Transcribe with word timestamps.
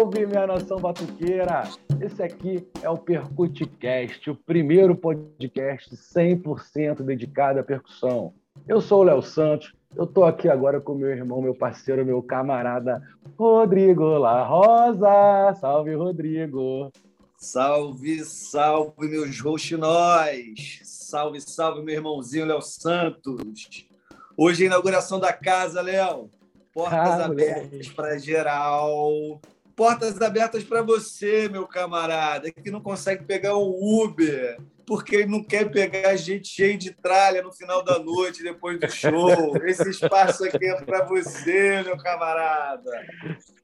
Salve, 0.00 0.24
minha 0.24 0.46
nação 0.46 0.78
batuqueira! 0.78 1.64
Esse 2.00 2.22
aqui 2.22 2.66
é 2.82 2.88
o 2.88 2.96
PercutiCast, 2.96 4.30
o 4.30 4.34
primeiro 4.34 4.96
podcast 4.96 5.94
100% 5.94 7.02
dedicado 7.02 7.60
à 7.60 7.62
percussão. 7.62 8.32
Eu 8.66 8.80
sou 8.80 9.00
o 9.00 9.02
Léo 9.02 9.20
Santos, 9.20 9.74
eu 9.94 10.04
estou 10.04 10.24
aqui 10.24 10.48
agora 10.48 10.80
com 10.80 10.94
meu 10.94 11.10
irmão, 11.10 11.42
meu 11.42 11.54
parceiro, 11.54 12.02
meu 12.02 12.22
camarada 12.22 13.02
Rodrigo 13.38 14.16
La 14.16 14.42
Rosa. 14.42 15.54
Salve, 15.60 15.94
Rodrigo! 15.94 16.90
Salve, 17.36 18.24
salve, 18.24 19.06
meus 19.06 19.38
roxinóis! 19.38 20.80
Salve, 20.82 21.42
salve, 21.42 21.82
meu 21.82 21.96
irmãozinho 21.96 22.46
Léo 22.46 22.62
Santos! 22.62 23.86
Hoje 24.34 24.62
é 24.62 24.64
a 24.64 24.68
inauguração 24.68 25.20
da 25.20 25.34
casa, 25.34 25.82
Léo. 25.82 26.30
Portas 26.72 27.20
ah, 27.20 27.26
abertas 27.26 27.88
para 27.90 28.16
geral. 28.16 29.38
Portas 29.80 30.20
abertas 30.20 30.62
para 30.62 30.82
você, 30.82 31.48
meu 31.48 31.66
camarada, 31.66 32.52
que 32.52 32.70
não 32.70 32.82
consegue 32.82 33.24
pegar 33.24 33.56
um 33.56 34.02
Uber, 34.02 34.60
porque 34.86 35.16
ele 35.16 35.30
não 35.30 35.42
quer 35.42 35.70
pegar 35.70 36.14
gente 36.16 36.48
cheia 36.48 36.76
de 36.76 36.90
tralha 36.90 37.40
no 37.40 37.50
final 37.50 37.82
da 37.82 37.98
noite, 37.98 38.42
depois 38.42 38.78
do 38.78 38.86
show. 38.90 39.56
Esse 39.64 39.88
espaço 39.88 40.44
aqui 40.44 40.66
é 40.66 40.82
para 40.82 41.06
você, 41.06 41.82
meu 41.82 41.96
camarada. 41.96 42.90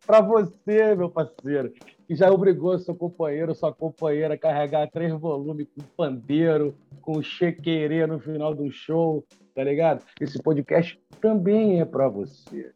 Para 0.07 0.23
você, 0.23 0.95
meu 0.95 1.11
parceiro, 1.11 1.71
que 2.09 2.17
já 2.17 2.31
obrigou 2.31 2.79
seu 2.79 2.95
companheiro, 2.95 3.55
sua 3.55 3.75
companheira 3.75 4.33
a 4.33 4.39
carregar 4.39 4.91
três 4.91 5.13
volumes 5.13 5.67
com 5.77 5.85
pandeiro, 5.99 6.75
com 7.03 7.21
chequerê 7.21 8.07
no 8.07 8.19
final 8.19 8.55
do 8.55 8.73
show, 8.73 9.23
tá 9.55 9.63
ligado? 9.63 10.03
Esse 10.19 10.43
podcast 10.43 10.99
também 11.21 11.79
é 11.79 11.85
para 11.85 12.09
você. 12.09 12.73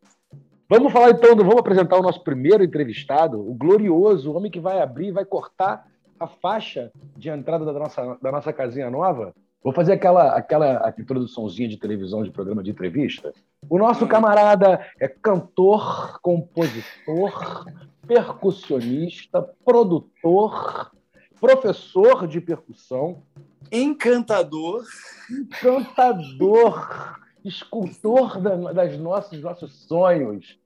Vamos 0.68 0.92
falar 0.92 1.10
então, 1.10 1.34
vamos 1.34 1.58
apresentar 1.58 1.98
o 1.98 2.02
nosso 2.02 2.22
primeiro 2.22 2.62
entrevistado, 2.62 3.40
o 3.40 3.52
glorioso, 3.54 4.30
o 4.30 4.36
homem 4.36 4.52
que 4.52 4.60
vai 4.60 4.80
abrir, 4.80 5.10
vai 5.10 5.24
cortar 5.24 5.90
a 6.22 6.26
faixa 6.28 6.92
de 7.16 7.28
entrada 7.28 7.64
da 7.64 7.72
nossa, 7.72 8.18
da 8.20 8.32
nossa 8.32 8.52
casinha 8.52 8.88
nova, 8.88 9.34
vou 9.62 9.72
fazer 9.72 9.92
aquela, 9.92 10.36
aquela 10.36 10.94
introduçãozinha 10.98 11.68
de 11.68 11.76
televisão, 11.76 12.22
de 12.22 12.30
programa 12.30 12.62
de 12.62 12.70
entrevista. 12.70 13.32
O 13.68 13.78
nosso 13.78 14.06
camarada 14.06 14.84
é 15.00 15.08
cantor, 15.08 16.20
compositor, 16.20 17.64
percussionista, 18.06 19.42
produtor, 19.64 20.90
professor 21.40 22.26
de 22.26 22.40
percussão, 22.40 23.22
encantador, 23.70 24.84
encantador, 25.30 27.18
escultor 27.44 28.40
das 28.72 28.98
nossos, 28.98 29.40
nossos 29.40 29.72
sonhos. 29.86 30.58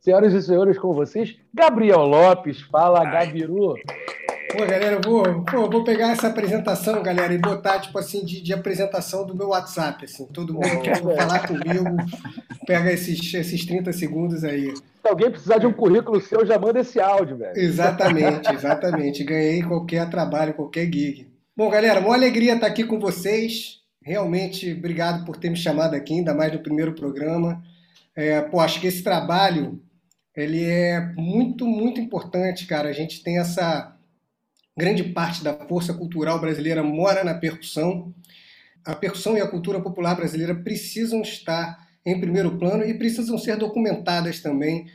Senhoras 0.00 0.32
e 0.32 0.42
senhores, 0.42 0.78
com 0.78 0.92
vocês, 0.92 1.36
Gabriel 1.54 2.00
Lopes. 2.00 2.60
Fala, 2.62 3.04
Gabiru. 3.04 3.74
Pô, 4.52 4.66
galera, 4.66 4.96
eu 4.96 5.00
vou, 5.00 5.44
pô, 5.44 5.70
vou 5.70 5.82
pegar 5.82 6.12
essa 6.12 6.28
apresentação, 6.28 7.02
galera, 7.02 7.32
e 7.32 7.38
botar, 7.38 7.78
tipo 7.80 7.98
assim, 7.98 8.22
de, 8.22 8.42
de 8.42 8.52
apresentação 8.52 9.24
do 9.24 9.34
meu 9.34 9.48
WhatsApp, 9.48 10.04
assim. 10.04 10.26
Todo 10.26 10.52
mundo 10.52 10.68
que 10.82 10.94
for 10.96 11.16
falar 11.16 11.46
comigo, 11.46 11.96
pega 12.66 12.92
esses, 12.92 13.32
esses 13.32 13.64
30 13.64 13.92
segundos 13.94 14.44
aí. 14.44 14.74
Se 14.76 15.08
alguém 15.08 15.30
precisar 15.30 15.56
de 15.56 15.66
um 15.66 15.72
currículo 15.72 16.20
seu, 16.20 16.44
já 16.44 16.58
manda 16.58 16.80
esse 16.80 17.00
áudio, 17.00 17.38
velho. 17.38 17.58
Exatamente, 17.58 18.52
exatamente. 18.52 19.24
Ganhei 19.24 19.62
qualquer 19.62 20.10
trabalho, 20.10 20.52
qualquer 20.52 20.84
gig. 20.84 21.28
Bom, 21.56 21.70
galera, 21.70 22.00
uma 22.00 22.14
alegria 22.14 22.54
estar 22.54 22.66
aqui 22.66 22.84
com 22.84 23.00
vocês. 23.00 23.80
Realmente, 24.04 24.70
obrigado 24.72 25.24
por 25.24 25.38
ter 25.38 25.48
me 25.48 25.56
chamado 25.56 25.94
aqui, 25.94 26.12
ainda 26.12 26.34
mais 26.34 26.52
no 26.52 26.58
primeiro 26.58 26.92
programa. 26.92 27.62
É, 28.14 28.42
pô, 28.42 28.60
acho 28.60 28.80
que 28.80 28.86
esse 28.86 29.02
trabalho, 29.02 29.80
ele 30.36 30.62
é 30.62 31.00
muito, 31.16 31.66
muito 31.66 32.00
importante, 32.00 32.66
cara. 32.66 32.90
A 32.90 32.92
gente 32.92 33.22
tem 33.22 33.38
essa 33.38 33.96
Grande 34.76 35.04
parte 35.04 35.44
da 35.44 35.52
força 35.52 35.92
cultural 35.92 36.40
brasileira 36.40 36.82
mora 36.82 37.22
na 37.22 37.34
percussão. 37.34 38.14
A 38.84 38.94
percussão 38.94 39.36
e 39.36 39.40
a 39.40 39.48
cultura 39.48 39.80
popular 39.80 40.14
brasileira 40.14 40.54
precisam 40.54 41.20
estar 41.22 41.88
em 42.04 42.18
primeiro 42.18 42.58
plano 42.58 42.84
e 42.84 42.94
precisam 42.94 43.38
ser 43.38 43.56
documentadas 43.56 44.40
também 44.40 44.86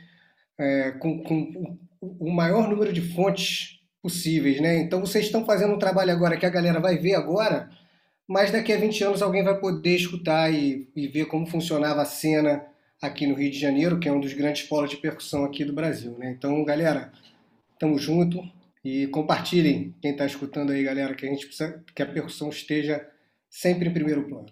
é, 0.58 0.92
com, 0.92 1.22
com, 1.22 1.78
o 2.00 2.30
maior 2.30 2.68
número 2.68 2.92
de 2.92 3.00
fontes 3.00 3.80
possíveis. 4.02 4.60
Né? 4.60 4.78
Então 4.78 5.00
vocês 5.00 5.26
estão 5.26 5.44
fazendo 5.44 5.74
um 5.74 5.78
trabalho 5.78 6.12
agora 6.12 6.36
que 6.36 6.46
a 6.46 6.50
galera 6.50 6.80
vai 6.80 6.98
ver 6.98 7.14
agora, 7.14 7.70
mas 8.26 8.50
daqui 8.50 8.72
a 8.72 8.76
20 8.76 9.04
anos 9.04 9.22
alguém 9.22 9.42
vai 9.42 9.58
poder 9.58 9.96
escutar 9.96 10.52
e, 10.52 10.88
e 10.94 11.06
ver 11.08 11.26
como 11.26 11.46
funcionava 11.46 12.02
a 12.02 12.06
cena 12.06 12.64
aqui 13.00 13.26
no 13.26 13.34
Rio 13.34 13.50
de 13.50 13.58
Janeiro, 13.58 13.98
que 13.98 14.08
é 14.08 14.12
um 14.12 14.20
dos 14.20 14.32
grandes 14.32 14.64
polos 14.64 14.90
de 14.90 14.96
percussão 14.96 15.44
aqui 15.44 15.64
do 15.64 15.72
Brasil. 15.72 16.16
Né? 16.18 16.34
Então, 16.36 16.64
galera, 16.64 17.12
tamo 17.78 17.98
junto. 17.98 18.42
E 18.84 19.06
compartilhem, 19.08 19.94
quem 20.00 20.12
está 20.12 20.24
escutando 20.24 20.70
aí, 20.70 20.82
galera, 20.82 21.14
que 21.14 21.26
a 21.26 21.28
gente 21.30 21.46
precisa 21.46 21.82
que 21.94 22.02
a 22.02 22.06
percussão 22.06 22.48
esteja 22.48 23.06
sempre 23.50 23.88
em 23.88 23.92
primeiro 23.92 24.26
plano. 24.28 24.46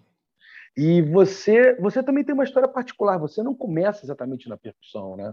E 0.76 1.00
você, 1.00 1.75
você 1.76 2.02
também 2.02 2.23
tem 2.23 2.34
uma 2.34 2.44
história 2.44 2.69
particular. 2.69 3.19
Você 3.19 3.43
não 3.43 3.55
começa 3.55 4.05
exatamente 4.05 4.49
na 4.49 4.58
percussão, 4.58 5.17
né? 5.17 5.32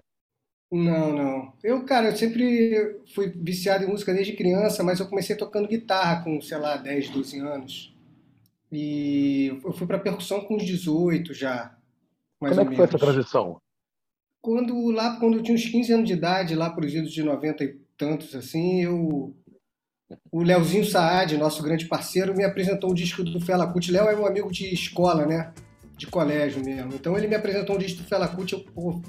Não, 0.71 1.13
não. 1.13 1.53
Eu, 1.63 1.85
cara, 1.85 2.07
eu 2.07 2.15
sempre 2.15 3.01
fui 3.13 3.27
viciado 3.27 3.83
em 3.83 3.87
música 3.87 4.13
desde 4.13 4.33
criança, 4.33 4.83
mas 4.83 4.99
eu 4.99 5.07
comecei 5.07 5.35
tocando 5.35 5.67
guitarra 5.67 6.23
com, 6.23 6.41
sei 6.41 6.57
lá, 6.57 6.77
10, 6.77 7.09
12 7.09 7.39
anos. 7.39 7.95
E 8.71 9.59
eu 9.63 9.73
fui 9.73 9.85
para 9.85 9.99
percussão 9.99 10.41
com 10.41 10.55
uns 10.55 10.65
18 10.65 11.33
já. 11.33 11.77
Como 12.39 12.59
é 12.59 12.65
que 12.65 12.75
foi 12.75 12.85
essa 12.85 12.97
transição? 12.97 13.61
Quando, 14.41 14.89
lá, 14.89 15.19
quando 15.19 15.37
eu 15.37 15.43
tinha 15.43 15.55
uns 15.55 15.65
15 15.65 15.93
anos 15.93 16.07
de 16.07 16.13
idade, 16.13 16.55
lá 16.55 16.69
para 16.69 16.85
os 16.85 16.93
idos 16.93 17.11
de 17.11 17.21
90 17.21 17.63
e 17.63 17.79
tantos 17.97 18.35
assim, 18.35 18.83
eu 18.83 19.35
o 20.31 20.41
Leozinho 20.41 20.85
Saad, 20.85 21.37
nosso 21.37 21.63
grande 21.63 21.85
parceiro, 21.85 22.35
me 22.35 22.43
apresentou 22.43 22.91
um 22.91 22.93
disco 22.93 23.23
do 23.23 23.39
Fela 23.39 23.67
Kuti. 23.67 23.91
Léo 23.91 24.07
é 24.07 24.15
meu 24.15 24.25
amigo 24.25 24.51
de 24.51 24.73
escola, 24.73 25.25
né? 25.25 25.51
De 25.97 26.07
colégio 26.07 26.63
mesmo. 26.63 26.93
Então 26.93 27.17
ele 27.17 27.27
me 27.27 27.35
apresentou 27.35 27.75
um 27.75 27.79
disco 27.79 28.01
do 28.01 28.07
Fela 28.07 28.27
Kuti. 28.27 28.53
Eu, 28.53 28.59
pô, 28.59 29.01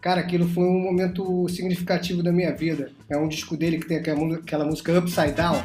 cara, 0.00 0.20
aquilo 0.20 0.48
foi 0.48 0.64
um 0.64 0.80
momento 0.80 1.48
significativo 1.48 2.22
da 2.22 2.32
minha 2.32 2.54
vida. 2.54 2.92
É 3.08 3.16
um 3.16 3.28
disco 3.28 3.56
dele 3.56 3.78
que 3.78 3.86
tem 3.86 3.98
aquela 3.98 4.64
música 4.64 4.98
Upside 4.98 5.32
Down. 5.32 5.62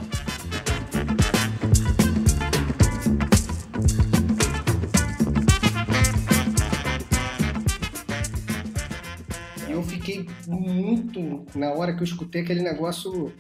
Muito, 11.20 11.58
na 11.58 11.72
hora 11.72 11.94
que 11.94 12.02
eu 12.02 12.06
escutei 12.06 12.42
aquele 12.42 12.62
negócio, 12.62 13.32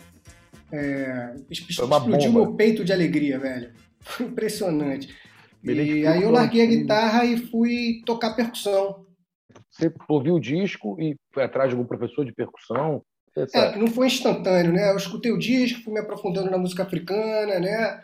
É, 0.71 1.35
explodiu 1.47 2.33
meu 2.33 2.53
peito 2.55 2.83
de 2.83 2.91
alegria, 2.91 3.37
velho. 3.37 3.71
Foi 4.01 4.25
impressionante. 4.25 5.15
E 5.63 6.05
aí 6.07 6.23
eu 6.23 6.31
larguei 6.31 6.63
a 6.63 6.65
guitarra 6.65 7.23
e 7.23 7.37
fui 7.37 8.01
tocar 8.05 8.35
percussão. 8.35 9.05
Você 9.69 9.93
ouviu 10.09 10.35
o 10.35 10.39
disco 10.39 10.97
e 10.99 11.15
foi 11.33 11.43
atrás 11.43 11.69
de 11.69 11.75
algum 11.75 11.87
professor 11.87 12.25
de 12.25 12.33
percussão? 12.33 13.01
É, 13.53 13.77
não 13.77 13.87
foi 13.87 14.07
instantâneo, 14.07 14.73
né? 14.73 14.91
Eu 14.91 14.97
escutei 14.97 15.31
o 15.31 15.37
disco, 15.37 15.83
fui 15.83 15.93
me 15.93 15.99
aprofundando 15.99 16.49
na 16.49 16.57
música 16.57 16.83
africana, 16.83 17.59
né? 17.59 18.03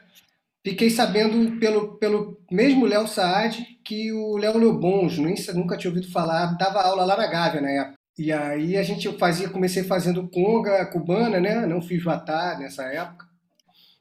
Fiquei 0.64 0.90
sabendo 0.90 1.60
pelo, 1.60 1.98
pelo 1.98 2.38
mesmo 2.52 2.86
Léo 2.86 3.08
Saad 3.08 3.66
que 3.84 4.12
o 4.14 4.38
Léo 4.38 4.58
Leobons, 4.58 5.18
nunca 5.18 5.78
tinha 5.78 5.90
ouvido 5.90 6.12
falar, 6.12 6.56
dava 6.58 6.82
aula 6.82 7.06
lá 7.06 7.18
na 7.18 7.28
Gávea 7.28 7.62
na 7.62 7.70
época. 7.72 8.01
E 8.22 8.32
aí 8.32 8.78
a 8.78 8.84
gente 8.84 9.12
fazia, 9.18 9.50
comecei 9.50 9.84
fazendo 9.84 10.28
conga 10.28 10.86
cubana, 10.86 11.40
né? 11.40 11.66
Não 11.66 11.82
fiz 11.82 12.04
vatá 12.04 12.56
nessa 12.60 12.84
época. 12.84 13.26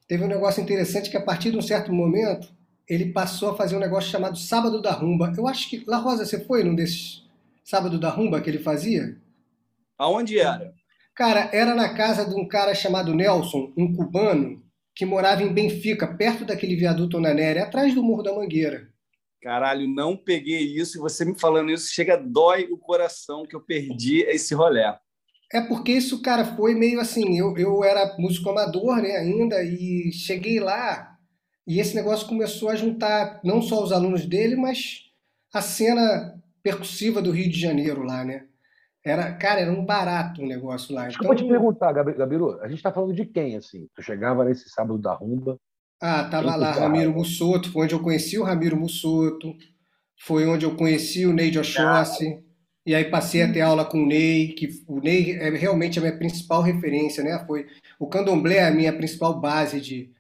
Teve 0.06 0.22
um 0.22 0.28
negócio 0.28 0.62
interessante 0.62 1.08
que 1.08 1.17
a 1.17 1.22
partir 1.22 1.50
de 1.50 1.56
um 1.56 1.62
certo 1.62 1.90
momento 1.90 2.55
ele 2.87 3.14
passou 3.14 3.52
a 3.52 3.56
fazer 3.56 3.76
um 3.76 3.81
negócio 3.81 4.11
chamado 4.11 4.37
Sábado 4.37 4.82
da 4.82 4.93
Rumba. 4.93 5.32
Eu 5.38 5.49
acho 5.49 5.70
que 5.70 5.84
La 5.87 5.96
Rosa, 5.96 6.26
você 6.26 6.38
foi 6.38 6.62
num 6.62 6.75
desses 6.75 7.25
Sábado 7.64 7.99
da 7.99 8.11
Rumba 8.11 8.43
que 8.43 8.50
ele 8.50 8.58
fazia? 8.58 9.17
Aonde 9.96 10.38
era? 10.38 10.75
Cara, 11.14 11.49
era 11.50 11.75
na 11.75 11.94
casa 11.94 12.28
de 12.28 12.34
um 12.34 12.46
cara 12.46 12.75
chamado 12.75 13.14
Nelson, 13.14 13.72
um 13.75 13.90
cubano, 13.94 14.62
que 14.94 15.06
morava 15.06 15.43
em 15.43 15.50
Benfica, 15.50 16.06
perto 16.06 16.44
daquele 16.44 16.76
viaduto 16.76 17.17
Onanere, 17.17 17.61
atrás 17.61 17.94
do 17.94 18.02
Morro 18.02 18.22
da 18.22 18.34
Mangueira. 18.34 18.89
Caralho, 19.42 19.88
não 19.88 20.16
peguei 20.16 20.60
isso 20.60 20.98
e 20.98 21.00
você 21.00 21.25
me 21.25 21.38
falando 21.38 21.70
isso 21.70 21.92
chega 21.92 22.16
dói 22.16 22.69
o 22.70 22.76
coração 22.76 23.46
que 23.46 23.56
eu 23.56 23.60
perdi 23.60 24.20
esse 24.22 24.54
rolé. 24.54 24.98
É 25.52 25.60
porque 25.60 25.92
isso, 25.92 26.22
cara, 26.22 26.44
foi 26.56 26.75
meio 26.75 27.00
assim. 27.00 27.38
Eu, 27.38 27.56
eu 27.56 27.82
era 27.82 28.16
músico 28.19 28.50
amador, 28.50 28.96
né, 28.96 29.16
ainda, 29.16 29.62
e 29.62 30.12
cheguei 30.12 30.60
lá 30.60 31.10
e 31.70 31.78
esse 31.78 31.94
negócio 31.94 32.26
começou 32.26 32.69
a 32.69 32.75
juntar 32.75 33.40
não 33.44 33.62
só 33.62 33.81
os 33.81 33.92
alunos 33.92 34.26
dele, 34.26 34.56
mas 34.56 35.04
a 35.54 35.62
cena 35.62 36.34
percussiva 36.62 37.22
do 37.22 37.31
Rio 37.31 37.48
de 37.48 37.60
Janeiro 37.60 38.02
lá, 38.02 38.25
né? 38.25 38.46
Era, 39.04 39.32
cara, 39.34 39.60
era 39.60 39.72
um 39.72 39.84
barato 39.84 40.40
o 40.40 40.44
um 40.44 40.48
negócio 40.48 40.93
lá. 40.93 41.08
Então... 41.08 41.22
Eu 41.22 41.28
vou 41.28 41.36
te 41.36 41.46
perguntar, 41.46 41.93
Gabiru, 41.93 42.60
a 42.60 42.66
gente 42.66 42.78
está 42.78 42.93
falando 42.93 43.14
de 43.14 43.25
quem, 43.25 43.56
assim? 43.56 43.88
Tu 43.94 44.02
chegava 44.02 44.44
nesse 44.44 44.69
sábado 44.69 44.98
da 44.98 45.14
rumba. 45.14 45.58
Ah, 46.00 46.25
tava 46.25 46.56
lá, 46.56 46.73
Ramiro 46.73 47.12
Mussoto, 47.12 47.70
foi 47.70 47.85
onde 47.85 47.94
eu 47.94 48.00
conheci 48.00 48.38
o 48.38 48.43
Ramiro 48.43 48.76
Mussoto, 48.76 49.55
foi 50.19 50.47
onde 50.47 50.64
eu 50.64 50.75
conheci 50.75 51.26
o 51.26 51.32
Ney 51.32 51.50
de 51.50 51.58
Oxóssi, 51.58 52.43
e 52.87 52.94
aí 52.94 53.05
passei 53.05 53.43
a 53.43 53.52
ter 53.52 53.61
aula 53.61 53.85
com 53.85 54.02
o 54.02 54.06
Ney, 54.06 54.49
que 54.49 54.82
o 54.88 55.00
Ney 55.00 55.32
é 55.32 55.50
realmente 55.50 55.99
a 55.99 56.02
minha 56.02 56.17
principal 56.17 56.62
referência, 56.62 57.23
né? 57.23 57.44
Foi 57.47 57.67
o 57.99 58.06
candomblé 58.06 58.56
é 58.56 58.67
a 58.67 58.70
minha 58.70 58.93
principal 58.93 59.38
base 59.38 59.79
de, 59.81 60.11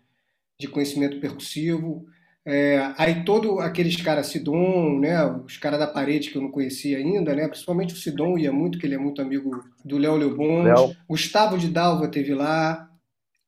de 0.58 0.68
conhecimento 0.68 1.18
percussivo. 1.18 2.06
É, 2.44 2.92
aí 2.98 3.24
todos 3.24 3.58
aqueles 3.60 3.96
caras, 3.96 4.26
Sidon, 4.26 4.98
né, 4.98 5.24
os 5.24 5.56
caras 5.56 5.78
da 5.78 5.86
parede 5.86 6.30
que 6.30 6.36
eu 6.36 6.42
não 6.42 6.50
conhecia 6.50 6.98
ainda, 6.98 7.34
né, 7.34 7.46
principalmente 7.48 7.94
o 7.94 7.96
Sidon 7.96 8.38
ia 8.38 8.52
muito, 8.52 8.78
que 8.78 8.86
ele 8.86 8.94
é 8.94 8.98
muito 8.98 9.22
amigo 9.22 9.64
do 9.84 9.98
Léo 9.98 10.16
Leobon. 10.16 10.64
Gustavo 11.08 11.56
de 11.56 11.68
Dalva 11.68 12.08
teve 12.08 12.34
lá. 12.34 12.88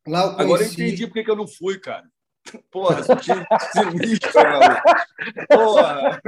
lá 0.06 0.22
eu 0.22 0.32
conheci... 0.32 0.42
Agora 0.42 0.62
eu 0.62 0.68
entendi 0.68 1.06
por 1.06 1.22
que 1.22 1.30
eu 1.30 1.36
não 1.36 1.48
fui, 1.48 1.78
cara. 1.78 2.11
Porra, 2.70 3.02
sinistro, 3.02 4.32
maluco. 4.34 4.82
Porra. 5.48 6.20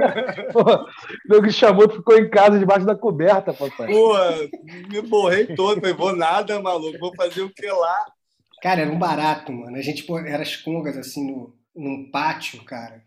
Porra. 0.53 0.85
Meu 1.27 1.51
chamou, 1.51 1.89
ficou 1.89 2.17
em 2.17 2.29
casa 2.29 2.57
debaixo 2.57 2.85
da 2.85 2.95
coberta, 2.95 3.53
papai. 3.53 3.87
Porra, 3.87 4.35
me 4.89 5.01
borrei 5.01 5.55
todo. 5.55 5.79
Falei, 5.79 5.93
vou 5.93 6.15
nada, 6.15 6.61
maluco. 6.61 6.97
Vou 6.99 7.15
fazer 7.15 7.41
o 7.41 7.49
que 7.49 7.67
lá? 7.67 8.05
Cara, 8.61 8.81
era 8.81 8.91
um 8.91 8.97
barato, 8.97 9.51
mano. 9.51 9.75
A 9.75 9.81
gente 9.81 10.05
era 10.25 10.41
as 10.41 10.55
congas 10.55 10.97
assim 10.97 11.29
no, 11.29 11.53
num 11.75 12.09
pátio, 12.09 12.63
cara. 12.63 13.03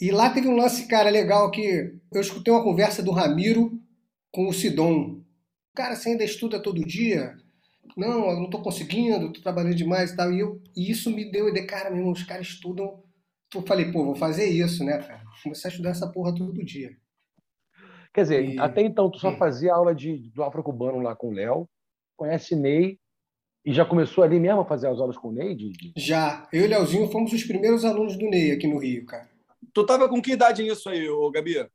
E 0.00 0.10
lá 0.10 0.30
teve 0.30 0.48
um 0.48 0.56
lance, 0.56 0.86
cara, 0.86 1.10
legal 1.10 1.50
que 1.50 1.94
eu 2.12 2.20
escutei 2.20 2.52
uma 2.52 2.62
conversa 2.62 3.02
do 3.02 3.10
Ramiro 3.10 3.72
com 4.30 4.48
o 4.48 4.52
Sidon. 4.52 5.20
Cara, 5.74 5.96
você 5.96 6.10
ainda 6.10 6.24
estuda 6.24 6.60
todo 6.60 6.84
dia? 6.84 7.36
Não, 7.96 8.30
eu 8.30 8.40
não 8.40 8.50
tô 8.50 8.60
conseguindo, 8.60 9.32
tô 9.32 9.40
trabalhando 9.40 9.74
demais 9.74 10.10
e 10.10 10.16
tal. 10.16 10.32
E, 10.32 10.40
eu, 10.40 10.60
e 10.76 10.90
isso 10.90 11.10
me 11.10 11.30
deu 11.30 11.48
ideia, 11.48 11.66
cara, 11.66 11.90
meu 11.90 11.98
irmão, 11.98 12.12
os 12.12 12.22
caras 12.22 12.46
estudam. 12.46 13.02
Eu 13.54 13.62
falei, 13.62 13.90
pô, 13.90 14.04
vou 14.04 14.14
fazer 14.14 14.46
isso, 14.46 14.84
né, 14.84 14.98
cara? 14.98 15.22
Comecei 15.42 15.68
a 15.68 15.72
estudar 15.72 15.90
essa 15.90 16.10
porra 16.10 16.34
todo 16.34 16.64
dia. 16.64 16.96
Quer 18.12 18.22
dizer, 18.22 18.44
e... 18.44 18.58
até 18.58 18.82
então 18.82 19.10
tu 19.10 19.18
só 19.18 19.36
fazia 19.36 19.74
aula 19.74 19.94
de, 19.94 20.30
do 20.30 20.42
afro-cubano 20.42 21.00
lá 21.00 21.14
com 21.14 21.28
o 21.28 21.32
Léo, 21.32 21.68
conhece 22.16 22.56
Ney, 22.56 22.98
e 23.64 23.72
já 23.72 23.84
começou 23.84 24.24
ali 24.24 24.40
mesmo 24.40 24.60
a 24.60 24.64
fazer 24.64 24.88
as 24.88 24.98
aulas 24.98 25.16
com 25.16 25.28
o 25.28 25.32
Ney? 25.32 25.54
De, 25.54 25.70
de... 25.70 25.92
Já. 25.96 26.48
Eu 26.52 26.62
e 26.62 26.66
o 26.66 26.68
Leozinho 26.68 27.10
fomos 27.10 27.32
os 27.32 27.44
primeiros 27.44 27.84
alunos 27.84 28.16
do 28.16 28.28
Ney 28.28 28.52
aqui 28.52 28.66
no 28.66 28.78
Rio, 28.78 29.04
cara. 29.06 29.28
Tu 29.74 29.84
tava 29.84 30.08
com 30.08 30.22
que 30.22 30.32
idade 30.32 30.62
nisso 30.62 30.88
aí, 30.88 31.08
ô, 31.08 31.30
Gabi? 31.30 31.68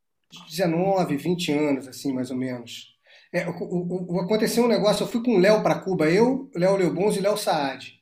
19, 0.48 1.16
20 1.16 1.52
anos, 1.52 1.88
assim, 1.88 2.12
mais 2.12 2.30
ou 2.30 2.36
menos. 2.36 2.93
É, 3.34 3.48
o, 3.48 3.52
o, 3.52 4.14
o, 4.14 4.20
aconteceu 4.20 4.64
um 4.64 4.68
negócio, 4.68 5.02
eu 5.02 5.08
fui 5.08 5.20
com 5.20 5.34
o 5.34 5.40
Léo 5.40 5.60
para 5.60 5.80
Cuba, 5.80 6.08
eu, 6.08 6.48
Léo 6.54 6.76
Leobons 6.76 7.16
e 7.16 7.20
Léo 7.20 7.36
Saad, 7.36 8.00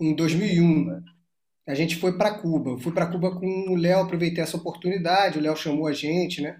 em 0.00 0.14
2001. 0.14 1.02
A 1.68 1.74
gente 1.74 1.96
foi 1.96 2.16
para 2.16 2.38
Cuba. 2.38 2.70
Eu 2.70 2.78
fui 2.78 2.90
para 2.90 3.06
Cuba 3.06 3.38
com 3.38 3.46
o 3.46 3.76
Léo, 3.76 4.00
aproveitei 4.00 4.42
essa 4.42 4.56
oportunidade, 4.56 5.38
o 5.38 5.42
Léo 5.42 5.54
chamou 5.54 5.86
a 5.86 5.92
gente, 5.92 6.40
né? 6.40 6.58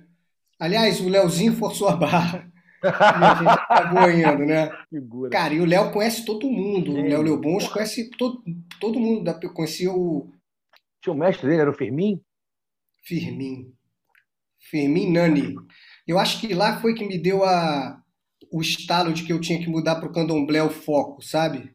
Aliás, 0.58 1.00
o 1.00 1.08
Léozinho 1.08 1.54
forçou 1.54 1.88
a 1.88 1.96
barra 1.96 2.46
e 2.84 2.86
a 2.86 3.34
gente 3.36 3.48
acabou 3.48 4.10
indo, 4.10 4.44
né? 4.44 4.70
Figura. 4.90 5.30
Cara, 5.30 5.54
e 5.54 5.60
o 5.60 5.64
Léo 5.64 5.90
conhece 5.90 6.22
todo 6.26 6.50
mundo. 6.50 6.98
É. 6.98 7.00
O 7.00 7.08
Léo 7.08 7.22
Leobons 7.22 7.68
conhece 7.68 8.10
todo, 8.10 8.44
todo 8.78 9.00
mundo. 9.00 9.24
Da, 9.24 9.32
conhecia 9.48 9.90
o. 9.90 10.30
Tinha 11.00 11.14
o 11.14 11.16
mestre 11.16 11.48
dele, 11.48 11.62
era 11.62 11.70
o 11.70 11.74
Firmin? 11.74 12.20
Firmin. 13.02 13.72
Firmin 14.58 15.10
Nani. 15.10 15.54
Eu 16.06 16.18
acho 16.18 16.38
que 16.38 16.52
lá 16.52 16.78
foi 16.82 16.92
que 16.92 17.06
me 17.06 17.18
deu 17.18 17.44
a, 17.44 17.99
o 18.50 18.60
estalo 18.60 19.12
de 19.12 19.22
que 19.22 19.32
eu 19.32 19.40
tinha 19.40 19.58
que 19.58 19.68
mudar 19.68 19.96
para 19.96 20.08
o 20.08 20.12
candomblé 20.12 20.62
o 20.62 20.70
foco, 20.70 21.22
sabe? 21.22 21.72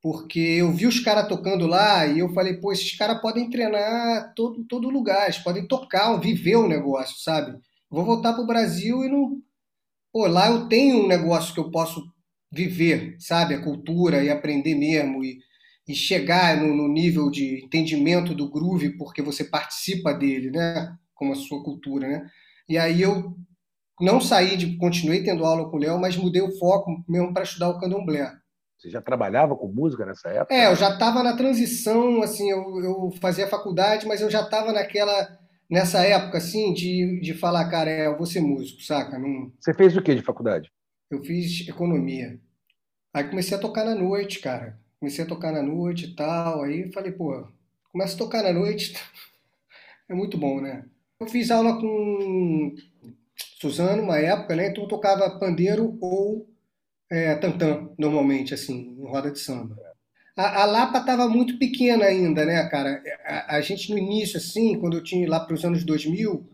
Porque 0.00 0.38
eu 0.38 0.72
vi 0.72 0.86
os 0.86 1.00
caras 1.00 1.28
tocando 1.28 1.66
lá 1.66 2.06
e 2.06 2.20
eu 2.20 2.32
falei, 2.32 2.54
pô, 2.54 2.72
esses 2.72 2.96
caras 2.96 3.20
podem 3.20 3.50
treinar 3.50 4.32
todo, 4.34 4.64
todo 4.64 4.88
lugar, 4.88 5.24
eles 5.24 5.38
podem 5.38 5.66
tocar, 5.66 6.16
viver 6.18 6.56
o 6.56 6.68
negócio, 6.68 7.18
sabe? 7.18 7.58
Vou 7.90 8.04
voltar 8.04 8.32
para 8.32 8.42
o 8.42 8.46
Brasil 8.46 9.04
e 9.04 9.08
não, 9.08 9.40
pô, 10.12 10.26
lá 10.26 10.48
eu 10.48 10.68
tenho 10.68 11.04
um 11.04 11.08
negócio 11.08 11.52
que 11.52 11.60
eu 11.60 11.70
posso 11.70 12.04
viver, 12.52 13.16
sabe? 13.18 13.54
A 13.54 13.62
cultura 13.62 14.22
e 14.22 14.30
aprender 14.30 14.74
mesmo 14.74 15.24
e, 15.24 15.38
e 15.88 15.94
chegar 15.94 16.56
no, 16.56 16.74
no, 16.74 16.88
nível 16.88 17.30
de 17.30 17.64
entendimento 17.64 18.34
do 18.34 18.50
groove 18.50 18.96
porque 18.96 19.20
você 19.20 19.44
participa 19.44 20.12
dele, 20.12 20.50
né? 20.50 20.96
Como 21.14 21.32
a 21.32 21.36
sua 21.36 21.62
cultura, 21.64 22.06
né? 22.06 22.30
E 22.68 22.78
aí 22.78 23.02
eu 23.02 23.36
não 24.00 24.20
saí 24.20 24.56
de, 24.56 24.76
continuei 24.76 25.22
tendo 25.22 25.44
aula 25.44 25.70
com 25.70 25.76
o 25.76 25.80
Léo, 25.80 25.98
mas 25.98 26.16
mudei 26.16 26.42
o 26.42 26.56
foco 26.58 27.04
mesmo 27.08 27.32
para 27.32 27.44
estudar 27.44 27.70
o 27.70 27.78
candomblé. 27.78 28.30
Você 28.78 28.90
já 28.90 29.00
trabalhava 29.00 29.56
com 29.56 29.68
música 29.68 30.04
nessa 30.04 30.28
época? 30.28 30.54
É, 30.54 30.66
eu 30.66 30.76
já 30.76 30.92
estava 30.92 31.22
na 31.22 31.34
transição, 31.34 32.22
assim, 32.22 32.50
eu, 32.50 32.84
eu 32.84 33.10
fazia 33.20 33.48
faculdade, 33.48 34.06
mas 34.06 34.20
eu 34.20 34.30
já 34.30 34.42
estava 34.42 34.72
naquela 34.72 35.38
nessa 35.68 36.04
época, 36.04 36.38
assim, 36.38 36.72
de, 36.72 37.20
de 37.20 37.34
falar, 37.34 37.68
cara, 37.68 37.90
é, 37.90 38.06
eu 38.06 38.16
vou 38.16 38.26
ser 38.26 38.40
músico, 38.40 38.82
saca? 38.82 39.18
Não... 39.18 39.52
Você 39.58 39.74
fez 39.74 39.96
o 39.96 40.02
que 40.02 40.14
de 40.14 40.22
faculdade? 40.22 40.70
Eu 41.10 41.22
fiz 41.24 41.68
economia. 41.68 42.38
Aí 43.12 43.24
comecei 43.24 43.56
a 43.56 43.60
tocar 43.60 43.84
na 43.84 43.94
noite, 43.94 44.40
cara. 44.40 44.78
Comecei 45.00 45.24
a 45.24 45.28
tocar 45.28 45.52
na 45.52 45.62
noite 45.62 46.06
e 46.06 46.14
tal. 46.14 46.62
Aí 46.62 46.92
falei, 46.92 47.12
pô, 47.12 47.46
começa 47.90 48.14
a 48.14 48.18
tocar 48.18 48.42
na 48.42 48.52
noite. 48.52 48.94
é 50.08 50.14
muito 50.14 50.36
bom, 50.36 50.60
né? 50.60 50.84
Eu 51.18 51.26
fiz 51.26 51.50
aula 51.50 51.80
com 51.80 52.74
Suzano 53.60 54.02
uma 54.02 54.18
época, 54.18 54.54
né? 54.56 54.68
Então 54.68 54.84
eu 54.84 54.88
tocava 54.88 55.38
pandeiro 55.38 55.96
ou 56.00 56.48
é, 57.10 57.34
tantã, 57.36 57.88
normalmente, 57.98 58.54
assim, 58.54 58.96
em 58.98 59.06
roda 59.06 59.30
de 59.30 59.38
samba 59.38 59.76
a, 60.36 60.62
a 60.62 60.66
Lapa 60.66 60.98
estava 60.98 61.28
muito 61.28 61.58
pequena 61.58 62.04
ainda, 62.04 62.44
né, 62.44 62.62
cara? 62.68 63.02
A, 63.24 63.56
a, 63.56 63.60
gente 63.60 63.90
no 63.90 63.98
início, 63.98 64.36
assim, 64.36 64.78
quando 64.78 64.98
eu 64.98 65.02
tinha 65.02 65.28
lá 65.28 65.40
para 65.40 65.54
os 65.54 65.64
anos 65.64 65.82
2000, 65.82 66.46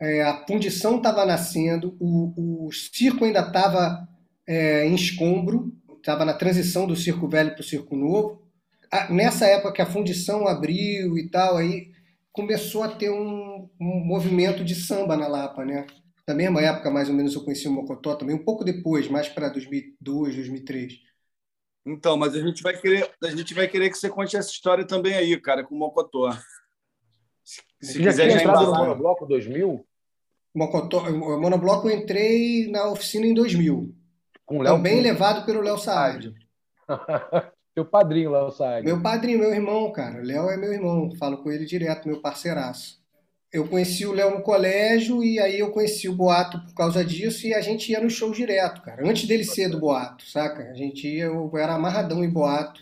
é, 0.00 0.22
a 0.22 0.44
fundição 0.44 0.96
estava 0.96 1.24
nascendo, 1.24 1.96
o, 2.00 2.66
o 2.66 2.72
circo 2.72 3.24
ainda 3.24 3.40
estava 3.40 4.08
é, 4.46 4.84
em 4.84 4.94
escombro, 4.94 5.72
estava 5.98 6.24
na 6.24 6.34
transição 6.34 6.86
do 6.86 6.96
circo 6.96 7.28
velho 7.28 7.52
para 7.52 7.60
o 7.60 7.64
circo 7.64 7.94
novo. 7.94 8.42
A, 8.90 9.12
nessa 9.12 9.46
época 9.46 9.72
que 9.72 9.82
a 9.82 9.86
fundição 9.86 10.48
abriu 10.48 11.16
e 11.16 11.28
tal, 11.28 11.56
aí 11.56 11.92
começou 12.32 12.82
a 12.82 12.88
ter 12.88 13.10
um, 13.10 13.68
um 13.80 14.04
movimento 14.04 14.64
de 14.64 14.74
samba 14.74 15.16
na 15.16 15.28
Lapa, 15.28 15.64
né? 15.64 15.86
Na 16.32 16.36
mesma 16.36 16.62
época, 16.62 16.90
mais 16.90 17.10
ou 17.10 17.14
menos, 17.14 17.34
eu 17.34 17.44
conheci 17.44 17.68
o 17.68 17.72
Mocotó 17.72 18.14
também, 18.14 18.34
um 18.34 18.42
pouco 18.42 18.64
depois, 18.64 19.06
mais 19.06 19.28
para 19.28 19.50
2002, 19.50 20.34
2003. 20.34 20.94
Então, 21.84 22.16
mas 22.16 22.34
a 22.34 22.40
gente 22.40 22.62
vai 22.62 22.74
querer, 22.74 23.10
a 23.22 23.28
gente 23.28 23.52
vai 23.52 23.68
querer 23.68 23.90
que 23.90 23.98
você 23.98 24.08
conte 24.08 24.34
essa 24.34 24.50
história 24.50 24.86
também 24.86 25.14
aí, 25.14 25.38
cara, 25.38 25.62
com 25.62 25.74
o 25.74 25.78
Mocotó. 25.78 26.32
Se, 27.44 27.60
se 27.82 28.02
já 28.02 28.10
quiser 28.10 28.30
já 28.30 28.40
entrado 28.40 28.66
no 28.66 28.76
Monobloco 28.76 29.26
2000? 29.26 29.86
Mocotó, 30.54 31.00
o 31.08 31.40
Monobloco 31.40 31.90
eu 31.90 31.98
entrei 31.98 32.70
na 32.70 32.88
oficina 32.88 33.26
em 33.26 33.34
2000. 33.34 33.94
Com 34.46 34.62
Léo 34.62 34.76
também 34.76 34.96
Pum. 34.96 35.02
levado 35.02 35.44
pelo 35.44 35.60
Léo 35.60 35.76
Saad. 35.76 36.34
Teu 37.74 37.84
padrinho, 37.84 38.30
Léo 38.30 38.50
Saad. 38.52 38.86
Meu 38.86 39.02
padrinho, 39.02 39.38
meu 39.38 39.52
irmão, 39.52 39.92
cara. 39.92 40.22
Léo 40.22 40.48
é 40.48 40.56
meu 40.56 40.72
irmão, 40.72 41.10
falo 41.16 41.42
com 41.42 41.50
ele 41.50 41.66
direto, 41.66 42.08
meu 42.08 42.22
parceiraço. 42.22 43.01
Eu 43.52 43.66
conheci 43.66 44.06
o 44.06 44.12
Léo 44.12 44.30
no 44.30 44.40
colégio 44.40 45.22
e 45.22 45.38
aí 45.38 45.58
eu 45.58 45.70
conheci 45.70 46.08
o 46.08 46.14
Boato 46.14 46.58
por 46.60 46.74
causa 46.74 47.04
disso 47.04 47.46
e 47.46 47.52
a 47.52 47.60
gente 47.60 47.92
ia 47.92 48.00
no 48.00 48.08
show 48.08 48.32
direto, 48.32 48.80
cara. 48.80 49.06
Antes 49.06 49.28
dele 49.28 49.44
ser 49.44 49.68
do 49.68 49.78
Boato, 49.78 50.24
saca? 50.26 50.70
A 50.70 50.74
gente 50.74 51.06
ia, 51.06 51.24
eu 51.24 51.50
era 51.58 51.74
amarradão 51.74 52.24
em 52.24 52.30
Boato. 52.30 52.80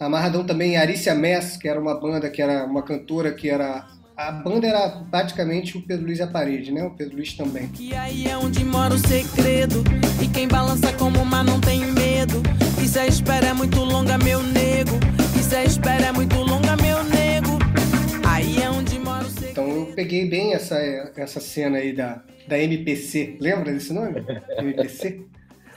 Amarradão 0.00 0.44
também 0.44 0.72
em 0.72 0.76
Arícia 0.76 1.14
Mess, 1.14 1.56
que 1.56 1.68
era 1.68 1.80
uma 1.80 1.94
banda, 1.98 2.28
que 2.28 2.42
era 2.42 2.64
uma 2.64 2.82
cantora 2.82 3.32
que 3.32 3.48
era 3.48 3.86
a 4.16 4.32
banda 4.32 4.66
era 4.66 4.90
praticamente 5.12 5.78
o 5.78 5.82
Pedro 5.82 6.06
Luiz 6.06 6.18
e 6.18 6.22
a 6.22 6.26
parede, 6.26 6.72
né? 6.72 6.82
O 6.82 6.90
Pedro 6.90 7.14
Luiz 7.14 7.34
também. 7.34 7.68
Que 7.68 7.94
aí 7.94 8.26
é 8.26 8.36
onde 8.36 8.64
mora 8.64 8.94
o 8.94 8.98
segredo. 8.98 9.84
E 10.20 10.26
quem 10.26 10.48
balança 10.48 10.92
como 10.94 11.24
mar 11.24 11.44
não 11.44 11.60
tem 11.60 11.86
medo. 11.92 12.42
E 12.82 12.88
se 12.88 12.98
a 12.98 13.06
espera 13.06 13.46
é 13.46 13.52
muito 13.52 13.78
longa, 13.78 14.18
meu 14.18 14.42
nego. 14.42 14.98
E 15.38 15.42
se 15.42 15.54
a 15.54 15.62
espera 15.62 16.06
é 16.06 16.12
muito 16.12 16.36
longa, 16.36 16.76
meu 16.78 17.04
nego. 17.04 17.60
Aí 18.26 18.60
é 18.60 18.68
onde. 18.68 18.77
Então 19.58 19.68
eu 19.74 19.86
peguei 19.86 20.24
bem 20.24 20.54
essa, 20.54 20.76
essa 21.16 21.40
cena 21.40 21.78
aí 21.78 21.92
da, 21.92 22.22
da 22.46 22.56
MPC. 22.56 23.38
Lembra 23.40 23.72
desse 23.72 23.92
nome? 23.92 24.24
MPC? 24.56 25.26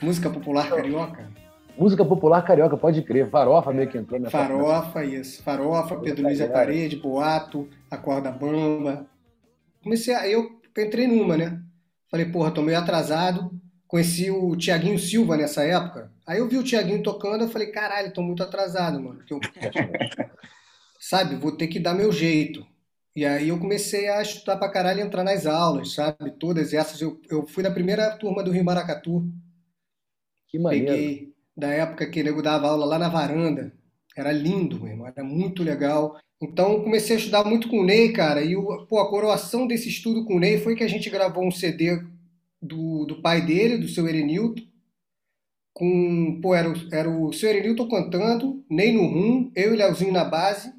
Música 0.00 0.30
Popular 0.30 0.70
Carioca? 0.70 1.28
Música 1.76 2.04
popular 2.04 2.44
carioca, 2.44 2.76
pode 2.76 3.00
crer. 3.02 3.30
Farofa 3.30 3.72
meio 3.72 3.88
que 3.88 3.96
entrou 3.96 4.20
nessa. 4.20 4.30
Farofa, 4.30 5.04
isso. 5.04 5.42
Farofa, 5.42 5.96
Pedro 5.96 6.24
Luiz 6.24 6.38
e 6.38 6.42
a 6.42 6.48
Parede, 6.48 6.96
Boato, 6.96 7.66
A 7.90 7.96
Corda 7.96 8.30
Bamba. 8.30 9.06
Comecei 9.82 10.14
a. 10.14 10.28
Eu 10.28 10.60
entrei 10.78 11.06
numa, 11.06 11.36
né? 11.36 11.58
Falei, 12.10 12.26
porra, 12.26 12.50
tô 12.50 12.60
meio 12.60 12.78
atrasado. 12.78 13.50
Conheci 13.88 14.30
o 14.30 14.54
Tiaguinho 14.54 14.98
Silva 14.98 15.36
nessa 15.36 15.64
época. 15.64 16.12
Aí 16.26 16.38
eu 16.38 16.48
vi 16.48 16.58
o 16.58 16.62
Tiaguinho 16.62 17.02
tocando, 17.02 17.44
eu 17.44 17.48
falei, 17.48 17.68
caralho, 17.68 18.12
tô 18.12 18.22
muito 18.22 18.42
atrasado, 18.42 19.00
mano. 19.00 19.20
Eu... 19.28 19.40
sabe, 21.00 21.36
vou 21.36 21.56
ter 21.56 21.68
que 21.68 21.80
dar 21.80 21.94
meu 21.94 22.12
jeito. 22.12 22.70
E 23.14 23.26
aí 23.26 23.48
eu 23.48 23.58
comecei 23.58 24.08
a 24.08 24.22
estudar 24.22 24.56
pra 24.56 24.70
caralho 24.70 25.00
e 25.00 25.02
entrar 25.02 25.22
nas 25.22 25.46
aulas, 25.46 25.94
sabe? 25.94 26.30
Todas 26.38 26.72
essas. 26.72 27.00
Eu, 27.00 27.20
eu 27.28 27.46
fui 27.46 27.62
na 27.62 27.70
primeira 27.70 28.10
turma 28.16 28.42
do 28.42 28.50
Rio 28.50 28.64
Maracatu. 28.64 29.26
Que 30.48 30.58
maneiro. 30.58 30.86
Peguei 30.86 31.32
da 31.56 31.68
época 31.68 32.08
que 32.08 32.22
nego 32.22 32.42
dava 32.42 32.68
aula 32.68 32.84
lá 32.84 32.98
na 32.98 33.08
varanda. 33.08 33.72
Era 34.16 34.32
lindo, 34.32 34.80
meu 34.80 34.88
irmão, 34.88 35.06
era 35.06 35.24
muito 35.24 35.62
legal. 35.62 36.18
Então 36.40 36.82
comecei 36.82 37.16
a 37.16 37.18
estudar 37.18 37.44
muito 37.44 37.68
com 37.68 37.80
o 37.80 37.84
Ney, 37.84 38.12
cara, 38.12 38.42
e 38.42 38.56
o, 38.56 38.84
pô, 38.86 38.98
a 38.98 39.08
coroação 39.08 39.66
desse 39.66 39.88
estudo 39.88 40.24
com 40.24 40.36
o 40.36 40.40
Ney 40.40 40.58
foi 40.58 40.74
que 40.74 40.82
a 40.82 40.88
gente 40.88 41.08
gravou 41.08 41.46
um 41.46 41.52
CD 41.52 42.02
do, 42.60 43.06
do 43.06 43.22
pai 43.22 43.44
dele, 43.46 43.78
do 43.78 43.88
seu 43.88 44.08
Erenilton, 44.08 44.62
com, 45.72 46.40
pô, 46.42 46.54
era, 46.54 46.68
o, 46.68 46.74
era 46.92 47.08
o 47.08 47.32
seu 47.32 47.48
Erenilton 47.48 47.88
cantando, 47.88 48.64
Ney 48.68 48.92
no 48.92 49.06
rum, 49.06 49.52
eu 49.54 49.72
e 49.72 49.76
Leozinho 49.76 50.12
na 50.12 50.24
base, 50.24 50.72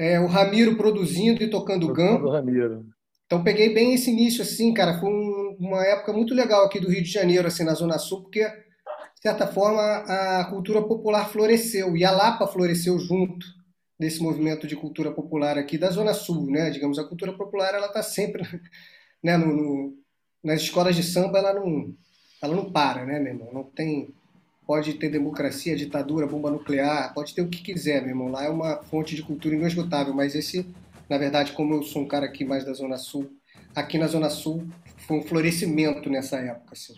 é, 0.00 0.18
o 0.18 0.26
Ramiro 0.26 0.76
produzindo 0.76 1.42
e 1.42 1.50
tocando 1.50 1.92
gam. 1.92 2.26
Ramiro. 2.26 2.86
Então 3.26 3.44
peguei 3.44 3.74
bem 3.74 3.92
esse 3.92 4.10
início, 4.10 4.40
assim, 4.40 4.72
cara, 4.72 4.98
foi 4.98 5.10
um, 5.10 5.56
uma 5.60 5.84
época 5.84 6.10
muito 6.10 6.34
legal 6.34 6.64
aqui 6.64 6.80
do 6.80 6.88
Rio 6.88 7.02
de 7.02 7.12
Janeiro, 7.12 7.46
assim, 7.46 7.64
na 7.64 7.74
Zona 7.74 7.98
Sul, 7.98 8.22
porque 8.22 8.40
de 8.40 9.20
certa 9.20 9.46
forma, 9.46 9.82
a 9.82 10.46
cultura 10.46 10.80
popular 10.80 11.28
floresceu 11.28 11.94
e 11.94 12.02
a 12.02 12.10
Lapa 12.10 12.46
floresceu 12.46 12.98
junto 12.98 13.46
desse 13.98 14.22
movimento 14.22 14.66
de 14.66 14.74
cultura 14.74 15.12
popular 15.12 15.58
aqui 15.58 15.76
da 15.76 15.90
Zona 15.90 16.14
Sul, 16.14 16.50
né? 16.50 16.70
Digamos, 16.70 16.98
a 16.98 17.04
cultura 17.04 17.34
popular 17.34 17.74
ela 17.74 17.88
está 17.88 18.02
sempre, 18.02 18.42
né? 19.22 19.36
No, 19.36 19.54
no, 19.54 19.94
nas 20.42 20.62
escolas 20.62 20.96
de 20.96 21.02
samba 21.02 21.38
ela 21.38 21.52
não, 21.52 21.94
ela 22.42 22.56
não 22.56 22.72
para, 22.72 23.04
né, 23.04 23.20
meu 23.20 23.34
irmão? 23.34 23.52
Não 23.52 23.64
tem, 23.64 24.14
pode 24.70 24.94
ter 24.94 25.08
democracia, 25.08 25.74
ditadura, 25.74 26.28
bomba 26.28 26.48
nuclear, 26.48 27.12
pode 27.12 27.34
ter 27.34 27.42
o 27.42 27.48
que 27.48 27.60
quiser, 27.60 28.02
meu 28.02 28.10
irmão. 28.10 28.30
Lá 28.30 28.44
é 28.44 28.48
uma 28.48 28.76
fonte 28.84 29.16
de 29.16 29.22
cultura 29.24 29.56
inesgotável, 29.56 30.14
mas 30.14 30.36
esse, 30.36 30.64
na 31.08 31.18
verdade, 31.18 31.50
como 31.54 31.74
eu 31.74 31.82
sou 31.82 32.02
um 32.02 32.06
cara 32.06 32.26
aqui 32.26 32.44
mais 32.44 32.64
da 32.64 32.72
Zona 32.72 32.96
Sul, 32.96 33.36
aqui 33.74 33.98
na 33.98 34.06
Zona 34.06 34.30
Sul 34.30 34.64
foi 35.08 35.16
um 35.16 35.22
florescimento 35.22 36.08
nessa 36.08 36.36
época, 36.36 36.74
assim. 36.74 36.94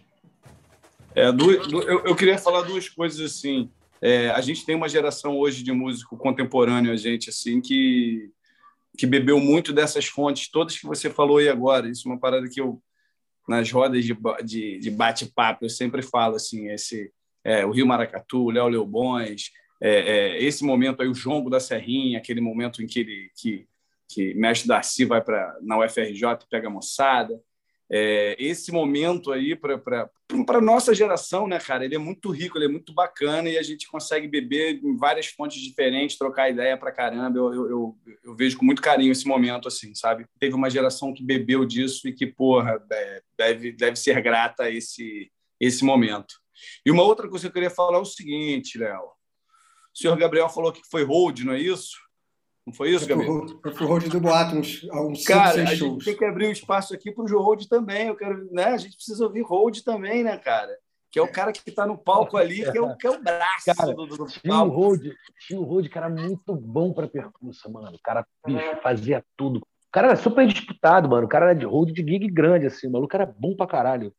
É, 1.15 1.33
do, 1.33 1.67
do, 1.67 1.81
eu, 1.81 2.05
eu, 2.05 2.15
queria 2.15 2.37
falar 2.37 2.61
duas 2.61 2.91
coisas 2.91 3.19
assim. 3.19 3.71
É, 4.03 4.29
a 4.29 4.43
gente 4.43 4.67
tem 4.67 4.77
uma 4.77 4.87
geração 4.87 5.39
hoje 5.39 5.63
de 5.63 5.73
músico 5.73 6.15
contemporâneo, 6.15 6.93
a 6.93 6.97
gente 6.97 7.31
assim 7.31 7.59
que 7.59 8.31
que 8.99 9.07
bebeu 9.07 9.41
muito 9.41 9.73
dessas 9.73 10.05
fontes, 10.05 10.51
todas 10.51 10.79
que 10.79 10.85
você 10.85 11.09
falou 11.09 11.39
aí 11.39 11.49
agora. 11.49 11.89
Isso 11.89 12.07
é 12.07 12.13
uma 12.13 12.21
parada 12.21 12.47
que 12.51 12.61
eu 12.61 12.83
nas 13.49 13.73
rodas 13.73 14.05
de, 14.05 14.15
de, 14.45 14.79
de 14.79 14.91
bate-papo 14.91 15.65
eu 15.65 15.71
sempre 15.71 16.03
falo 16.03 16.37
assim, 16.37 16.69
esse 16.69 17.11
é, 17.45 17.65
o 17.65 17.71
Rio 17.71 17.87
Maracatu, 17.87 18.51
Léo 18.51 18.69
Leobões, 18.69 19.51
é, 19.81 19.91
é, 19.91 20.43
esse 20.43 20.65
momento 20.65 21.03
aí 21.03 21.09
o 21.09 21.15
Jongo 21.15 21.51
da 21.51 21.61
Serrinha, 21.61 22.19
aquele 22.19 22.41
momento 22.41 22.83
em 22.83 22.87
que 22.87 23.01
ele 23.01 23.31
que 23.37 23.67
que 24.09 24.35
Mestre 24.35 24.69
Darcy 24.69 25.07
vai 25.07 25.23
para 25.23 25.57
na 25.63 25.79
UFRJ 25.79 26.23
e 26.43 26.51
pega 26.51 26.69
a 26.69 26.71
moçada 26.71 27.41
é, 27.95 28.35
esse 28.39 28.73
momento 28.73 29.31
aí 29.31 29.55
para 29.55 30.09
a 30.49 30.61
nossa 30.63 30.95
geração, 30.95 31.47
né, 31.47 31.59
cara? 31.59 31.85
Ele 31.85 31.95
é 31.95 31.99
muito 31.99 32.31
rico, 32.31 32.57
ele 32.57 32.65
é 32.65 32.69
muito 32.69 32.95
bacana 32.95 33.51
e 33.51 33.59
a 33.59 33.63
gente 33.63 33.87
consegue 33.87 34.27
beber 34.27 34.81
em 34.83 34.97
várias 34.97 35.27
fontes 35.27 35.61
diferentes, 35.61 36.17
trocar 36.17 36.49
ideia 36.49 36.75
para 36.75 36.91
caramba. 36.91 37.39
Eu, 37.39 37.53
eu, 37.53 37.69
eu, 37.69 37.99
eu, 38.25 38.35
vejo 38.35 38.57
com 38.57 38.65
muito 38.65 38.81
carinho 38.81 39.13
esse 39.13 39.29
momento, 39.29 39.69
assim, 39.69 39.95
sabe? 39.95 40.25
Teve 40.41 40.55
uma 40.55 40.71
geração 40.71 41.13
que 41.13 41.23
bebeu 41.23 41.67
disso 41.67 42.09
e 42.09 42.15
que, 42.15 42.27
porra, 42.27 42.83
é, 42.91 43.23
deve, 43.37 43.73
deve 43.73 43.97
ser 43.97 44.23
grata 44.23 44.63
a 44.63 44.71
esse, 44.71 45.31
esse 45.61 45.85
momento. 45.85 46.42
E 46.85 46.91
uma 46.91 47.03
outra 47.03 47.29
coisa 47.29 47.45
que 47.45 47.49
eu 47.49 47.53
queria 47.53 47.71
falar 47.71 47.99
é 47.99 48.01
o 48.01 48.05
seguinte, 48.05 48.79
Léo. 48.79 49.03
O 49.95 49.99
senhor 49.99 50.17
Gabriel 50.17 50.49
falou 50.49 50.73
que 50.73 50.81
foi 50.91 51.05
hold, 51.05 51.41
não 51.41 51.53
é 51.53 51.59
isso? 51.59 51.97
Não 52.67 52.73
foi 52.73 52.91
isso, 52.91 53.07
Gabriel? 53.07 53.45
Eu 53.65 53.73
fui 53.75 53.87
road 53.87 54.09
do 54.09 54.21
Boato, 54.21 54.55
uns, 54.55 54.85
uns 54.85 55.25
Cara, 55.25 55.53
cinco, 55.53 55.71
a 55.71 55.77
shows. 55.77 55.93
gente 55.93 56.05
tem 56.05 56.17
que 56.17 56.25
abrir 56.25 56.47
um 56.47 56.53
espaço 56.53 56.95
aqui 56.95 57.11
para 57.11 57.25
o 57.25 57.43
Road 57.43 57.69
também. 57.69 58.07
Eu 58.07 58.17
quero, 58.17 58.49
né? 58.53 58.67
A 58.67 58.77
gente 58.77 58.95
precisa 58.95 59.25
ouvir 59.25 59.43
Road 59.43 59.83
também, 59.83 60.23
né, 60.23 60.39
cara? 60.39 60.79
Que 61.11 61.19
é 61.19 61.23
o 61.23 61.31
cara 61.31 61.53
que 61.53 61.69
está 61.69 61.85
no 61.87 61.99
palco 61.99 62.37
ali, 62.39 62.63
que 62.71 62.79
é 62.79 62.81
o, 62.81 62.97
que 62.97 63.07
é 63.07 63.11
o 63.11 63.21
braço 63.21 63.75
cara, 63.77 63.93
do, 63.93 64.07
do, 64.07 64.17
do 64.17 64.27
tinha 64.27 64.55
palco. 64.55 64.97
Road, 65.53 65.89
cara, 65.91 66.09
muito 66.09 66.55
bom 66.55 66.93
para 66.93 67.09
percussa, 67.09 67.69
mano. 67.69 67.97
O 67.97 68.01
cara, 68.03 68.27
bicho, 68.47 68.81
fazia 68.81 69.25
tudo. 69.37 69.59
O 69.59 69.93
cara 69.93 70.09
era 70.09 70.17
super 70.17 70.47
disputado, 70.47 71.09
mano. 71.09 71.27
O 71.27 71.29
cara 71.29 71.47
era 71.47 71.55
de 71.55 71.67
road 71.67 71.93
de 71.93 72.01
gig 72.01 72.31
grande, 72.31 72.67
assim. 72.67 72.87
O 72.87 72.93
maluco 72.93 73.15
era 73.15 73.27
bom 73.27 73.55
pra 73.55 73.67
caralho. 73.67 74.15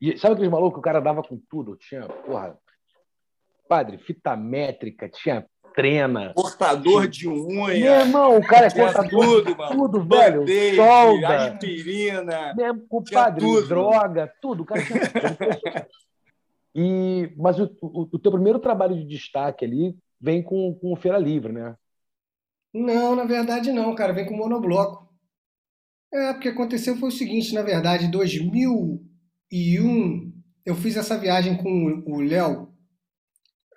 E 0.00 0.16
sabe 0.18 0.34
aqueles 0.34 0.50
malucos 0.50 0.74
que 0.74 0.80
o 0.80 0.82
cara 0.82 1.00
dava 1.00 1.22
com 1.22 1.40
tudo? 1.48 1.76
Tinha, 1.76 2.06
porra, 2.06 2.56
padre, 3.68 3.98
fita 3.98 4.36
métrica, 4.36 5.08
tinha 5.08 5.46
trena. 5.74 6.32
Cortador 6.34 7.06
de 7.06 7.28
unha. 7.28 7.78
Meu 7.78 7.94
irmão, 8.00 8.36
o 8.38 8.46
cara 8.46 8.66
é 8.66 8.70
cortador 8.70 9.10
tudo, 9.10 9.44
de 9.44 9.56
mano. 9.56 9.76
tudo, 9.76 10.04
velho. 10.04 10.40
Band-aid, 10.40 10.76
Solda. 10.76 11.46
aspirina. 11.46 12.54
Mesmo 12.54 12.86
com 12.88 13.02
Tinha 13.02 13.20
padre, 13.20 13.44
tudo, 13.44 13.68
droga, 13.68 14.32
tudo. 14.40 14.62
O 14.62 14.66
cara 14.66 14.82
tinha... 14.84 15.86
e, 16.74 17.32
mas 17.36 17.60
o, 17.60 17.70
o, 17.80 18.08
o 18.12 18.18
teu 18.18 18.32
primeiro 18.32 18.58
trabalho 18.58 18.96
de 18.96 19.04
destaque 19.04 19.64
ali 19.64 19.96
vem 20.20 20.42
com, 20.42 20.74
com 20.74 20.92
o 20.92 20.96
Feira 20.96 21.18
Livre, 21.18 21.52
né? 21.52 21.76
Não, 22.74 23.14
na 23.14 23.24
verdade 23.24 23.70
não, 23.72 23.94
cara. 23.94 24.12
Vem 24.12 24.26
com 24.26 24.36
monobloco. 24.36 25.08
É, 26.12 26.32
porque 26.32 26.48
aconteceu 26.48 26.96
foi 26.96 27.10
o 27.10 27.12
seguinte, 27.12 27.54
na 27.54 27.62
verdade, 27.62 28.10
em 29.50 29.80
2001, 29.80 30.32
eu 30.64 30.74
fiz 30.74 30.96
essa 30.96 31.16
viagem 31.16 31.56
com 31.56 32.02
o 32.06 32.20
Léo, 32.20 32.68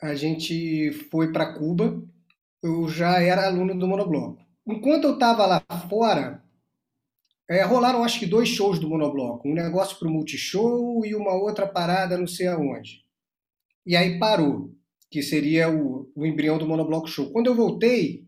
a 0.02 0.16
gente 0.16 0.92
foi 1.10 1.32
para 1.32 1.54
Cuba. 1.54 2.04
Eu 2.62 2.90
já 2.90 3.22
era 3.22 3.46
aluno 3.46 3.78
do 3.78 3.88
Monobloco. 3.88 4.42
Enquanto 4.68 5.06
eu 5.06 5.14
estava 5.14 5.46
lá 5.46 5.64
fora, 5.90 6.44
é, 7.50 7.64
rolaram 7.64 8.04
acho 8.04 8.20
que 8.20 8.26
dois 8.26 8.50
shows 8.50 8.80
do 8.80 8.90
Monobloco. 8.90 9.48
Um 9.48 9.54
negócio 9.54 9.98
para 9.98 10.08
o 10.08 10.12
Multishow 10.12 11.06
e 11.06 11.16
uma 11.16 11.34
outra 11.34 11.68
parada 11.68 12.18
não 12.18 12.28
sei 12.28 12.48
aonde. 12.48 13.04
E 13.86 13.96
aí 13.96 14.20
parou, 14.20 14.72
que 15.10 15.24
seria 15.24 15.70
o, 15.70 16.12
o 16.16 16.26
embrião 16.26 16.58
do 16.58 16.68
Monobloco 16.68 17.08
Show. 17.08 17.32
Quando 17.32 17.48
eu 17.48 17.56
voltei, 17.56 18.28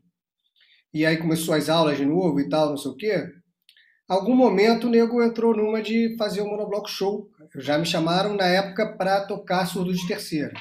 e 0.94 1.06
aí 1.06 1.18
começou 1.18 1.54
as 1.54 1.70
aulas 1.70 1.98
de 1.98 2.06
novo 2.06 2.40
e 2.40 2.50
tal, 2.50 2.70
não 2.70 2.78
sei 2.78 2.92
o 2.92 2.96
quê, 2.96 3.28
algum 4.14 4.36
momento 4.36 4.88
o 4.88 4.90
nego 4.90 5.22
entrou 5.24 5.56
numa 5.56 5.82
de 5.82 6.16
fazer 6.18 6.42
o 6.42 6.48
Monobloco 6.48 6.90
Show. 6.90 7.30
Já 7.58 7.78
me 7.78 7.86
chamaram 7.86 8.36
na 8.36 8.46
época 8.46 8.96
para 8.98 9.22
tocar 9.26 9.66
surdo 9.66 9.94
de 9.94 10.08
terceira. 10.08 10.54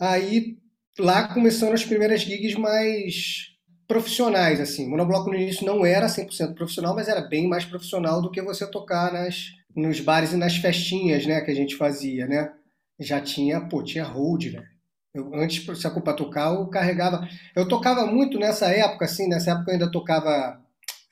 Aí 0.00 0.58
lá 0.98 1.28
começaram 1.28 1.74
as 1.74 1.84
primeiras 1.84 2.22
gigs 2.22 2.58
mais 2.58 3.52
profissionais, 3.86 4.60
assim. 4.60 4.88
Monobloco 4.88 5.30
no 5.30 5.36
início 5.36 5.66
não 5.66 5.84
era 5.84 6.06
100% 6.06 6.54
profissional, 6.54 6.94
mas 6.94 7.08
era 7.08 7.20
bem 7.20 7.48
mais 7.48 7.64
profissional 7.64 8.20
do 8.20 8.30
que 8.30 8.42
você 8.42 8.66
tocar 8.66 9.12
nas, 9.12 9.52
nos 9.74 10.00
bares 10.00 10.32
e 10.32 10.36
nas 10.36 10.56
festinhas, 10.56 11.26
né, 11.26 11.40
que 11.40 11.50
a 11.50 11.54
gente 11.54 11.76
fazia, 11.76 12.26
né? 12.26 12.52
Já 12.98 13.20
tinha, 13.20 13.60
pô, 13.60 13.82
tinha 13.82 14.04
hold, 14.04 14.44
velho. 14.44 14.72
Eu, 15.14 15.34
antes, 15.34 15.64
se 15.78 15.86
a 15.86 15.90
culpa 15.90 16.14
tocar, 16.14 16.54
eu 16.54 16.66
carregava. 16.68 17.28
Eu 17.54 17.68
tocava 17.68 18.06
muito 18.06 18.38
nessa 18.38 18.70
época, 18.70 19.04
assim, 19.04 19.28
nessa 19.28 19.50
época 19.52 19.70
eu 19.70 19.74
ainda 19.74 19.90
tocava. 19.90 20.58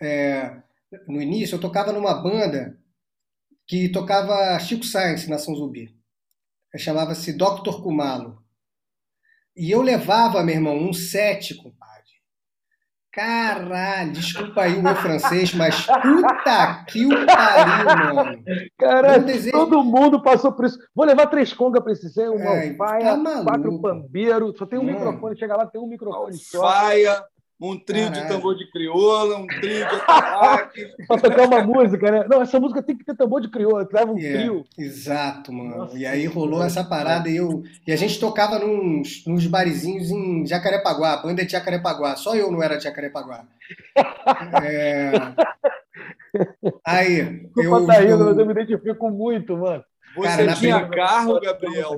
É, 0.00 0.56
no 1.06 1.20
início, 1.20 1.56
eu 1.56 1.60
tocava 1.60 1.92
numa 1.92 2.14
banda 2.14 2.78
que 3.66 3.88
tocava 3.88 4.58
Chico 4.58 4.84
Science 4.84 5.28
na 5.28 5.38
São 5.38 5.54
Zumbi. 5.54 5.94
Chamava-se 6.76 7.32
Dr. 7.32 7.82
Kumalo. 7.82 8.42
E 9.56 9.70
eu 9.70 9.82
levava, 9.82 10.42
meu 10.42 10.54
irmão, 10.54 10.76
um 10.76 10.92
set, 10.92 11.54
compadre. 11.56 11.80
Caralho, 13.12 14.12
desculpa 14.12 14.62
aí 14.62 14.76
o 14.76 14.82
meu 14.82 14.94
francês, 14.94 15.52
mas 15.52 15.84
puta 15.84 16.84
que 16.88 17.06
o 17.06 17.26
pariu, 17.26 18.14
mano. 18.14 18.44
Caralho, 18.78 19.24
desejo... 19.24 19.50
todo 19.50 19.82
mundo 19.82 20.22
passou 20.22 20.52
por 20.52 20.66
isso. 20.66 20.78
Vou 20.94 21.04
levar 21.04 21.26
três 21.26 21.52
congas 21.52 21.82
pra 21.82 21.92
esse 21.92 22.08
ser, 22.10 22.30
uma 22.30 22.56
é, 22.56 22.74
faia, 22.76 23.20
tá 23.22 23.42
quatro 23.42 23.80
pambeiros, 23.80 24.56
só 24.56 24.64
tem 24.64 24.78
um 24.78 24.84
mano. 24.84 24.98
microfone, 24.98 25.38
chega 25.38 25.56
lá, 25.56 25.66
tem 25.66 25.80
um 25.80 25.88
microfone 25.88 26.38
só. 26.38 26.60
Faia, 26.60 27.20
um 27.60 27.78
trio 27.78 28.04
Caralho. 28.06 28.22
de 28.22 28.28
tambor 28.28 28.56
de 28.56 28.70
crioula, 28.70 29.36
um 29.36 29.46
trio 29.46 29.60
de 29.60 29.82
ataque. 29.82 30.86
pra 31.06 31.18
tocar 31.18 31.46
uma 31.46 31.62
música, 31.62 32.10
né? 32.10 32.26
Não, 32.28 32.40
essa 32.40 32.58
música 32.58 32.82
tem 32.82 32.96
que 32.96 33.04
ter 33.04 33.14
tambor 33.14 33.42
de 33.42 33.50
crioula, 33.50 33.86
leva 33.92 34.12
um 34.12 34.18
yeah, 34.18 34.40
trio. 34.40 34.64
Exato, 34.78 35.52
mano. 35.52 35.76
Nossa, 35.76 35.98
e 35.98 36.06
aí 36.06 36.24
rolou 36.24 36.64
essa 36.64 36.82
parada 36.82 37.28
e 37.28 37.36
eu. 37.36 37.62
E 37.86 37.92
a 37.92 37.96
gente 37.96 38.18
tocava 38.18 38.58
nos, 38.58 39.26
nos 39.26 39.46
barizinhos 39.46 40.10
em 40.10 40.46
Jacarepaguá, 40.46 41.12
a 41.12 41.22
banda 41.22 41.42
é 41.42 41.44
de 41.44 41.52
Jacarepaguá. 41.52 42.16
Só 42.16 42.34
eu 42.34 42.50
não 42.50 42.62
era 42.62 42.76
de 42.76 42.84
Jacarepaguá. 42.84 43.44
é... 44.64 45.10
Aí. 46.86 47.46
Eu, 47.56 47.86
tá 47.86 47.94
rindo, 48.00 48.12
eu... 48.12 48.24
mas 48.24 48.38
eu 48.38 48.46
me 48.46 48.52
identifico 48.52 49.10
muito, 49.10 49.56
mano. 49.58 49.84
Você 50.16 50.28
Cara, 50.28 50.54
tinha 50.54 50.88
carro, 50.88 51.40
Gabriel? 51.40 51.96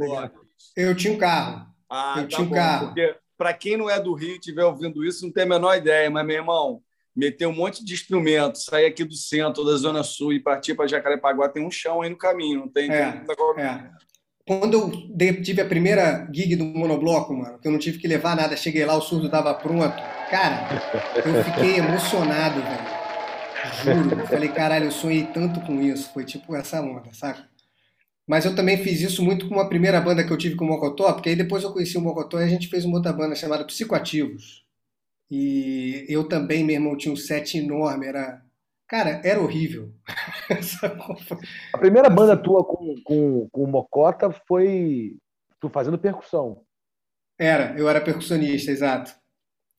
Eu 0.76 0.94
tinha 0.94 1.14
um 1.14 1.18
carro. 1.18 1.66
Ah, 1.88 2.14
eu 2.16 2.22
tá 2.22 2.28
tinha 2.28 2.46
um 2.46 2.48
bom, 2.48 2.54
carro. 2.54 2.86
Porque 2.88 3.14
para 3.42 3.52
quem 3.52 3.76
não 3.76 3.90
é 3.90 3.98
do 3.98 4.14
Rio 4.14 4.34
e 4.34 4.38
estiver 4.38 4.64
ouvindo 4.64 5.04
isso, 5.04 5.24
não 5.24 5.32
tem 5.32 5.42
a 5.42 5.46
menor 5.46 5.76
ideia, 5.76 6.08
mas, 6.08 6.24
meu 6.24 6.36
irmão, 6.36 6.80
meter 7.14 7.44
um 7.46 7.52
monte 7.52 7.84
de 7.84 7.92
instrumentos, 7.92 8.64
sair 8.64 8.86
aqui 8.86 9.02
do 9.02 9.16
centro, 9.16 9.64
da 9.64 9.74
Zona 9.74 10.04
Sul 10.04 10.32
e 10.32 10.38
partir 10.38 10.76
para 10.76 10.86
Jacarepaguá, 10.86 11.48
tem 11.48 11.66
um 11.66 11.70
chão 11.70 12.02
aí 12.02 12.08
no 12.08 12.16
caminho, 12.16 12.60
não 12.60 12.68
tem, 12.68 12.88
é, 12.88 13.10
tem 13.10 13.64
é. 13.64 13.90
Quando 14.46 14.92
eu 15.18 15.42
tive 15.42 15.60
a 15.60 15.64
primeira 15.64 16.28
gig 16.32 16.54
do 16.54 16.64
monobloco, 16.64 17.34
mano, 17.34 17.58
que 17.58 17.66
eu 17.66 17.72
não 17.72 17.80
tive 17.80 17.98
que 17.98 18.06
levar 18.06 18.36
nada, 18.36 18.56
cheguei 18.56 18.84
lá, 18.84 18.94
o 18.94 19.00
surdo 19.00 19.26
estava 19.26 19.52
pronto. 19.54 19.96
Cara, 20.30 20.68
eu 21.16 21.42
fiquei 21.42 21.78
emocionado, 21.78 22.62
velho. 22.62 23.02
Juro. 24.04 24.20
Eu 24.20 24.26
falei, 24.28 24.48
caralho, 24.50 24.84
eu 24.84 24.92
sonhei 24.92 25.24
tanto 25.24 25.60
com 25.62 25.80
isso. 25.82 26.12
Foi 26.12 26.24
tipo 26.24 26.54
essa 26.54 26.80
onda, 26.80 27.12
saca? 27.12 27.44
Mas 28.26 28.44
eu 28.44 28.54
também 28.54 28.76
fiz 28.78 29.00
isso 29.00 29.22
muito 29.22 29.48
com 29.48 29.58
a 29.58 29.68
primeira 29.68 30.00
banda 30.00 30.24
que 30.24 30.32
eu 30.32 30.38
tive 30.38 30.54
com 30.54 30.64
o 30.64 30.68
Mocotó, 30.68 31.12
porque 31.12 31.30
aí 31.30 31.36
depois 31.36 31.62
eu 31.64 31.72
conheci 31.72 31.98
o 31.98 32.00
Mocotó 32.00 32.40
e 32.40 32.44
a 32.44 32.48
gente 32.48 32.68
fez 32.68 32.84
uma 32.84 32.96
outra 32.96 33.12
banda 33.12 33.34
chamada 33.34 33.66
Psicoativos. 33.66 34.64
E 35.30 36.04
eu 36.08 36.28
também, 36.28 36.62
meu 36.62 36.74
irmão, 36.74 36.96
tinha 36.96 37.12
um 37.12 37.16
set 37.16 37.56
enorme, 37.56 38.06
era. 38.06 38.42
Cara, 38.86 39.22
era 39.24 39.40
horrível. 39.40 39.90
a 41.72 41.78
primeira 41.78 42.10
banda 42.10 42.36
tua 42.36 42.62
com, 42.62 42.94
com, 43.02 43.48
com 43.50 43.64
o 43.64 43.66
Mocota 43.66 44.30
foi 44.46 45.16
tu 45.58 45.70
fazendo 45.70 45.98
percussão. 45.98 46.62
Era, 47.38 47.74
eu 47.78 47.88
era 47.88 48.02
percussionista, 48.02 48.70
exato. 48.70 49.14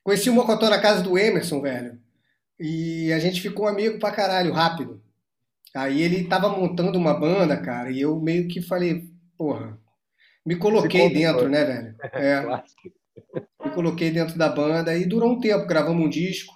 Conheci 0.04 0.30
o 0.32 0.34
Mocotó 0.34 0.68
na 0.70 0.82
casa 0.82 1.04
do 1.04 1.18
Emerson, 1.18 1.62
velho. 1.62 2.02
E 2.60 3.14
a 3.14 3.20
gente 3.20 3.40
ficou 3.40 3.68
amigo 3.68 4.00
pra 4.00 4.12
caralho, 4.12 4.52
rápido. 4.52 5.03
Aí 5.76 6.02
ele 6.02 6.28
tava 6.28 6.50
montando 6.50 6.98
uma 6.98 7.20
banda, 7.20 7.60
cara, 7.60 7.90
e 7.90 8.00
eu 8.02 8.20
meio 8.20 8.48
que 8.48 8.62
falei, 8.62 9.04
porra, 9.38 9.80
me 10.46 10.56
coloquei 10.56 11.12
dentro, 11.12 11.50
né, 11.50 11.64
velho? 11.64 11.96
É. 12.14 12.42
me 13.64 13.72
coloquei 13.74 14.12
dentro 14.12 14.38
da 14.38 14.50
banda 14.50 14.96
e 14.96 15.06
durou 15.06 15.32
um 15.32 15.40
tempo, 15.40 15.68
gravamos 15.68 16.06
um 16.06 16.10
disco. 16.10 16.54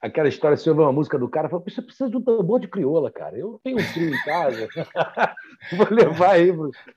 Aquela 0.00 0.28
história, 0.28 0.56
você 0.56 0.68
ouve 0.68 0.82
uma 0.82 0.92
música 0.92 1.18
do 1.18 1.28
cara, 1.28 1.48
fala, 1.48 1.62
você 1.66 1.82
precisa 1.82 2.08
de 2.08 2.16
um 2.16 2.22
tambor 2.22 2.60
de 2.60 2.68
crioula, 2.68 3.10
cara. 3.10 3.36
Eu 3.36 3.58
tenho 3.64 3.78
um 3.78 3.92
trio 3.92 4.14
em 4.14 4.24
casa. 4.24 4.68
Vou 5.72 5.88
levar 5.90 6.32
aí. 6.32 6.52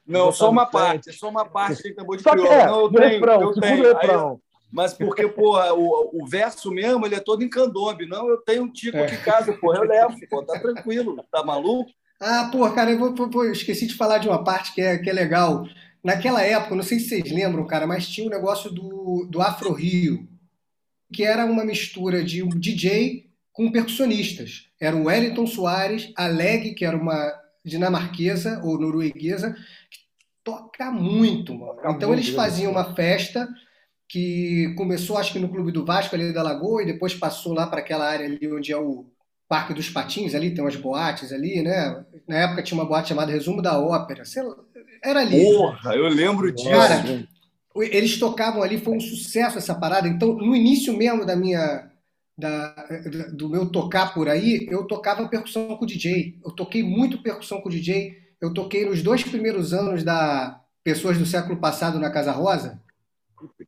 Não, 0.05 0.31
só 0.31 0.49
uma 0.49 0.65
parte, 0.65 1.11
só 1.13 1.29
uma 1.29 1.45
parte 1.45 1.81
de 1.81 1.95
tambor 1.95 2.17
de 2.17 2.23
só 2.23 2.31
crioula. 2.31 2.49
Que 2.49 2.61
é, 2.61 2.67
não, 2.67 2.81
eu 2.81 2.91
tenho, 2.91 3.09
refrão, 3.09 3.41
eu 3.41 3.53
tenho. 3.53 3.83
Refrão. 3.83 4.41
Mas 4.71 4.93
porque, 4.93 5.27
porra, 5.27 5.73
o, 5.73 6.21
o 6.21 6.27
verso 6.27 6.71
mesmo, 6.71 7.05
ele 7.05 7.15
é 7.15 7.19
todo 7.19 7.43
em 7.43 7.49
candombe. 7.49 8.07
Não, 8.07 8.29
eu 8.29 8.37
tenho 8.37 8.63
um 8.63 8.71
tico 8.71 8.97
aqui 8.97 9.15
em 9.15 9.21
casa, 9.21 9.53
porra, 9.53 9.79
eu 9.79 9.83
levo, 9.83 10.15
pô, 10.29 10.43
tá 10.43 10.59
tranquilo, 10.59 11.23
tá 11.31 11.43
maluco? 11.43 11.91
Ah, 12.19 12.49
porra, 12.51 12.73
cara, 12.73 12.91
eu 12.91 12.99
vou, 12.99 13.29
vou, 13.29 13.45
esqueci 13.45 13.87
de 13.87 13.95
falar 13.95 14.19
de 14.19 14.27
uma 14.27 14.43
parte 14.43 14.73
que 14.73 14.81
é, 14.81 14.97
que 14.97 15.09
é 15.09 15.13
legal. 15.13 15.65
Naquela 16.03 16.43
época, 16.43 16.75
não 16.75 16.83
sei 16.83 16.99
se 16.99 17.09
vocês 17.09 17.31
lembram, 17.31 17.65
cara, 17.65 17.87
mas 17.87 18.07
tinha 18.07 18.27
um 18.27 18.29
negócio 18.29 18.69
do, 18.69 19.25
do 19.29 19.41
Afro 19.41 19.73
Rio, 19.73 20.27
que 21.11 21.23
era 21.23 21.45
uma 21.45 21.65
mistura 21.65 22.23
de 22.23 22.43
um 22.43 22.49
DJ 22.49 23.29
com 23.51 23.71
percussionistas. 23.71 24.69
Era 24.79 24.95
o 24.95 25.05
Wellington 25.05 25.47
Soares, 25.47 26.13
a 26.15 26.27
Leg, 26.27 26.73
que 26.75 26.85
era 26.85 26.95
uma 26.95 27.33
dinamarquesa 27.65 28.61
ou 28.63 28.79
norueguesa, 28.79 29.53
que 29.89 29.99
toca 30.43 30.91
muito, 30.91 31.53
mano. 31.55 31.79
Então 31.87 32.13
eles 32.13 32.29
faziam 32.29 32.71
uma 32.71 32.93
festa 32.95 33.47
que 34.09 34.73
começou, 34.75 35.17
acho 35.17 35.31
que 35.31 35.39
no 35.39 35.47
Clube 35.47 35.71
do 35.71 35.85
Vasco, 35.85 36.15
ali 36.15 36.33
da 36.33 36.41
Lagoa, 36.41 36.81
e 36.81 36.87
depois 36.87 37.13
passou 37.13 37.53
lá 37.53 37.67
para 37.67 37.79
aquela 37.79 38.09
área 38.09 38.25
ali 38.25 38.51
onde 38.51 38.71
é 38.71 38.77
o 38.77 39.05
Parque 39.47 39.73
dos 39.73 39.87
Patins, 39.87 40.33
ali 40.33 40.53
tem 40.53 40.63
umas 40.63 40.75
boates 40.75 41.31
ali, 41.31 41.61
né? 41.61 42.03
Na 42.27 42.37
época 42.37 42.63
tinha 42.63 42.79
uma 42.79 42.87
boate 42.87 43.09
chamada 43.09 43.31
Resumo 43.31 43.61
da 43.61 43.79
Ópera, 43.79 44.25
sei 44.25 44.41
lá, 44.41 44.55
era 45.03 45.21
ali. 45.21 45.43
Porra, 45.43 45.95
eu 45.95 46.07
lembro 46.07 46.51
disso. 46.51 46.69
Cara, 46.69 47.27
eles 47.75 48.17
tocavam 48.17 48.63
ali, 48.63 48.79
foi 48.79 48.97
um 48.97 48.99
sucesso 48.99 49.59
essa 49.59 49.75
parada. 49.75 50.07
Então, 50.07 50.33
no 50.33 50.55
início 50.55 50.95
mesmo 50.97 51.23
da 51.23 51.35
minha 51.35 51.89
da, 52.37 52.73
do 53.33 53.47
meu 53.47 53.69
tocar 53.69 54.13
por 54.13 54.27
aí, 54.27 54.67
eu 54.71 54.85
tocava 54.85 55.27
percussão 55.27 55.75
com 55.77 55.83
o 55.83 55.87
DJ. 55.87 56.39
Eu 56.43 56.51
toquei 56.51 56.81
muito 56.81 57.21
percussão 57.21 57.61
com 57.61 57.69
o 57.69 57.71
DJ. 57.71 58.17
Eu 58.41 58.53
toquei 58.53 58.85
nos 58.85 59.03
dois 59.03 59.23
primeiros 59.23 59.73
anos 59.73 60.03
da 60.03 60.61
Pessoas 60.83 61.17
do 61.17 61.25
Século 61.25 61.57
Passado 61.57 61.99
na 61.99 62.09
Casa 62.09 62.31
Rosa. 62.31 62.81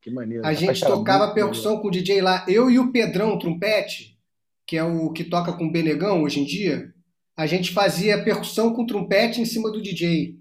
Que 0.01 0.09
maneiro. 0.09 0.45
A 0.45 0.53
gente 0.53 0.81
tocava 0.81 1.33
percussão 1.33 1.77
com 1.77 1.87
o 1.87 1.91
DJ 1.91 2.21
lá. 2.21 2.43
Eu 2.47 2.71
e 2.71 2.79
o 2.79 2.91
Pedrão 2.91 3.37
Trompete, 3.37 4.17
que 4.65 4.75
é 4.75 4.83
o 4.83 5.11
que 5.11 5.23
toca 5.23 5.53
com 5.53 5.65
o 5.65 5.71
Benegão 5.71 6.23
hoje 6.23 6.39
em 6.39 6.45
dia, 6.45 6.91
a 7.37 7.45
gente 7.45 7.71
fazia 7.71 8.23
percussão 8.23 8.73
com 8.73 8.85
trompete 8.85 9.39
em 9.39 9.45
cima 9.45 9.71
do 9.71 9.81
DJ. 9.81 10.39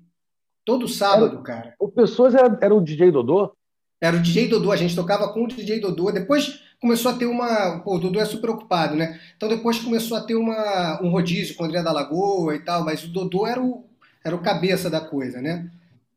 Todo 0.65 0.89
sábado, 0.89 1.37
era, 1.37 1.43
cara. 1.43 1.75
O 1.79 1.89
Pessoas 1.89 2.35
era, 2.35 2.59
era 2.61 2.75
o 2.75 2.81
DJ 2.81 3.11
Dodô? 3.11 3.53
Era 4.01 4.17
o 4.17 4.21
DJ 4.21 4.49
Dodô, 4.49 4.73
a 4.73 4.77
gente 4.77 4.97
tocava 4.97 5.33
com 5.33 5.45
o 5.45 5.49
DJ 5.49 5.81
Dodô. 5.81 6.11
Depois 6.11 6.63
começou 6.81 7.11
a 7.11 7.15
ter 7.15 7.27
uma. 7.27 7.81
Pô, 7.81 7.97
o 7.97 7.99
Dodô 7.99 8.19
é 8.19 8.25
super 8.25 8.51
ocupado, 8.51 8.97
né? 8.97 9.21
Então 9.37 9.49
depois 9.49 9.79
começou 9.79 10.17
a 10.17 10.23
ter 10.23 10.35
uma, 10.35 11.01
um 11.03 11.11
rodízio 11.11 11.55
com 11.55 11.65
o 11.65 11.67
André 11.67 11.83
da 11.83 11.93
Lagoa 11.93 12.55
e 12.55 12.61
tal, 12.61 12.85
mas 12.85 13.05
o 13.05 13.09
Dodô 13.09 13.47
era 13.47 13.61
o, 13.61 13.85
era 14.25 14.35
o 14.35 14.43
cabeça 14.43 14.89
da 14.89 15.01
coisa, 15.01 15.41
né? 15.43 15.71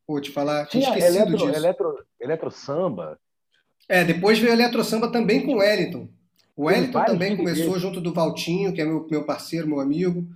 Pô, 0.08 0.20
te 0.20 0.32
falar, 0.32 0.66
tinha 0.68 0.84
esquecido 0.84 1.16
eletro, 1.16 1.38
disso. 1.38 1.56
Eletro, 1.56 2.06
eletro 2.20 2.52
samba. 2.52 3.20
É, 3.90 4.04
depois 4.04 4.40
veio 4.40 4.54
eletro 4.54 4.84
samba 4.84 5.12
também 5.12 5.46
com 5.46 5.54
o 5.54 5.58
Wellington. 5.58 6.08
O 6.56 6.66
Wellington 6.66 7.04
também 7.06 7.36
começou 7.36 7.78
junto 7.80 8.00
do 8.00 8.14
Valtinho, 8.14 8.74
que 8.74 8.82
é 8.82 8.86
meu, 8.86 9.08
meu 9.10 9.26
parceiro, 9.26 9.68
meu 9.68 9.80
amigo. 9.80 10.28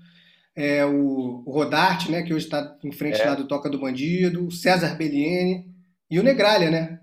É, 0.55 0.83
o, 0.85 1.43
o 1.45 1.51
Rodarte, 1.51 2.11
né, 2.11 2.23
que 2.23 2.33
hoje 2.33 2.45
está 2.45 2.77
em 2.83 2.91
frente 2.91 3.21
é. 3.21 3.25
lá 3.25 3.35
do 3.35 3.47
Toca 3.47 3.69
do 3.69 3.79
Bandido. 3.79 4.45
O 4.45 4.51
César 4.51 4.95
Belliene. 4.95 5.71
E 6.09 6.19
o 6.19 6.23
Negralha, 6.23 6.71
né? 6.71 6.99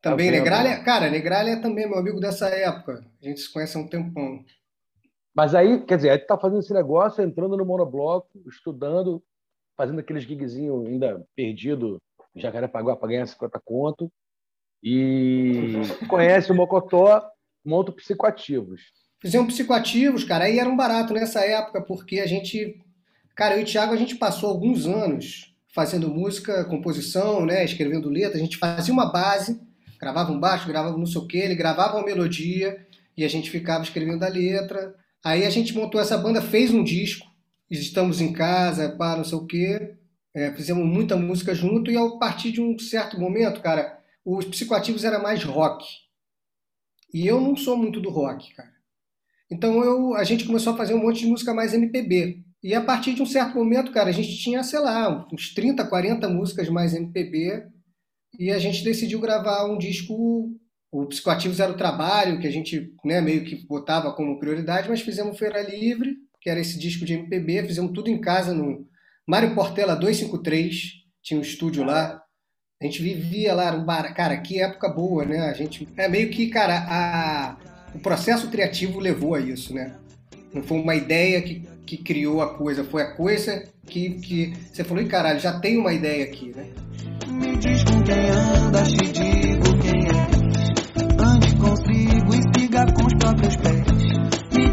Também, 0.00 0.26
tá 0.26 0.32
Negralha. 0.32 0.82
Cara, 0.82 1.10
Negralha 1.10 1.50
é 1.50 1.56
também 1.56 1.88
meu 1.88 1.98
amigo 1.98 2.20
dessa 2.20 2.48
época. 2.48 3.04
A 3.22 3.26
gente 3.26 3.40
se 3.40 3.52
conhece 3.52 3.76
há 3.76 3.80
um 3.80 3.86
tempão. 3.86 4.44
Mas 5.34 5.54
aí, 5.54 5.84
quer 5.84 5.96
dizer, 5.96 6.10
aí 6.10 6.18
tu 6.18 6.26
tá 6.26 6.38
fazendo 6.38 6.60
esse 6.60 6.72
negócio, 6.72 7.24
entrando 7.24 7.56
no 7.56 7.64
monobloco, 7.64 8.28
estudando, 8.46 9.22
fazendo 9.76 9.98
aqueles 9.98 10.24
gigzinhos 10.24 10.86
ainda 10.86 11.24
perdido 11.34 12.00
Jacarepaguá 12.36 12.96
para 12.96 13.08
ganhar 13.08 13.26
50 13.26 13.60
conto. 13.64 14.12
E 14.84 15.72
conhece 16.06 16.52
o 16.52 16.54
Mocotó, 16.54 17.22
monta 17.64 17.90
psicoativos. 17.90 18.82
Fizemos 19.18 19.54
psicoativos, 19.54 20.24
cara, 20.24 20.44
aí 20.44 20.58
era 20.58 20.68
um 20.68 20.76
barato 20.76 21.14
nessa 21.14 21.40
época, 21.40 21.80
porque 21.80 22.20
a 22.20 22.26
gente. 22.26 22.78
Cara, 23.34 23.54
eu 23.54 23.60
e 23.60 23.62
o 23.62 23.66
Thiago, 23.66 23.94
a 23.94 23.96
gente 23.96 24.16
passou 24.16 24.50
alguns 24.50 24.86
anos 24.86 25.54
fazendo 25.74 26.10
música, 26.10 26.66
composição, 26.66 27.46
né, 27.46 27.64
escrevendo 27.64 28.10
letra. 28.10 28.36
A 28.36 28.40
gente 28.40 28.58
fazia 28.58 28.92
uma 28.92 29.10
base, 29.10 29.58
gravava 29.98 30.30
um 30.30 30.38
baixo, 30.38 30.68
gravava 30.68 30.98
não 30.98 31.06
sei 31.06 31.20
o 31.20 31.26
quê, 31.26 31.38
ele 31.38 31.54
gravava 31.54 31.96
uma 31.96 32.04
melodia 32.04 32.86
e 33.16 33.24
a 33.24 33.28
gente 33.28 33.50
ficava 33.50 33.82
escrevendo 33.82 34.22
a 34.22 34.28
letra. 34.28 34.94
Aí 35.24 35.46
a 35.46 35.50
gente 35.50 35.74
montou 35.74 35.98
essa 35.98 36.18
banda, 36.18 36.42
fez 36.42 36.70
um 36.70 36.84
disco, 36.84 37.26
estamos 37.70 38.20
em 38.20 38.34
casa, 38.34 38.90
pá, 38.90 39.16
não 39.16 39.24
sei 39.24 39.38
o 39.38 39.46
quê. 39.46 39.94
É, 40.34 40.52
fizemos 40.52 40.84
muita 40.84 41.16
música 41.16 41.54
junto 41.54 41.90
e 41.90 41.96
a 41.96 42.08
partir 42.18 42.52
de 42.52 42.60
um 42.60 42.78
certo 42.78 43.18
momento, 43.18 43.62
cara, 43.62 43.98
os 44.24 44.44
psicoativos 44.46 45.04
era 45.04 45.18
mais 45.18 45.42
rock. 45.44 45.84
E 47.12 47.26
eu 47.26 47.40
não 47.40 47.56
sou 47.56 47.76
muito 47.76 48.00
do 48.00 48.10
rock, 48.10 48.54
cara. 48.54 48.72
Então 49.50 49.82
eu, 49.84 50.14
a 50.14 50.24
gente 50.24 50.44
começou 50.44 50.72
a 50.72 50.76
fazer 50.76 50.94
um 50.94 51.02
monte 51.02 51.20
de 51.20 51.26
música 51.26 51.52
mais 51.52 51.74
MPB. 51.74 52.42
E 52.62 52.74
a 52.74 52.80
partir 52.80 53.14
de 53.14 53.22
um 53.22 53.26
certo 53.26 53.56
momento, 53.56 53.92
cara, 53.92 54.08
a 54.08 54.12
gente 54.12 54.36
tinha, 54.38 54.62
sei 54.62 54.80
lá, 54.80 55.28
uns 55.32 55.52
30, 55.52 55.84
40 55.86 56.28
músicas 56.28 56.68
mais 56.68 56.94
MPB. 56.94 57.68
E 58.38 58.50
a 58.50 58.58
gente 58.58 58.82
decidiu 58.82 59.20
gravar 59.20 59.66
um 59.66 59.78
disco. 59.78 60.50
O 60.90 61.06
Psicoativos 61.06 61.60
era 61.60 61.72
o 61.72 61.76
trabalho 61.76 62.40
que 62.40 62.46
a 62.46 62.50
gente 62.50 62.94
né, 63.04 63.20
meio 63.20 63.44
que 63.44 63.66
botava 63.66 64.12
como 64.12 64.38
prioridade, 64.38 64.88
mas 64.88 65.00
fizemos 65.00 65.38
Feira 65.38 65.60
Livre 65.60 66.16
que 66.44 66.50
era 66.50 66.60
esse 66.60 66.78
disco 66.78 67.06
de 67.06 67.14
MPB, 67.14 67.66
fizemos 67.66 67.92
tudo 67.92 68.10
em 68.10 68.20
casa 68.20 68.52
no 68.52 68.86
Mário 69.26 69.54
Portela 69.54 69.96
253, 69.96 70.92
tinha 71.22 71.40
um 71.40 71.42
estúdio 71.42 71.82
lá. 71.82 72.22
A 72.84 72.86
gente 72.86 73.02
vivia 73.02 73.54
lá 73.54 73.72
no 73.72 73.82
bar. 73.82 74.14
Cara, 74.14 74.36
que 74.36 74.60
época 74.60 74.90
boa, 74.90 75.24
né? 75.24 75.48
A 75.48 75.54
gente. 75.54 75.88
É 75.96 76.06
meio 76.06 76.28
que, 76.28 76.48
cara, 76.48 76.84
a... 76.86 77.56
o 77.94 77.98
processo 77.98 78.50
criativo 78.50 79.00
levou 79.00 79.34
a 79.34 79.40
isso, 79.40 79.72
né? 79.72 79.94
Não 80.52 80.62
foi 80.62 80.78
uma 80.78 80.94
ideia 80.94 81.40
que, 81.40 81.66
que 81.86 81.96
criou 81.96 82.42
a 82.42 82.54
coisa, 82.54 82.84
foi 82.84 83.00
a 83.00 83.12
coisa 83.12 83.64
que, 83.86 84.10
que 84.20 84.52
você 84.70 84.84
falou, 84.84 85.02
e 85.02 85.06
caralho, 85.06 85.40
já 85.40 85.58
tem 85.58 85.78
uma 85.78 85.94
ideia 85.94 86.26
aqui, 86.26 86.52
né? 86.54 86.66
Me 87.26 87.56
diz 87.56 87.84
com 87.84 88.02
quem 88.02 88.28
andas, 88.28 88.92
te 88.92 89.12
digo 89.12 89.78
quem 89.78 90.04
és. 90.04 90.44
Ande 91.18 91.56
consigo 91.56 92.34
e 92.34 92.60
siga 92.60 92.84
com 92.92 93.06
os 93.06 93.14
próprios 93.14 93.56
pés. 93.56 93.82
Me 94.52 94.72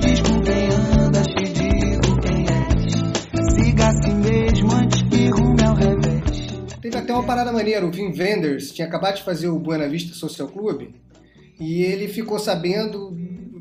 até 7.12 7.13
uma 7.13 7.26
parada 7.26 7.52
maneira, 7.52 7.86
o 7.86 7.91
Vin 7.91 8.13
Wenders 8.17 8.71
tinha 8.71 8.88
acabado 8.88 9.17
de 9.17 9.24
fazer 9.24 9.50
o 9.50 9.60
Buena 9.60 9.88
Vista 9.88 10.13
Social 10.13 10.47
Club 10.47 10.93
e 11.60 11.84
ele 11.84 12.08
ficou 12.08 12.39
sabendo, 12.39 13.12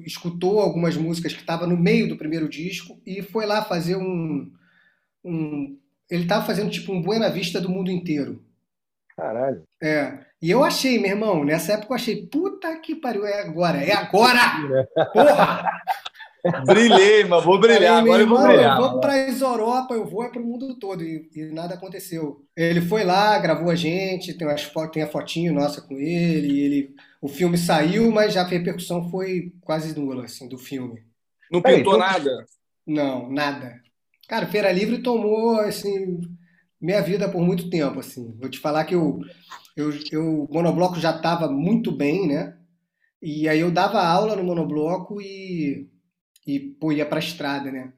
escutou 0.06 0.60
algumas 0.60 0.96
músicas 0.96 1.32
que 1.32 1.40
estavam 1.40 1.68
no 1.68 1.76
meio 1.76 2.08
do 2.08 2.16
primeiro 2.16 2.48
disco 2.48 3.00
e 3.04 3.22
foi 3.22 3.46
lá 3.46 3.64
fazer 3.64 3.96
um. 3.96 4.50
um 5.24 5.76
ele 6.08 6.22
estava 6.22 6.46
fazendo 6.46 6.70
tipo 6.70 6.92
um 6.92 7.02
Buena 7.02 7.28
Vista 7.28 7.60
do 7.60 7.68
mundo 7.68 7.90
inteiro. 7.90 8.44
Caralho. 9.16 9.64
É. 9.82 10.20
E 10.40 10.50
eu 10.50 10.64
achei, 10.64 10.98
meu 10.98 11.10
irmão, 11.10 11.44
nessa 11.44 11.72
época 11.72 11.92
eu 11.92 11.96
achei, 11.96 12.26
puta 12.26 12.74
que 12.76 12.94
pariu, 12.94 13.26
é 13.26 13.42
agora, 13.42 13.82
é 13.82 13.92
agora! 13.92 14.86
Porra! 15.12 15.82
Brilhei, 16.66 17.24
mas 17.24 17.44
vou 17.44 17.60
brilhar, 17.60 17.98
Falei, 17.98 18.12
agora 18.12 18.22
eu 18.22 18.28
vou 18.28 18.42
brilhar. 18.42 18.80
Eu 18.80 18.90
vou 18.90 19.00
para 19.00 19.24
as 19.24 19.40
Europa, 19.40 19.94
eu 19.94 20.06
vou 20.06 20.24
é 20.24 20.28
para 20.28 20.40
o 20.40 20.44
mundo 20.44 20.74
todo, 20.78 21.02
e, 21.02 21.28
e, 21.34 21.44
nada 21.52 21.74
aconteceu. 21.74 22.44
Ele 22.56 22.80
foi 22.80 23.04
lá, 23.04 23.38
gravou 23.38 23.70
a 23.70 23.74
gente, 23.74 24.34
tem, 24.34 24.46
umas, 24.46 24.70
tem 24.92 25.02
a 25.02 25.08
fotinho 25.08 25.52
nossa 25.52 25.80
com 25.82 25.94
ele, 25.98 26.60
ele, 26.60 26.94
o 27.20 27.28
filme 27.28 27.58
saiu, 27.58 28.10
mas 28.10 28.32
já 28.32 28.42
a 28.42 28.46
repercussão 28.46 29.10
foi 29.10 29.52
quase 29.60 29.98
nula, 29.98 30.24
assim, 30.24 30.48
do 30.48 30.58
filme. 30.58 31.02
Não 31.50 31.60
pintou 31.60 31.96
então... 31.96 31.98
nada? 31.98 32.46
Não, 32.86 33.30
nada. 33.30 33.80
Cara, 34.28 34.46
Feira 34.46 34.72
Livre 34.72 35.02
tomou, 35.02 35.60
assim, 35.60 36.20
minha 36.80 37.02
vida 37.02 37.28
por 37.28 37.42
muito 37.42 37.68
tempo, 37.68 38.00
assim. 38.00 38.34
Vou 38.38 38.48
te 38.48 38.58
falar 38.58 38.84
que 38.84 38.94
eu, 38.94 39.18
eu, 39.76 39.92
eu 40.10 40.44
o 40.44 40.52
monobloco 40.52 40.98
já 40.98 41.14
estava 41.14 41.50
muito 41.50 41.92
bem, 41.92 42.26
né? 42.26 42.56
E 43.22 43.48
aí 43.48 43.60
eu 43.60 43.70
dava 43.70 44.00
aula 44.00 44.34
no 44.34 44.44
monobloco 44.44 45.20
e, 45.20 45.90
e 46.46 46.74
ia 46.92 47.06
para 47.06 47.18
a 47.18 47.22
estrada, 47.22 47.70
né? 47.70 47.92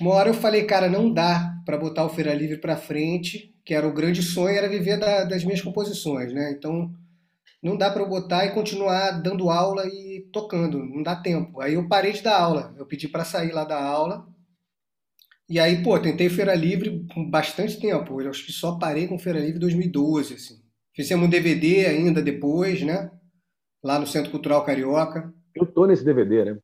Uma 0.00 0.14
hora 0.14 0.30
eu 0.30 0.34
falei, 0.34 0.64
cara, 0.64 0.88
não 0.88 1.12
dá 1.12 1.54
para 1.66 1.76
botar 1.76 2.04
o 2.04 2.08
Feira 2.08 2.32
Livre 2.32 2.58
para 2.58 2.76
frente, 2.76 3.54
que 3.64 3.74
era 3.74 3.86
o 3.86 3.92
grande 3.92 4.22
sonho, 4.22 4.56
era 4.56 4.68
viver 4.68 4.98
da, 4.98 5.24
das 5.24 5.44
minhas 5.44 5.60
composições, 5.60 6.32
né? 6.32 6.52
Então, 6.52 6.90
não 7.62 7.76
dá 7.76 7.90
para 7.90 8.02
eu 8.02 8.08
botar 8.08 8.46
e 8.46 8.54
continuar 8.54 9.10
dando 9.22 9.50
aula 9.50 9.86
e 9.86 10.26
tocando, 10.32 10.78
não 10.78 11.02
dá 11.02 11.14
tempo. 11.14 11.60
Aí 11.60 11.74
eu 11.74 11.86
parei 11.86 12.12
de 12.12 12.22
dar 12.22 12.40
aula, 12.40 12.74
eu 12.78 12.86
pedi 12.86 13.08
para 13.08 13.24
sair 13.24 13.52
lá 13.52 13.64
da 13.64 13.82
aula 13.82 14.26
e 15.50 15.58
aí, 15.58 15.82
pô, 15.82 15.98
tentei 15.98 16.28
Feira 16.28 16.54
Livre 16.54 17.04
com 17.12 17.28
bastante 17.28 17.80
tempo. 17.80 18.22
Eu 18.22 18.30
acho 18.30 18.46
que 18.46 18.52
só 18.52 18.78
parei 18.78 19.08
com 19.08 19.18
Feira 19.18 19.40
Livre 19.40 19.56
em 19.56 19.60
2012, 19.60 20.34
assim. 20.34 20.54
Fizemos 20.94 21.26
um 21.26 21.28
DVD 21.28 21.86
ainda 21.86 22.22
depois, 22.22 22.82
né? 22.82 23.10
Lá 23.82 23.98
no 23.98 24.06
Centro 24.06 24.30
Cultural 24.30 24.64
Carioca. 24.64 25.34
Eu 25.52 25.66
tô 25.66 25.86
nesse 25.86 26.04
DVD, 26.04 26.44
né? 26.44 26.58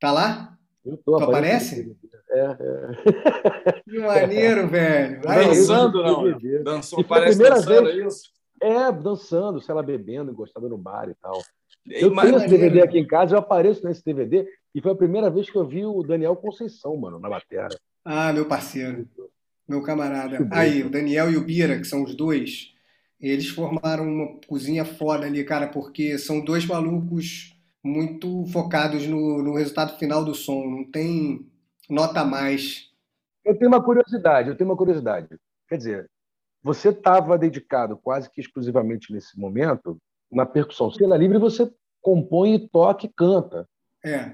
Tá 0.00 0.10
lá? 0.10 0.58
Eu 0.84 0.96
tô. 0.96 1.18
Tu 1.18 1.24
aparece? 1.24 1.96
É, 2.30 2.40
é. 2.40 3.82
Que 3.82 3.98
maneiro, 3.98 4.66
velho. 4.68 5.20
Aí, 5.26 5.46
dançando, 5.46 6.02
não? 6.02 6.62
Dançou, 6.62 7.04
parece 7.04 7.38
dançando, 7.38 7.84
vez, 7.84 7.98
é 7.98 8.06
isso? 8.06 8.30
É, 8.62 8.92
dançando, 8.92 9.60
sei 9.60 9.74
lá, 9.74 9.82
bebendo, 9.82 10.32
gostando 10.32 10.68
no 10.68 10.78
bar 10.78 11.08
e 11.08 11.14
tal. 11.14 11.40
Eu 11.86 12.14
tenho 12.14 12.36
esse 12.36 12.48
DVD 12.48 12.82
aqui 12.82 12.98
em 12.98 13.06
casa, 13.06 13.34
eu 13.34 13.38
apareço 13.38 13.84
nesse 13.84 14.04
DVD, 14.04 14.46
e 14.74 14.80
foi 14.80 14.92
a 14.92 14.96
primeira 14.96 15.30
vez 15.30 15.50
que 15.50 15.56
eu 15.56 15.66
vi 15.66 15.84
o 15.84 16.02
Daniel 16.02 16.36
Conceição, 16.36 16.96
mano, 16.96 17.18
na 17.18 17.28
bateria. 17.28 17.68
Ah, 18.04 18.32
meu 18.32 18.46
parceiro, 18.46 19.08
meu 19.68 19.82
camarada. 19.82 20.46
Aí, 20.52 20.82
o 20.82 20.90
Daniel 20.90 21.30
e 21.30 21.36
o 21.36 21.44
Bira, 21.44 21.78
que 21.78 21.86
são 21.86 22.02
os 22.04 22.14
dois, 22.14 22.74
eles 23.20 23.48
formaram 23.48 24.04
uma 24.04 24.40
cozinha 24.46 24.84
foda 24.84 25.26
ali, 25.26 25.42
cara, 25.42 25.68
porque 25.68 26.16
são 26.18 26.44
dois 26.44 26.66
malucos 26.66 27.56
muito 27.82 28.44
focados 28.46 29.06
no, 29.06 29.42
no 29.42 29.54
resultado 29.54 29.98
final 29.98 30.24
do 30.24 30.34
som. 30.34 30.64
Não 30.66 30.84
tem 30.84 31.46
nota 31.88 32.24
mais. 32.24 32.90
Eu 33.44 33.56
tenho 33.58 33.70
uma 33.70 33.82
curiosidade, 33.82 34.48
eu 34.48 34.56
tenho 34.56 34.68
uma 34.68 34.76
curiosidade. 34.76 35.28
Quer 35.68 35.76
dizer, 35.76 36.10
você 36.62 36.90
estava 36.90 37.38
dedicado 37.38 37.96
quase 37.96 38.30
que 38.30 38.40
exclusivamente 38.40 39.12
nesse 39.12 39.38
momento 39.38 39.98
na 40.30 40.44
percussão. 40.44 40.90
Cena 40.90 41.16
livre 41.16 41.38
você 41.38 41.70
compõe, 42.00 42.68
toca 42.68 43.06
e 43.06 43.12
canta. 43.14 43.66
É. 44.04 44.32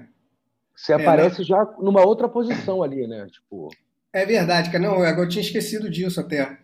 Você 0.75 0.91
é, 0.91 0.95
aparece 0.95 1.43
já 1.43 1.65
numa 1.79 2.05
outra 2.05 2.29
posição 2.29 2.83
ali, 2.83 3.07
né? 3.07 3.27
Tipo... 3.27 3.69
É 4.13 4.25
verdade, 4.25 4.71
cara. 4.71 4.83
Não, 4.83 5.03
eu 5.03 5.27
tinha 5.27 5.41
esquecido 5.41 5.89
disso 5.89 6.19
até. 6.19 6.59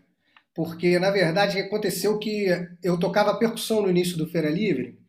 Porque, 0.54 1.00
na 1.00 1.10
verdade, 1.10 1.60
aconteceu 1.60 2.19
que 2.19 2.48
eu 2.84 3.00
tocava 3.00 3.38
percussão 3.38 3.82
no 3.82 3.89
início 3.89 4.17
do 4.17 4.28
Feira 4.28 4.50
Livre 4.50 5.03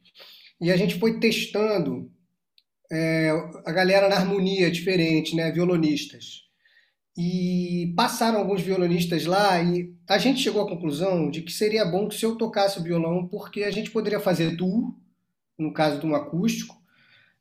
e 0.64 0.72
a 0.72 0.79
gente 0.79 0.98
foi 0.98 1.20
testando 1.20 2.11
é, 2.90 3.31
a 3.66 3.70
galera 3.70 4.09
na 4.09 4.16
harmonia 4.16 4.70
diferente, 4.70 5.37
né? 5.37 5.53
Violonistas. 5.53 6.44
E 7.14 7.92
passaram 7.94 8.38
alguns 8.38 8.62
violonistas 8.62 9.27
lá 9.27 9.62
e 9.62 9.94
a 10.09 10.16
gente 10.16 10.40
chegou 10.40 10.62
à 10.62 10.66
conclusão 10.66 11.29
de 11.31 11.42
que 11.42 11.53
seria 11.53 11.85
bom 11.85 12.09
que 12.09 12.14
se 12.14 12.24
eu 12.24 12.37
tocasse 12.37 12.79
o 12.79 12.83
violão, 12.83 13.29
porque 13.29 13.62
a 13.62 13.70
gente 13.70 13.90
poderia 13.90 14.18
fazer 14.18 14.57
duo, 14.57 14.98
no 15.59 15.70
caso 15.70 16.00
de 16.00 16.07
um 16.07 16.14
acústico, 16.14 16.74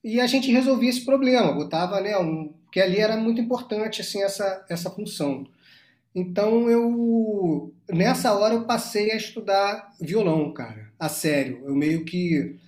e 0.04 0.20
a 0.20 0.28
gente 0.28 0.52
resolvia 0.52 0.90
esse 0.90 1.06
problema, 1.06 1.54
botava, 1.54 2.02
né, 2.02 2.18
um, 2.18 2.54
que 2.74 2.82
ali 2.82 2.98
era 2.98 3.16
muito 3.16 3.40
importante 3.40 4.02
assim 4.02 4.22
essa 4.22 4.66
essa 4.70 4.90
função. 4.90 5.48
Então 6.14 6.70
eu 6.70 7.74
nessa 7.90 8.34
hora 8.34 8.54
eu 8.54 8.66
passei 8.66 9.12
a 9.12 9.16
estudar 9.16 9.94
violão, 9.98 10.52
cara, 10.52 10.92
a 11.00 11.08
sério. 11.08 11.62
Eu 11.64 11.74
meio 11.74 12.04
que 12.04 12.60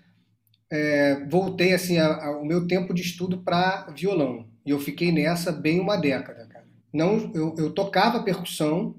é, 0.76 1.26
voltei 1.30 1.74
assim 1.74 1.98
a, 1.98 2.26
a, 2.26 2.38
o 2.38 2.46
meu 2.46 2.68
tempo 2.68 2.94
de 2.94 3.02
estudo 3.02 3.40
para 3.40 3.88
violão 3.96 4.48
e 4.66 4.72
eu 4.72 4.80
fiquei 4.80 5.12
nessa 5.12 5.52
bem 5.52 5.80
uma 5.80 5.96
década, 5.96 6.48
cara. 6.48 6.66
Não, 6.92 7.32
eu, 7.34 7.54
eu 7.58 7.72
tocava 7.72 8.24
percussão, 8.24 8.96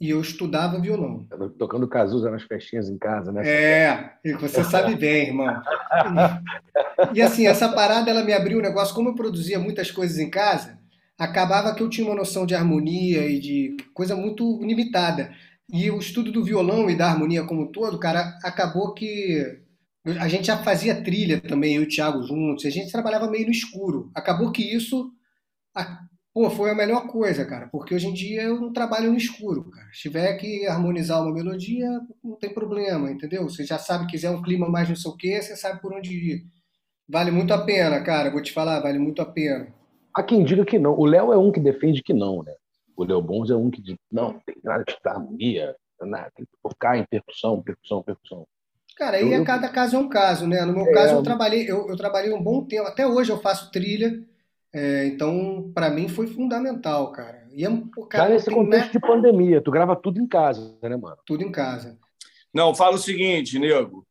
e 0.00 0.10
eu 0.10 0.20
estudava 0.20 0.80
violão. 0.80 1.26
Tocando 1.58 1.88
Cazuza 1.88 2.30
nas 2.30 2.44
festinhas 2.44 2.88
em 2.88 2.96
casa, 2.96 3.32
né? 3.32 3.42
É, 3.44 4.10
você 4.38 4.62
sabe 4.62 4.94
bem, 4.94 5.28
irmão. 5.28 5.48
E 7.14 7.22
assim, 7.22 7.46
essa 7.46 7.68
parada 7.68 8.10
ela 8.10 8.24
me 8.24 8.32
abriu 8.32 8.58
um 8.58 8.62
negócio, 8.62 8.94
como 8.94 9.10
eu 9.10 9.14
produzia 9.14 9.58
muitas 9.58 9.90
coisas 9.90 10.18
em 10.18 10.28
casa, 10.28 10.78
acabava 11.16 11.72
que 11.72 11.80
eu 11.80 11.88
tinha 11.88 12.06
uma 12.06 12.14
noção 12.14 12.44
de 12.44 12.56
harmonia 12.56 13.28
e 13.28 13.38
de 13.38 13.76
coisa 13.94 14.16
muito 14.16 14.60
limitada. 14.62 15.32
E 15.72 15.90
o 15.92 15.98
estudo 15.98 16.32
do 16.32 16.42
violão 16.42 16.90
e 16.90 16.96
da 16.96 17.08
harmonia 17.08 17.44
como 17.44 17.62
um 17.62 17.66
todo, 17.66 17.98
cara, 17.98 18.36
acabou 18.42 18.94
que 18.94 19.60
a 20.20 20.28
gente 20.28 20.46
já 20.46 20.58
fazia 20.58 21.02
trilha 21.02 21.40
também, 21.40 21.76
eu 21.76 21.82
e 21.82 21.84
o 21.84 21.88
Thiago 21.88 22.22
juntos, 22.22 22.64
a 22.64 22.70
gente 22.70 22.92
trabalhava 22.92 23.30
meio 23.30 23.46
no 23.46 23.52
escuro. 23.52 24.10
Acabou 24.14 24.52
que 24.52 24.62
isso 24.62 25.12
Pô, 26.38 26.48
foi 26.50 26.70
a 26.70 26.74
melhor 26.74 27.08
coisa, 27.08 27.44
cara, 27.44 27.66
porque 27.66 27.92
hoje 27.92 28.06
em 28.06 28.12
dia 28.12 28.42
eu 28.42 28.60
não 28.60 28.72
trabalho 28.72 29.10
no 29.10 29.16
escuro, 29.16 29.70
cara. 29.70 29.88
Se 29.92 30.02
tiver 30.02 30.36
que 30.36 30.66
harmonizar 30.68 31.20
uma 31.20 31.34
melodia, 31.34 31.88
não 32.22 32.36
tem 32.36 32.54
problema, 32.54 33.10
entendeu? 33.10 33.42
Você 33.42 33.64
já 33.64 33.76
sabe, 33.76 34.06
quiser 34.06 34.30
um 34.30 34.40
clima 34.40 34.68
mais 34.68 34.88
não 34.88 34.94
sei 34.94 35.10
o 35.10 35.16
quê, 35.16 35.42
você 35.42 35.56
sabe 35.56 35.80
por 35.80 35.92
onde 35.92 36.12
ir. 36.12 36.46
Vale 37.08 37.32
muito 37.32 37.52
a 37.52 37.64
pena, 37.64 38.00
cara, 38.04 38.30
vou 38.30 38.40
te 38.40 38.52
falar, 38.52 38.78
vale 38.80 39.00
muito 39.00 39.20
a 39.20 39.26
pena. 39.26 39.74
Há 40.14 40.22
quem 40.22 40.44
diga 40.44 40.64
que 40.64 40.78
não. 40.78 40.92
O 40.92 41.06
Léo 41.06 41.32
é 41.32 41.36
um 41.36 41.50
que 41.50 41.58
defende 41.58 42.04
que 42.04 42.12
não, 42.12 42.42
né? 42.42 42.54
O 42.96 43.04
Léo 43.04 43.20
Bons 43.20 43.50
é 43.50 43.56
um 43.56 43.68
que 43.68 43.82
diz, 43.82 43.96
não, 44.12 44.38
tem 44.46 44.54
nada 44.62 44.84
de 44.84 44.96
harmonia, 45.04 45.74
nada, 46.02 46.30
tem 46.36 46.44
que 46.44 46.52
focar 46.62 46.96
em 46.96 47.04
percussão, 47.04 47.60
percussão, 47.62 48.00
percussão. 48.02 48.46
Cara, 48.98 49.18
aí 49.18 49.32
eu, 49.32 49.44
cada 49.44 49.68
caso 49.68 49.94
é 49.94 49.98
um 50.00 50.08
caso, 50.08 50.44
né? 50.44 50.64
No 50.64 50.72
meu 50.72 50.86
é, 50.86 50.92
caso, 50.92 51.14
eu 51.14 51.22
trabalhei, 51.22 51.70
eu, 51.70 51.88
eu 51.88 51.96
trabalhei 51.96 52.32
um 52.32 52.42
bom 52.42 52.64
tempo, 52.64 52.88
até 52.88 53.06
hoje 53.06 53.30
eu 53.30 53.38
faço 53.38 53.70
trilha, 53.70 54.26
é, 54.72 55.06
então, 55.06 55.70
para 55.72 55.88
mim 55.88 56.08
foi 56.08 56.26
fundamental, 56.26 57.12
cara. 57.12 57.46
E 57.52 57.64
é, 57.64 57.68
cara, 58.10 58.30
nesse 58.30 58.50
contexto 58.50 58.90
de 58.90 58.98
pandemia, 58.98 59.62
tu 59.62 59.70
grava 59.70 59.94
tudo 59.94 60.20
em 60.20 60.26
casa, 60.26 60.76
né, 60.82 60.96
mano? 60.96 61.16
Tudo 61.24 61.44
em 61.44 61.52
casa. 61.52 61.96
Não, 62.52 62.74
fala 62.74 62.96
o 62.96 62.98
seguinte, 62.98 63.56
nego. 63.60 64.04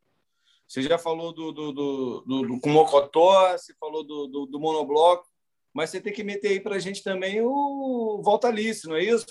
Você 0.65 0.81
já 0.81 0.97
falou 0.97 1.33
do, 1.33 1.51
do, 1.51 1.73
do, 1.73 2.21
do, 2.21 2.41
do 2.47 2.59
você 2.61 3.73
falou 3.77 4.05
do, 4.05 4.27
do, 4.27 4.45
do, 4.45 4.59
monobloco, 4.59 5.25
mas 5.73 5.89
você 5.89 5.99
tem 5.99 6.13
que 6.13 6.23
meter 6.23 6.47
aí 6.47 6.59
pra 6.61 6.79
gente 6.79 7.03
também 7.03 7.41
o 7.41 8.21
Volta 8.23 8.47
Alice, 8.47 8.87
não 8.87 8.95
é 8.95 9.03
isso? 9.03 9.25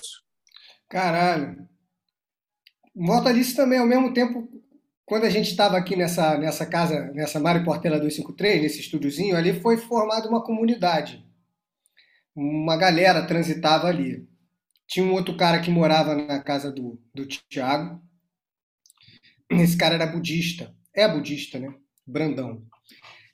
Caralho. 0.87 1.67
Volta 2.95 3.31
Alice 3.31 3.57
também, 3.57 3.79
ao 3.79 3.87
mesmo 3.87 4.13
tempo, 4.13 4.49
quando 5.07 5.23
a 5.23 5.31
gente 5.31 5.51
estava 5.51 5.77
aqui 5.77 5.95
nessa, 5.95 6.37
nessa 6.37 6.67
casa, 6.67 7.13
nessa 7.13 7.39
Mário 7.39 7.65
Portela 7.65 7.97
253, 7.97 8.61
nesse 8.61 8.81
estúdiozinho, 8.81 9.37
ali 9.37 9.61
foi 9.61 9.77
formada 9.77 10.29
uma 10.29 10.43
comunidade. 10.43 11.25
Uma 12.35 12.77
galera 12.77 13.25
transitava 13.25 13.87
ali. 13.87 14.29
Tinha 14.85 15.07
um 15.07 15.13
outro 15.13 15.37
cara 15.37 15.61
que 15.61 15.71
morava 15.71 16.17
na 16.17 16.43
casa 16.43 16.73
do, 16.73 17.01
do 17.15 17.25
Tiago. 17.25 18.03
esse 19.51 19.77
cara 19.77 19.95
era 19.95 20.07
budista, 20.07 20.75
é 20.93 21.09
budista, 21.09 21.61
né? 21.61 21.73
Brandão. 22.05 22.67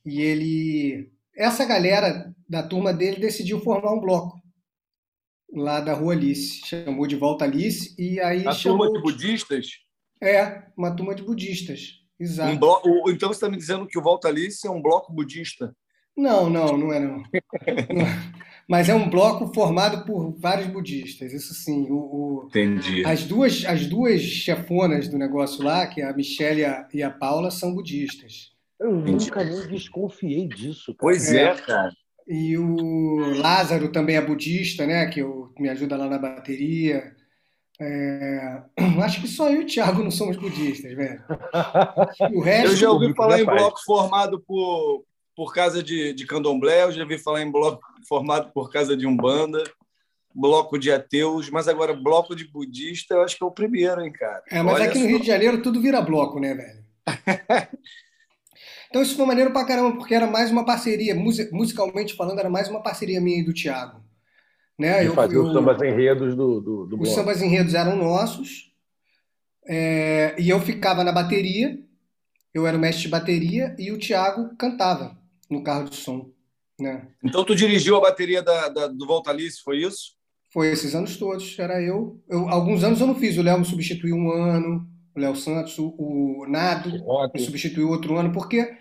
E 0.04 0.20
ele. 0.20 1.11
Essa 1.35 1.64
galera 1.64 2.35
da 2.46 2.62
turma 2.62 2.92
dele 2.92 3.18
decidiu 3.18 3.61
formar 3.61 3.94
um 3.94 4.00
bloco 4.00 4.38
lá 5.50 5.80
da 5.80 5.94
Rua 5.94 6.12
Alice. 6.12 6.61
Chamou 6.66 7.06
de 7.06 7.16
Volta 7.16 7.46
Alice 7.46 7.94
e 7.98 8.20
aí. 8.20 8.46
A 8.46 8.52
chamou... 8.52 8.92
turma 8.92 8.92
de 8.92 9.02
budistas? 9.02 9.82
É, 10.22 10.62
uma 10.76 10.94
turma 10.94 11.14
de 11.14 11.22
budistas. 11.22 12.00
Exato. 12.18 12.52
Um 12.52 12.58
blo... 12.58 12.80
Então 13.08 13.28
você 13.28 13.38
está 13.38 13.48
me 13.48 13.56
dizendo 13.56 13.87
que 13.87 13.98
o 13.98 14.02
Volta 14.02 14.28
Alice 14.28 14.64
é 14.64 14.70
um 14.70 14.80
bloco 14.80 15.12
budista? 15.12 15.74
Não, 16.16 16.48
não, 16.48 16.76
não 16.76 16.92
é 16.92 17.00
não. 17.00 17.22
Mas 18.68 18.88
é 18.88 18.94
um 18.94 19.11
bloco 19.11 19.52
formado 19.52 20.06
por 20.06 20.38
vários 20.38 20.68
budistas, 20.68 21.32
isso 21.32 21.52
sim. 21.52 21.88
O, 21.90 21.96
o, 21.96 22.46
Entendi. 22.46 23.04
As 23.04 23.24
duas, 23.24 23.64
as 23.66 23.87
duas 23.87 24.22
chefonas 24.22 25.08
do 25.08 25.18
negócio 25.18 25.64
lá, 25.64 25.87
que 25.87 26.00
é 26.00 26.04
a 26.04 26.12
Michelle 26.12 26.61
e 26.61 26.64
a, 26.64 26.88
e 26.94 27.02
a 27.02 27.11
Paula, 27.11 27.50
são 27.50 27.74
budistas. 27.74 28.52
Eu 28.78 28.92
nunca 28.92 29.42
nem 29.42 29.66
desconfiei 29.66 30.46
disso. 30.46 30.94
Cara. 30.94 30.98
Pois 31.00 31.32
é, 31.32 31.44
é, 31.44 31.54
cara. 31.54 31.92
E 32.26 32.56
o 32.56 33.35
Lázaro 33.40 33.90
também 33.90 34.16
é 34.16 34.20
budista, 34.20 34.87
né? 34.87 35.06
Que 35.06 35.20
eu, 35.20 35.52
me 35.58 35.68
ajuda 35.68 35.96
lá 35.96 36.08
na 36.08 36.18
bateria. 36.18 37.14
É... 37.83 38.62
Acho 39.03 39.21
que 39.21 39.29
só 39.29 39.51
eu 39.51 39.62
e 39.62 39.64
o 39.64 39.66
Thiago 39.66 40.03
não 40.03 40.11
somos 40.11 40.37
budistas, 40.37 40.95
velho. 40.95 41.23
O 42.35 42.40
resto... 42.40 42.71
Eu 42.71 42.77
já 42.77 42.90
ouvi 42.90 43.14
falar 43.14 43.40
em 43.40 43.45
bloco 43.45 43.83
formado 43.85 44.40
por, 44.40 45.05
por 45.35 45.53
causa 45.53 45.83
de, 45.83 46.12
de 46.12 46.27
candomblé, 46.27 46.85
eu 46.85 46.92
já 46.92 47.03
ouvi 47.03 47.18
falar 47.18 47.42
em 47.42 47.51
bloco 47.51 47.83
formado 48.09 48.53
por 48.53 48.71
causa 48.71 48.97
de 48.97 49.07
umbanda, 49.07 49.62
bloco 50.35 50.79
de 50.79 50.92
ateus, 50.92 51.51
mas 51.51 51.68
agora 51.68 51.92
bloco 51.92 52.35
de 52.35 52.47
budista 52.47 53.14
eu 53.14 53.23
acho 53.23 53.37
que 53.37 53.45
é 53.45 53.47
o 53.47 53.51
primeiro, 53.51 54.01
hein, 54.01 54.12
cara. 54.12 54.42
É, 54.51 54.62
mas 54.62 54.75
Olha 54.75 54.85
aqui 54.85 54.99
no 54.99 55.05
só. 55.05 55.11
Rio 55.11 55.21
de 55.21 55.27
Janeiro 55.27 55.62
tudo 55.62 55.81
vira 55.81 56.01
bloco, 56.01 56.38
né, 56.38 56.55
velho? 56.55 56.83
então 58.88 59.03
isso 59.03 59.16
foi 59.16 59.27
maneiro 59.27 59.53
pra 59.53 59.64
caramba, 59.64 59.97
porque 59.97 60.14
era 60.14 60.27
mais 60.27 60.51
uma 60.51 60.64
parceria, 60.64 61.14
musicalmente 61.14 62.14
falando, 62.14 62.38
era 62.38 62.51
mais 62.51 62.68
uma 62.68 62.83
parceria 62.83 63.21
minha 63.21 63.40
e 63.40 63.45
do 63.45 63.53
Thiago. 63.53 64.03
Né? 64.83 65.07
Eu, 65.07 65.14
fazia 65.14 65.37
eu, 65.38 65.45
os 65.45 65.53
sambas 65.53 65.81
enredos 65.81 66.35
do, 66.35 66.61
do, 66.61 66.87
do 66.87 67.01
Os 67.01 67.14
sambas 67.14 67.40
enredos 67.40 67.73
eram 67.73 67.95
nossos, 67.95 68.73
é, 69.64 70.35
e 70.37 70.51
eu 70.51 70.59
ficava 70.59 71.05
na 71.05 71.12
bateria, 71.12 71.79
eu 72.53 72.66
era 72.66 72.77
o 72.77 72.81
mestre 72.81 73.05
de 73.05 73.09
bateria, 73.09 73.77
e 73.79 73.92
o 73.92 73.99
Thiago 73.99 74.57
cantava 74.57 75.16
no 75.49 75.62
carro 75.62 75.88
de 75.88 75.95
som. 75.95 76.33
Né? 76.81 77.07
Então 77.23 77.45
tu 77.45 77.55
dirigiu 77.55 77.97
a 77.97 78.01
bateria 78.01 78.42
da, 78.42 78.68
da 78.68 78.87
do 78.88 79.07
Volta 79.07 79.31
Alice, 79.31 79.62
foi 79.62 79.79
isso? 79.79 80.16
Foi 80.53 80.73
esses 80.73 80.97
anos 80.97 81.16
todos, 81.16 81.57
era 81.61 81.81
eu. 81.81 82.21
eu. 82.29 82.49
Alguns 82.49 82.83
anos 82.83 83.01
eu 83.01 83.07
não 83.07 83.14
fiz, 83.14 83.38
o 83.38 83.42
Léo 83.42 83.61
me 83.61 83.64
substituiu 83.64 84.16
um 84.16 84.33
ano, 84.33 84.85
o 85.14 85.21
Léo 85.21 85.37
Santos, 85.37 85.79
o, 85.79 85.95
o 85.97 86.47
Nado 86.49 86.90
me 87.33 87.40
substituiu 87.40 87.88
outro 87.88 88.16
ano, 88.16 88.33
porque 88.33 88.77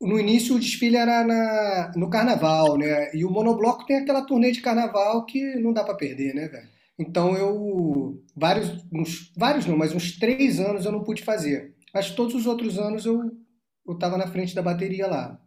no 0.00 0.18
início 0.18 0.54
o 0.54 0.60
desfile 0.60 0.96
era 0.96 1.24
na, 1.24 1.92
no 1.96 2.08
carnaval, 2.08 2.76
né? 2.76 3.10
E 3.14 3.24
o 3.24 3.30
monobloco 3.30 3.84
tem 3.84 3.96
aquela 3.96 4.22
turnê 4.22 4.52
de 4.52 4.60
carnaval 4.60 5.24
que 5.24 5.56
não 5.56 5.72
dá 5.72 5.82
para 5.82 5.94
perder, 5.94 6.34
né, 6.34 6.48
velho? 6.48 6.68
Então 6.98 7.36
eu 7.36 8.22
vários, 8.36 8.84
uns, 8.92 9.32
vários 9.36 9.66
não, 9.66 9.76
mas 9.76 9.92
uns 9.92 10.18
três 10.18 10.58
anos 10.60 10.84
eu 10.84 10.92
não 10.92 11.04
pude 11.04 11.22
fazer. 11.22 11.74
Mas 11.92 12.10
todos 12.10 12.34
os 12.34 12.46
outros 12.46 12.78
anos 12.78 13.06
eu 13.06 13.32
eu 13.86 13.94
estava 13.94 14.18
na 14.18 14.26
frente 14.26 14.54
da 14.54 14.60
bateria 14.60 15.06
lá. 15.06 15.40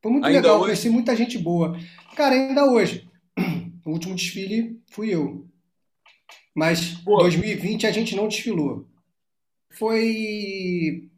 Foi 0.00 0.12
muito 0.12 0.24
ainda 0.24 0.38
legal, 0.38 0.56
hoje? 0.56 0.64
conheci 0.66 0.88
muita 0.88 1.16
gente 1.16 1.36
boa. 1.36 1.76
Cara, 2.14 2.34
ainda 2.34 2.64
hoje. 2.64 3.08
O 3.82 3.92
último 3.92 4.14
desfile 4.14 4.78
fui 4.90 5.08
eu. 5.08 5.48
Mas 6.54 6.96
Pô. 7.02 7.16
2020 7.16 7.86
a 7.86 7.90
gente 7.90 8.14
não 8.14 8.28
desfilou. 8.28 8.86
Foi 9.70 11.09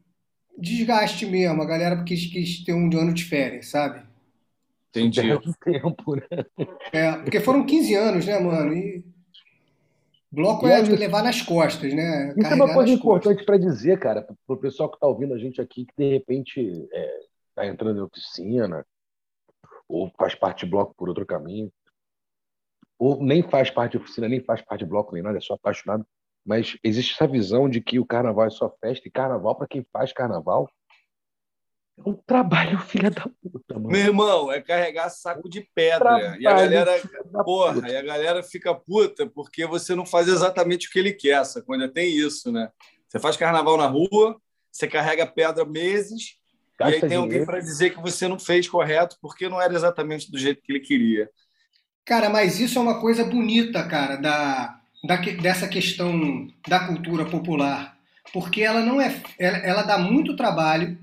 desgaste 0.57 1.25
mesmo. 1.25 1.61
A 1.61 1.65
galera 1.65 2.03
quis, 2.03 2.25
quis 2.27 2.63
ter 2.63 2.73
um 2.73 2.85
ano 2.97 3.13
de 3.13 3.25
férias, 3.25 3.67
sabe? 3.67 4.03
Entendi. 4.89 5.21
Tempo, 5.63 6.15
né? 6.15 6.45
É, 6.91 7.11
porque 7.17 7.39
foram 7.39 7.65
15 7.65 7.95
anos, 7.95 8.25
né, 8.25 8.39
mano? 8.39 8.73
E 8.73 9.03
bloco 10.31 10.67
e 10.67 10.71
é 10.71 10.81
de 10.81 10.95
levar 10.95 11.23
nas 11.23 11.41
costas, 11.41 11.93
né? 11.93 12.29
Isso 12.29 12.41
Carregar 12.41 12.51
é 12.51 12.63
uma 12.63 12.73
coisa 12.73 12.91
importante 12.91 13.45
para 13.45 13.57
dizer, 13.57 13.99
cara, 13.99 14.21
para 14.21 14.55
o 14.55 14.57
pessoal 14.57 14.89
que 14.89 14.95
está 14.95 15.07
ouvindo 15.07 15.33
a 15.33 15.37
gente 15.37 15.61
aqui, 15.61 15.85
que 15.85 15.93
de 15.97 16.09
repente 16.09 16.87
é, 16.91 17.19
está 17.49 17.67
entrando 17.67 17.99
em 17.99 18.03
oficina, 18.03 18.85
ou 19.87 20.11
faz 20.17 20.33
parte 20.33 20.65
de 20.65 20.71
bloco 20.71 20.95
por 20.95 21.07
outro 21.07 21.25
caminho, 21.25 21.71
ou 22.97 23.23
nem 23.23 23.43
faz 23.43 23.69
parte 23.69 23.91
de 23.91 23.97
oficina, 23.97 24.27
nem 24.27 24.43
faz 24.43 24.61
parte 24.61 24.83
de 24.83 24.89
bloco, 24.89 25.13
nem 25.13 25.21
nada, 25.21 25.37
é 25.37 25.41
só 25.41 25.53
apaixonado. 25.53 26.05
Mas 26.45 26.77
existe 26.83 27.13
essa 27.13 27.27
visão 27.27 27.69
de 27.69 27.79
que 27.79 27.99
o 27.99 28.05
carnaval 28.05 28.45
é 28.45 28.49
só 28.49 28.69
festa, 28.81 29.07
e 29.07 29.11
carnaval, 29.11 29.55
para 29.55 29.67
quem 29.67 29.85
faz 29.91 30.11
carnaval, 30.11 30.69
é 31.97 32.09
um 32.09 32.13
trabalho 32.13 32.79
filha 32.81 33.11
da 33.11 33.21
puta, 33.21 33.75
mano. 33.75 33.89
Meu 33.89 34.01
irmão, 34.01 34.51
é 34.51 34.61
carregar 34.61 35.09
saco 35.09 35.47
de 35.47 35.61
pedra. 35.75 35.99
Trabalho, 35.99 36.41
e 36.41 36.47
a 36.47 36.53
galera, 36.53 36.91
porra, 37.43 37.89
e 37.89 37.95
a 37.95 38.01
galera 38.01 38.43
fica 38.43 38.73
puta 38.73 39.27
porque 39.27 39.65
você 39.65 39.93
não 39.95 40.05
faz 40.05 40.27
exatamente 40.27 40.87
o 40.87 40.91
que 40.91 40.99
ele 40.99 41.13
quer, 41.13 41.43
quando 41.65 41.87
tem 41.89 42.15
isso, 42.15 42.51
né? 42.51 42.69
Você 43.07 43.19
faz 43.19 43.37
carnaval 43.37 43.77
na 43.77 43.85
rua, 43.85 44.41
você 44.71 44.87
carrega 44.87 45.27
pedra 45.27 45.63
meses, 45.65 46.39
Gasta 46.79 46.91
e 46.91 46.95
aí 46.95 46.99
tem 47.01 47.09
dinheiro. 47.09 47.23
alguém 47.23 47.45
para 47.45 47.59
dizer 47.59 47.91
que 47.91 48.01
você 48.01 48.27
não 48.27 48.39
fez 48.39 48.67
correto 48.67 49.17
porque 49.21 49.47
não 49.47 49.61
era 49.61 49.73
exatamente 49.73 50.31
do 50.31 50.37
jeito 50.37 50.63
que 50.63 50.71
ele 50.71 50.79
queria. 50.79 51.29
Cara, 52.03 52.29
mas 52.29 52.59
isso 52.59 52.79
é 52.79 52.81
uma 52.81 52.99
coisa 52.99 53.23
bonita, 53.23 53.87
cara, 53.87 54.15
da, 54.15 54.81
da 55.03 55.17
dessa 55.17 55.67
questão 55.67 56.47
da 56.67 56.87
cultura 56.87 57.25
popular, 57.25 57.97
porque 58.31 58.61
ela 58.61 58.81
não 58.81 59.01
é, 59.01 59.21
ela, 59.37 59.57
ela 59.57 59.83
dá 59.83 59.97
muito 59.97 60.35
trabalho, 60.35 60.97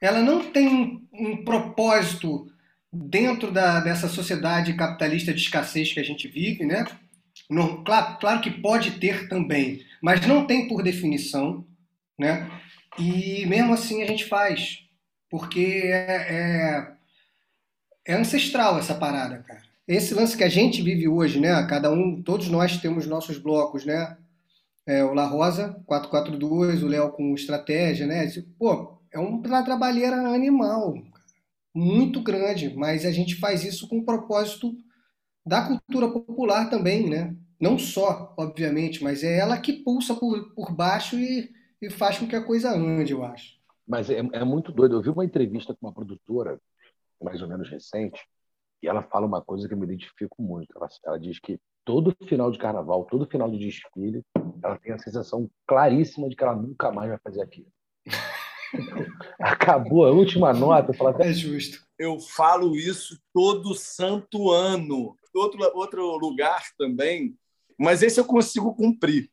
ela 0.00 0.20
não 0.20 0.50
tem 0.50 0.68
um, 0.68 1.06
um 1.12 1.44
propósito 1.44 2.50
dentro 2.92 3.50
da, 3.50 3.80
dessa 3.80 4.08
sociedade 4.08 4.74
capitalista 4.74 5.32
de 5.32 5.40
escassez 5.40 5.92
que 5.92 6.00
a 6.00 6.04
gente 6.04 6.26
vive, 6.26 6.64
né? 6.64 6.86
Não, 7.48 7.84
claro, 7.84 8.18
claro 8.18 8.40
que 8.40 8.50
pode 8.50 8.92
ter 8.92 9.28
também, 9.28 9.84
mas 10.02 10.26
não 10.26 10.46
tem 10.46 10.66
por 10.68 10.82
definição, 10.82 11.64
né? 12.18 12.50
E 12.98 13.46
mesmo 13.46 13.72
assim 13.72 14.02
a 14.02 14.06
gente 14.06 14.24
faz 14.24 14.84
porque 15.30 15.82
é, 15.84 16.26
é, 16.28 16.92
é, 18.06 18.14
ancestral 18.14 18.78
essa 18.78 18.94
parada, 18.94 19.42
cara. 19.46 19.62
Esse 19.88 20.12
lance 20.12 20.36
que 20.36 20.44
a 20.44 20.50
gente 20.50 20.82
vive 20.82 21.08
hoje, 21.08 21.40
né? 21.40 21.66
Cada 21.66 21.90
um, 21.90 22.22
todos 22.22 22.48
nós 22.48 22.76
temos 22.76 23.06
nossos 23.06 23.38
blocos, 23.38 23.86
né? 23.86 24.18
É, 24.86 25.02
o 25.02 25.14
La 25.14 25.26
Rosa, 25.26 25.82
442, 25.86 26.82
o 26.82 26.86
Léo 26.86 27.10
com 27.12 27.34
estratégia, 27.34 28.06
né? 28.06 28.30
Pô, 28.58 29.00
é 29.10 29.18
uma 29.18 29.64
trabalheira 29.64 30.16
animal, 30.28 30.94
muito 31.74 32.22
grande, 32.22 32.74
mas 32.76 33.06
a 33.06 33.10
gente 33.10 33.36
faz 33.36 33.64
isso 33.64 33.88
com 33.88 33.98
o 34.00 34.04
propósito 34.04 34.76
da 35.44 35.66
cultura 35.66 36.10
popular 36.10 36.68
também, 36.68 37.08
né? 37.08 37.34
Não 37.58 37.78
só, 37.78 38.34
obviamente, 38.36 39.02
mas 39.02 39.24
é 39.24 39.38
ela 39.38 39.56
que 39.58 39.72
pulsa 39.72 40.14
por, 40.14 40.54
por 40.54 40.70
baixo 40.70 41.18
e, 41.18 41.50
e 41.80 41.88
faz 41.88 42.18
com 42.18 42.28
que 42.28 42.36
a 42.36 42.44
coisa 42.44 42.76
ande, 42.76 43.12
eu 43.12 43.24
acho. 43.24 43.56
Mas 43.86 44.10
é, 44.10 44.18
é 44.18 44.44
muito 44.44 44.70
doido. 44.70 44.96
Eu 44.96 45.02
vi 45.02 45.08
uma 45.08 45.24
entrevista 45.24 45.74
com 45.74 45.86
uma 45.86 45.94
produtora, 45.94 46.60
mais 47.22 47.40
ou 47.40 47.48
menos 47.48 47.70
recente, 47.70 48.20
e 48.82 48.88
ela 48.88 49.02
fala 49.02 49.26
uma 49.26 49.42
coisa 49.42 49.66
que 49.66 49.74
eu 49.74 49.78
me 49.78 49.84
identifico 49.84 50.40
muito. 50.40 50.76
Ela, 50.76 50.88
ela, 51.04 51.18
diz 51.18 51.38
que 51.38 51.58
todo 51.84 52.14
final 52.28 52.50
de 52.50 52.58
carnaval, 52.58 53.04
todo 53.04 53.28
final 53.28 53.50
de 53.50 53.58
desfile, 53.58 54.22
ela 54.62 54.78
tem 54.78 54.92
a 54.92 54.98
sensação 54.98 55.50
claríssima 55.66 56.28
de 56.28 56.36
que 56.36 56.42
ela 56.42 56.54
nunca 56.54 56.90
mais 56.92 57.08
vai 57.10 57.18
fazer 57.18 57.42
aquilo. 57.42 57.68
Acabou 59.40 60.06
a 60.06 60.10
última 60.10 60.52
nota. 60.52 60.92
Fala 60.92 61.10
até... 61.10 61.28
É 61.28 61.32
justo. 61.32 61.86
Eu 61.98 62.20
falo 62.20 62.76
isso 62.76 63.18
todo 63.32 63.74
santo 63.74 64.50
ano. 64.50 65.16
Outro, 65.34 65.60
outro 65.74 66.16
lugar 66.16 66.62
também, 66.76 67.36
mas 67.78 68.02
esse 68.02 68.18
eu 68.18 68.24
consigo 68.24 68.74
cumprir, 68.74 69.30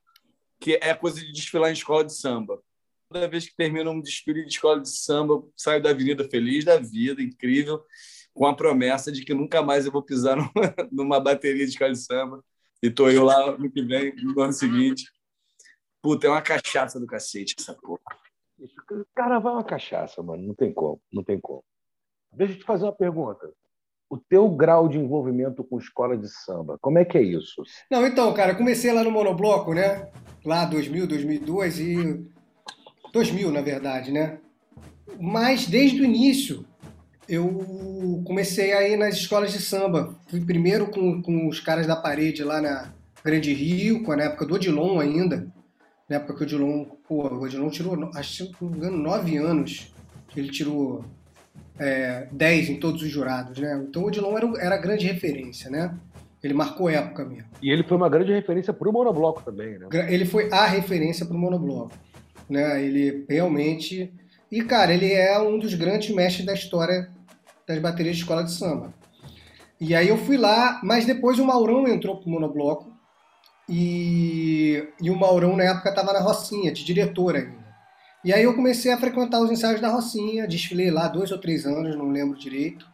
que 0.59 0.75
é 0.81 0.91
a 0.91 0.95
coisa 0.95 1.19
de 1.19 1.31
desfilar 1.31 1.69
em 1.69 1.73
escola 1.73 2.03
de 2.03 2.13
samba 2.13 2.61
toda 3.09 3.27
vez 3.27 3.47
que 3.47 3.55
termina 3.55 3.89
um 3.89 4.01
desfile 4.01 4.43
de 4.43 4.49
escola 4.49 4.81
de 4.81 4.89
samba, 4.89 5.43
saio 5.55 5.81
da 5.81 5.91
avenida 5.91 6.27
feliz 6.27 6.65
da 6.65 6.77
vida, 6.77 7.21
incrível, 7.21 7.83
com 8.35 8.45
a 8.45 8.53
promessa 8.53 9.11
de 9.11 9.23
que 9.23 9.33
nunca 9.33 9.63
mais 9.63 9.85
eu 9.85 9.91
vou 9.91 10.03
pisar 10.03 10.35
numa, 10.37 10.75
numa 10.91 11.19
bateria 11.19 11.65
de 11.65 11.71
escola 11.71 11.91
de 11.91 11.97
samba. 11.97 12.43
E 12.83 12.91
tô 12.91 13.09
eu 13.09 13.23
lá 13.23 13.57
no 13.57 13.71
que 13.71 13.81
vem, 13.81 14.13
no 14.17 14.39
ano 14.41 14.53
seguinte. 14.53 15.05
Puta, 16.01 16.27
é 16.27 16.29
uma 16.29 16.41
cachaça 16.41 16.99
do 16.99 17.07
cacete 17.07 17.55
essa 17.57 17.73
porra. 17.73 18.01
Carnaval 19.15 19.53
é 19.53 19.55
uma 19.57 19.63
cachaça, 19.63 20.21
mano. 20.21 20.45
Não 20.45 20.53
tem 20.53 20.71
como, 20.71 21.01
não 21.11 21.23
tem 21.23 21.39
como. 21.39 21.63
Deixa 22.31 22.53
eu 22.53 22.59
te 22.59 22.65
fazer 22.65 22.83
uma 22.83 22.91
pergunta. 22.91 23.51
O 24.07 24.17
teu 24.17 24.47
grau 24.49 24.87
de 24.87 24.99
envolvimento 24.99 25.63
com 25.63 25.79
escola 25.79 26.15
de 26.15 26.29
samba, 26.29 26.77
como 26.79 26.99
é 26.99 27.05
que 27.05 27.17
é 27.17 27.23
isso? 27.23 27.63
Não, 27.89 28.05
então, 28.05 28.31
cara, 28.33 28.53
comecei 28.53 28.93
lá 28.93 29.03
no 29.03 29.09
Monobloco, 29.09 29.73
né? 29.73 30.11
Lá 30.45 30.65
2000, 30.65 31.07
2002 31.07 31.79
e 31.79 32.31
2000, 33.11 33.51
na 33.51 33.61
verdade, 33.61 34.11
né? 34.11 34.39
Mas 35.19 35.67
desde 35.67 36.01
o 36.01 36.05
início 36.05 36.65
eu 37.27 38.21
comecei 38.25 38.73
a 38.73 38.87
ir 38.87 38.97
nas 38.97 39.15
escolas 39.15 39.51
de 39.51 39.61
samba. 39.61 40.15
Fui 40.27 40.39
primeiro 40.41 40.87
com, 40.87 41.21
com 41.21 41.47
os 41.47 41.59
caras 41.59 41.87
da 41.87 41.95
parede 41.95 42.43
lá 42.43 42.61
na 42.61 42.91
Grande 43.23 43.53
Rio, 43.53 44.03
com 44.03 44.11
a 44.11 44.21
época 44.21 44.45
do 44.45 44.53
Odilon 44.53 44.99
ainda, 44.99 45.47
na 46.07 46.17
época 46.17 46.35
que 46.35 46.41
o 46.41 46.45
Odilon 46.45 46.85
pô, 47.07 47.27
o 47.27 47.41
Odilon 47.41 47.69
tirou, 47.69 48.11
acho 48.13 48.51
que 48.51 48.63
não 48.63 48.69
me 48.69 48.77
engano, 48.77 48.97
nove 48.97 49.37
anos 49.37 49.93
que 50.27 50.39
ele 50.39 50.49
tirou 50.49 51.03
é, 51.79 52.27
10 52.31 52.69
em 52.69 52.79
todos 52.79 53.01
os 53.01 53.09
jurados, 53.09 53.57
né? 53.57 53.83
Então 53.87 54.03
o 54.03 54.07
Odilon 54.07 54.37
era, 54.37 54.53
era 54.59 54.77
grande 54.77 55.07
referência, 55.07 55.69
né? 55.69 55.93
Ele 56.43 56.53
marcou 56.53 56.87
época 56.87 57.25
mesmo. 57.25 57.49
E 57.59 57.71
ele 57.71 57.81
foi 57.81 57.97
uma 57.97 58.07
grande 58.07 58.31
referência 58.31 58.71
para 58.71 58.87
o 58.87 58.93
monobloco 58.93 59.41
também, 59.41 59.79
né? 59.79 59.87
Ele 60.07 60.25
foi 60.25 60.47
a 60.51 60.65
referência 60.67 61.25
para 61.25 61.35
o 61.35 61.39
monobloco. 61.39 61.91
Né? 62.47 62.83
Ele 62.83 63.25
realmente. 63.27 64.13
E, 64.51 64.61
cara, 64.61 64.93
ele 64.93 65.11
é 65.11 65.39
um 65.39 65.57
dos 65.57 65.73
grandes 65.73 66.13
mestres 66.13 66.45
da 66.45 66.53
história 66.53 67.09
das 67.67 67.79
baterias 67.79 68.15
de 68.15 68.21
escola 68.21 68.43
de 68.43 68.51
samba. 68.51 68.93
E 69.79 69.93
aí 69.93 70.07
eu 70.07 70.17
fui 70.17 70.37
lá, 70.37 70.79
mas 70.83 71.05
depois 71.05 71.37
o 71.39 71.45
Maurão 71.45 71.87
entrou 71.87 72.17
pro 72.17 72.29
monobloco. 72.29 72.93
E, 73.67 74.87
e 75.01 75.09
o 75.09 75.19
Maurão, 75.19 75.57
na 75.57 75.63
época, 75.63 75.89
estava 75.89 76.13
na 76.13 76.19
Rocinha, 76.19 76.71
de 76.71 76.85
diretor 76.85 77.35
ainda. 77.35 77.65
E 78.23 78.33
aí 78.33 78.43
eu 78.43 78.55
comecei 78.55 78.91
a 78.91 78.97
frequentar 78.97 79.39
os 79.41 79.51
ensaios 79.51 79.81
da 79.81 79.89
Rocinha, 79.89 80.47
desfilei 80.47 80.89
lá 80.89 81.07
dois 81.07 81.31
ou 81.31 81.37
três 81.37 81.65
anos, 81.65 81.95
não 81.95 82.09
lembro 82.09 82.37
direito. 82.37 82.87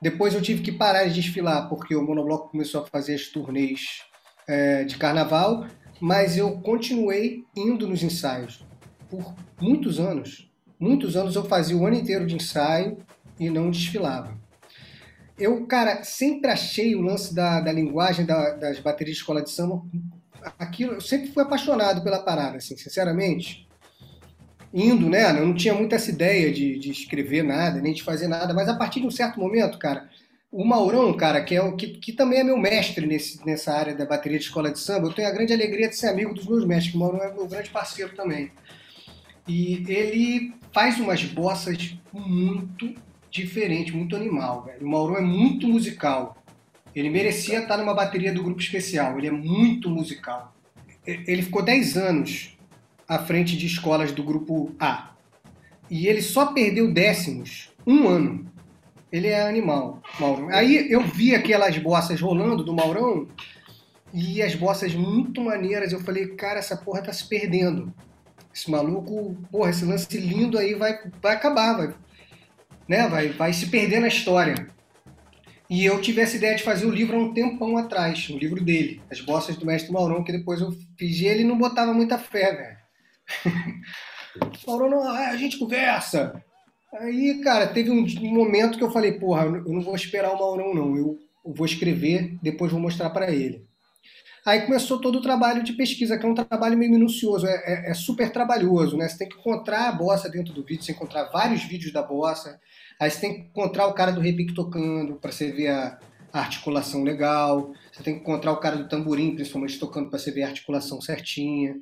Depois 0.00 0.34
eu 0.34 0.42
tive 0.42 0.62
que 0.62 0.70
parar 0.70 1.04
de 1.04 1.14
desfilar, 1.14 1.68
porque 1.68 1.96
o 1.96 2.02
monobloco 2.02 2.50
começou 2.50 2.82
a 2.82 2.86
fazer 2.86 3.14
as 3.14 3.26
turnês 3.26 4.02
é, 4.46 4.84
de 4.84 4.96
carnaval, 4.96 5.66
mas 6.00 6.36
eu 6.36 6.60
continuei 6.60 7.44
indo 7.56 7.88
nos 7.88 8.02
ensaios 8.02 8.64
por 9.10 9.34
muitos 9.60 9.98
anos. 9.98 10.48
Muitos 10.78 11.16
anos 11.16 11.34
eu 11.34 11.44
fazia 11.44 11.76
o 11.76 11.84
ano 11.84 11.96
inteiro 11.96 12.24
de 12.24 12.36
ensaio 12.36 12.98
e 13.38 13.50
não 13.50 13.70
desfilava. 13.70 14.36
Eu, 15.38 15.64
cara, 15.66 16.02
sempre 16.02 16.50
achei 16.50 16.96
o 16.96 17.00
lance 17.00 17.34
da, 17.34 17.60
da 17.60 17.72
linguagem 17.72 18.26
da, 18.26 18.50
das 18.56 18.80
baterias 18.80 19.16
de 19.16 19.20
escola 19.20 19.42
de 19.42 19.50
samba, 19.50 19.82
aquilo, 20.58 20.94
eu 20.94 21.00
sempre 21.00 21.28
fui 21.28 21.42
apaixonado 21.42 22.02
pela 22.02 22.22
parada, 22.22 22.56
assim, 22.56 22.76
sinceramente 22.76 23.68
indo, 24.72 25.08
né? 25.08 25.30
Eu 25.30 25.46
não 25.46 25.54
tinha 25.54 25.74
muito 25.74 25.94
essa 25.94 26.10
ideia 26.10 26.52
de, 26.52 26.78
de 26.78 26.90
escrever 26.90 27.42
nada, 27.42 27.80
nem 27.80 27.94
de 27.94 28.02
fazer 28.02 28.28
nada, 28.28 28.52
mas 28.52 28.68
a 28.68 28.76
partir 28.76 29.00
de 29.00 29.06
um 29.06 29.10
certo 29.10 29.40
momento, 29.40 29.78
cara, 29.78 30.08
o 30.50 30.64
Maurão, 30.64 31.14
cara, 31.14 31.42
que, 31.42 31.54
é 31.54 31.62
o, 31.62 31.76
que, 31.76 31.88
que 31.88 32.12
também 32.12 32.40
é 32.40 32.44
meu 32.44 32.56
mestre 32.56 33.06
nesse, 33.06 33.44
nessa 33.46 33.72
área 33.72 33.94
da 33.94 34.06
bateria 34.06 34.38
de 34.38 34.44
escola 34.44 34.70
de 34.70 34.78
samba, 34.78 35.06
eu 35.06 35.12
tenho 35.12 35.28
a 35.28 35.32
grande 35.32 35.52
alegria 35.52 35.88
de 35.88 35.96
ser 35.96 36.08
amigo 36.08 36.34
dos 36.34 36.46
meus 36.46 36.64
mestres, 36.64 36.92
que 36.92 36.96
o 36.96 37.00
Maurão 37.00 37.22
é 37.22 37.32
meu 37.32 37.46
grande 37.46 37.70
parceiro 37.70 38.14
também. 38.14 38.50
E 39.46 39.84
ele 39.88 40.54
faz 40.72 40.98
umas 40.98 41.24
bossas 41.24 41.96
muito 42.12 42.94
diferentes, 43.30 43.94
muito 43.94 44.16
animal, 44.16 44.64
velho. 44.64 44.86
O 44.86 44.90
Maurão 44.90 45.16
é 45.16 45.20
muito 45.20 45.66
musical. 45.66 46.36
Ele 46.94 47.10
merecia 47.10 47.60
estar 47.60 47.76
numa 47.76 47.94
bateria 47.94 48.32
do 48.32 48.42
grupo 48.42 48.60
especial, 48.60 49.18
ele 49.18 49.28
é 49.28 49.32
muito 49.32 49.90
musical. 49.90 50.54
Ele 51.06 51.42
ficou 51.42 51.62
10 51.62 51.96
anos 51.96 52.58
à 53.06 53.18
frente 53.18 53.56
de 53.56 53.66
escolas 53.66 54.12
do 54.12 54.22
grupo 54.22 54.74
A. 54.78 55.12
E 55.90 56.06
ele 56.06 56.20
só 56.20 56.52
perdeu 56.52 56.92
décimos 56.92 57.72
um 57.86 58.06
ano. 58.06 58.46
Ele 59.10 59.28
é 59.28 59.48
animal, 59.48 60.02
Mauro. 60.20 60.48
Aí 60.50 60.90
eu 60.90 61.00
vi 61.00 61.34
aquelas 61.34 61.78
bossas 61.78 62.20
rolando 62.20 62.62
do 62.62 62.74
Maurão 62.74 63.26
e 64.12 64.42
as 64.42 64.54
bossas 64.54 64.94
muito 64.94 65.40
maneiras. 65.40 65.92
Eu 65.92 66.00
falei, 66.00 66.28
cara, 66.28 66.58
essa 66.58 66.76
porra 66.76 67.00
tá 67.00 67.12
se 67.12 67.26
perdendo. 67.26 67.92
Esse 68.54 68.70
maluco, 68.70 69.36
porra, 69.50 69.70
esse 69.70 69.84
lance 69.84 70.18
lindo 70.18 70.58
aí 70.58 70.74
vai, 70.74 70.98
vai 71.22 71.34
acabar, 71.36 71.76
vai, 71.76 71.94
né? 72.88 73.06
vai, 73.08 73.28
vai 73.28 73.52
se 73.52 73.66
perder 73.66 74.00
na 74.00 74.08
história. 74.08 74.68
E 75.70 75.84
eu 75.84 76.00
tive 76.00 76.22
essa 76.22 76.36
ideia 76.36 76.56
de 76.56 76.62
fazer 76.62 76.86
o 76.86 76.90
livro 76.90 77.16
há 77.16 77.20
um 77.20 77.34
tempão 77.34 77.76
atrás, 77.76 78.28
o 78.30 78.38
livro 78.38 78.64
dele, 78.64 79.02
As 79.10 79.20
Bossas 79.20 79.56
do 79.56 79.66
Mestre 79.66 79.92
Maurão, 79.92 80.24
que 80.24 80.32
depois 80.32 80.60
eu 80.62 80.72
fiz 80.96 81.20
e 81.20 81.26
ele 81.26 81.44
não 81.44 81.58
botava 81.58 81.92
muita 81.92 82.16
fé, 82.16 82.78
velho. 83.44 83.78
Falou, 84.64 84.88
não, 84.88 85.02
a 85.02 85.36
gente 85.36 85.58
conversa. 85.58 86.42
Aí, 86.94 87.40
cara, 87.44 87.66
teve 87.66 87.90
um 87.90 88.06
momento 88.32 88.78
que 88.78 88.84
eu 88.84 88.90
falei, 88.90 89.12
porra, 89.12 89.44
eu 89.44 89.72
não 89.72 89.82
vou 89.82 89.94
esperar 89.94 90.32
o 90.32 90.38
Maurão, 90.38 90.74
não. 90.74 90.96
Eu 90.96 91.18
vou 91.44 91.66
escrever, 91.66 92.38
depois 92.42 92.72
vou 92.72 92.80
mostrar 92.80 93.10
para 93.10 93.30
ele. 93.30 93.68
Aí 94.46 94.62
começou 94.62 94.98
todo 94.98 95.18
o 95.18 95.22
trabalho 95.22 95.62
de 95.62 95.74
pesquisa, 95.74 96.16
que 96.16 96.24
é 96.24 96.28
um 96.28 96.34
trabalho 96.34 96.78
meio 96.78 96.90
minucioso, 96.90 97.46
é, 97.46 97.54
é, 97.66 97.90
é, 97.90 97.94
super 97.94 98.30
trabalhoso, 98.30 98.96
né? 98.96 99.06
Você 99.06 99.18
tem 99.18 99.28
que 99.28 99.36
encontrar 99.36 99.88
a 99.88 99.92
bossa 99.92 100.30
dentro 100.30 100.54
do 100.54 100.64
vídeo, 100.64 100.82
você 100.82 100.92
encontrar 100.92 101.24
vários 101.24 101.64
vídeos 101.64 101.92
da 101.92 102.02
bossa, 102.02 102.58
aí 102.98 103.10
você 103.10 103.20
tem 103.20 103.34
que 103.34 103.40
encontrar 103.48 103.86
o 103.86 103.94
cara 103.94 104.12
do 104.12 104.20
repique 104.20 104.54
tocando, 104.54 105.14
para 105.16 105.32
você 105.32 105.50
ver 105.52 105.68
a, 105.68 105.98
a, 106.32 106.40
articulação 106.40 107.02
legal, 107.02 107.72
você 107.92 108.02
tem 108.02 108.14
que 108.14 108.20
encontrar 108.20 108.52
o 108.52 108.60
cara 108.60 108.76
do 108.76 108.88
tamborim, 108.88 109.34
principalmente 109.34 109.78
tocando, 109.78 110.10
para 110.10 110.18
você 110.18 110.30
ver 110.30 110.42
a 110.42 110.48
articulação 110.48 111.00
certinha. 111.00 111.76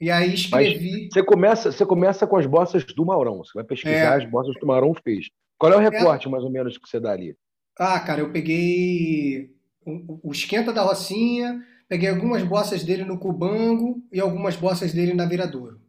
E 0.00 0.10
aí 0.10 0.34
escrevi. 0.34 1.04
Mas 1.04 1.12
você 1.12 1.22
começa, 1.22 1.72
você 1.72 1.86
começa 1.86 2.26
com 2.26 2.36
as 2.36 2.46
bossas 2.46 2.84
do 2.84 3.04
Maurão. 3.04 3.38
Você 3.38 3.52
vai 3.54 3.64
pesquisar 3.64 4.20
é. 4.20 4.24
as 4.24 4.30
bossas 4.30 4.54
que 4.56 4.64
o 4.64 4.68
Maurão 4.68 4.92
fez. 4.94 5.28
Qual 5.56 5.72
é 5.72 5.76
o 5.76 5.80
recorte, 5.80 6.26
é. 6.26 6.30
mais 6.30 6.44
ou 6.44 6.50
menos, 6.50 6.76
que 6.76 6.88
você 6.88 7.00
dá 7.00 7.12
ali? 7.12 7.36
Ah, 7.78 7.98
cara, 8.00 8.20
eu 8.20 8.30
peguei 8.30 9.50
o 9.86 10.32
esquenta 10.32 10.72
da 10.72 10.82
Rocinha, 10.82 11.62
peguei 11.88 12.08
algumas 12.08 12.42
bossas 12.42 12.82
dele 12.82 13.04
no 13.04 13.18
Cubango 13.18 14.02
e 14.12 14.20
algumas 14.20 14.56
bossas 14.56 14.92
dele 14.92 15.14
na 15.14 15.26
Viradouro. 15.26 15.80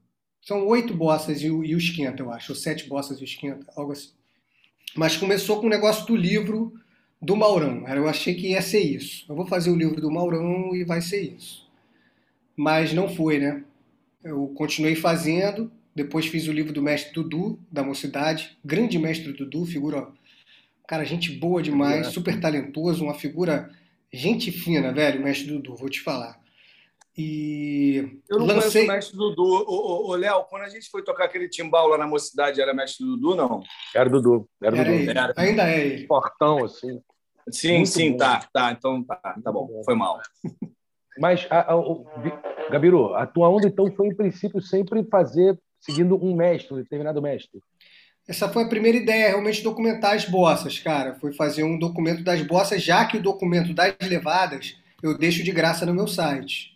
São 0.41 0.65
oito 0.67 0.93
bossas 0.93 1.41
e 1.41 1.47
e 1.47 1.49
o 1.49 1.78
esquenta, 1.78 2.21
eu 2.21 2.32
acho, 2.32 2.51
ou 2.51 2.56
sete 2.56 2.88
bossas 2.88 3.19
e 3.19 3.23
o 3.23 3.25
esquenta, 3.25 3.65
algo 3.75 3.91
assim. 3.91 4.12
Mas 4.95 5.17
começou 5.17 5.60
com 5.60 5.67
o 5.67 5.69
negócio 5.69 6.05
do 6.05 6.15
livro 6.15 6.73
do 7.21 7.36
Maurão. 7.36 7.88
Eu 7.88 8.08
achei 8.08 8.36
que 8.36 8.51
ia 8.51 8.62
ser 8.62 8.81
isso. 8.81 9.25
Eu 9.27 9.36
vou 9.36 9.45
fazer 9.45 9.69
o 9.69 9.75
livro 9.75 9.99
do 9.99 10.12
Maurão 10.12 10.75
e 10.75 10.84
vai 10.84 11.01
ser 11.01 11.21
isso. 11.21 11.69
Mas 12.55 12.93
não 12.93 13.10
foi, 13.10 13.39
né? 13.39 13.63
eu 14.25 14.47
continuei 14.55 14.95
fazendo. 14.95 15.71
Depois 15.93 16.25
fiz 16.25 16.47
o 16.47 16.51
livro 16.51 16.73
do 16.73 16.81
mestre 16.81 17.13
Dudu, 17.13 17.60
da 17.71 17.84
Mocidade. 17.84 18.58
Grande 18.65 18.97
mestre 18.97 19.31
Dudu, 19.31 19.65
figura. 19.65 20.08
Cara, 20.88 21.05
gente 21.05 21.31
boa 21.31 21.62
demais, 21.62 22.08
super 22.08 22.39
talentoso, 22.39 23.05
uma 23.05 23.13
figura. 23.13 23.71
Gente 24.12 24.51
fina, 24.51 24.91
velho, 24.91 25.23
mestre 25.23 25.47
Dudu, 25.47 25.75
vou 25.75 25.89
te 25.89 26.01
falar. 26.01 26.41
E. 27.17 28.19
Eu 28.30 28.39
não 28.39 28.45
lancei... 28.45 28.86
conheço 28.86 28.91
o 28.91 28.93
mestre 28.93 29.17
Dudu. 29.17 29.65
Ô, 29.67 30.10
ô, 30.10 30.15
Léo, 30.15 30.43
quando 30.49 30.63
a 30.63 30.69
gente 30.69 30.89
foi 30.89 31.01
tocar 31.01 31.25
aquele 31.25 31.47
timbal 31.47 31.88
lá 31.88 31.97
na 31.97 32.08
Mocidade, 32.08 32.62
era 32.62 32.73
mestre 32.73 33.06
Dudu, 33.06 33.36
não? 33.36 33.63
Era 33.93 34.10
Dudu. 34.10 34.49
Era, 34.62 34.78
era 34.78 34.91
Dudu. 34.91 35.12
Era. 35.12 35.34
Ainda 35.38 35.69
é 35.69 35.86
ele. 35.86 36.08
Portão, 36.08 36.65
assim. 36.65 37.01
Sim, 37.49 37.78
Muito 37.78 37.89
sim, 37.89 38.12
bom. 38.12 38.17
tá, 38.17 38.47
tá. 38.51 38.71
Então 38.71 39.04
tá, 39.04 39.39
tá 39.43 39.51
bom, 39.51 39.82
foi 39.86 39.95
mal. 39.95 40.19
Mas, 41.17 41.47
a, 41.49 41.71
a, 41.71 41.75
o, 41.78 42.06
Gabiru, 42.69 43.13
a 43.15 43.25
tua 43.25 43.47
onda 43.47 43.67
então 43.67 43.89
foi, 43.91 44.08
em 44.08 44.15
princípio, 44.15 44.62
sempre 44.62 45.04
fazer 45.06 45.58
seguindo 45.80 46.21
um 46.21 46.36
mestre, 46.36 46.73
um 46.73 46.78
determinado 46.78 47.21
mestre. 47.21 47.62
Essa 48.28 48.49
foi 48.49 48.63
a 48.63 48.67
primeira 48.67 48.97
ideia, 48.97 49.30
realmente 49.30 49.63
documentar 49.63 50.15
as 50.15 50.25
bossas, 50.25 50.80
cara. 50.80 51.15
Foi 51.15 51.32
fazer 51.32 51.63
um 51.63 51.78
documento 51.78 52.23
das 52.23 52.41
bossas, 52.41 52.84
já 52.84 53.06
que 53.06 53.17
o 53.17 53.21
documento 53.21 53.73
das 53.73 53.95
levadas 54.01 54.75
eu 55.04 55.15
deixo 55.15 55.43
de 55.43 55.51
graça 55.51 55.86
no 55.86 55.93
meu 55.93 56.08
site. 56.08 56.74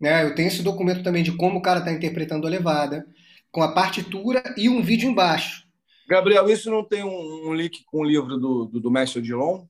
Né? 0.00 0.24
Eu 0.24 0.34
tenho 0.34 0.48
esse 0.48 0.62
documento 0.62 1.02
também 1.02 1.22
de 1.22 1.32
como 1.32 1.58
o 1.58 1.62
cara 1.62 1.80
está 1.80 1.92
interpretando 1.92 2.46
a 2.46 2.50
levada, 2.50 3.06
com 3.50 3.62
a 3.62 3.72
partitura 3.72 4.42
e 4.56 4.68
um 4.68 4.82
vídeo 4.82 5.10
embaixo. 5.10 5.68
Gabriel, 6.08 6.48
isso 6.48 6.70
não 6.70 6.84
tem 6.84 7.04
um, 7.04 7.48
um 7.48 7.54
link 7.54 7.84
com 7.84 7.98
o 7.98 8.04
livro 8.04 8.36
do, 8.36 8.64
do, 8.64 8.80
do 8.80 8.90
mestre 8.90 9.20
Odilon? 9.20 9.64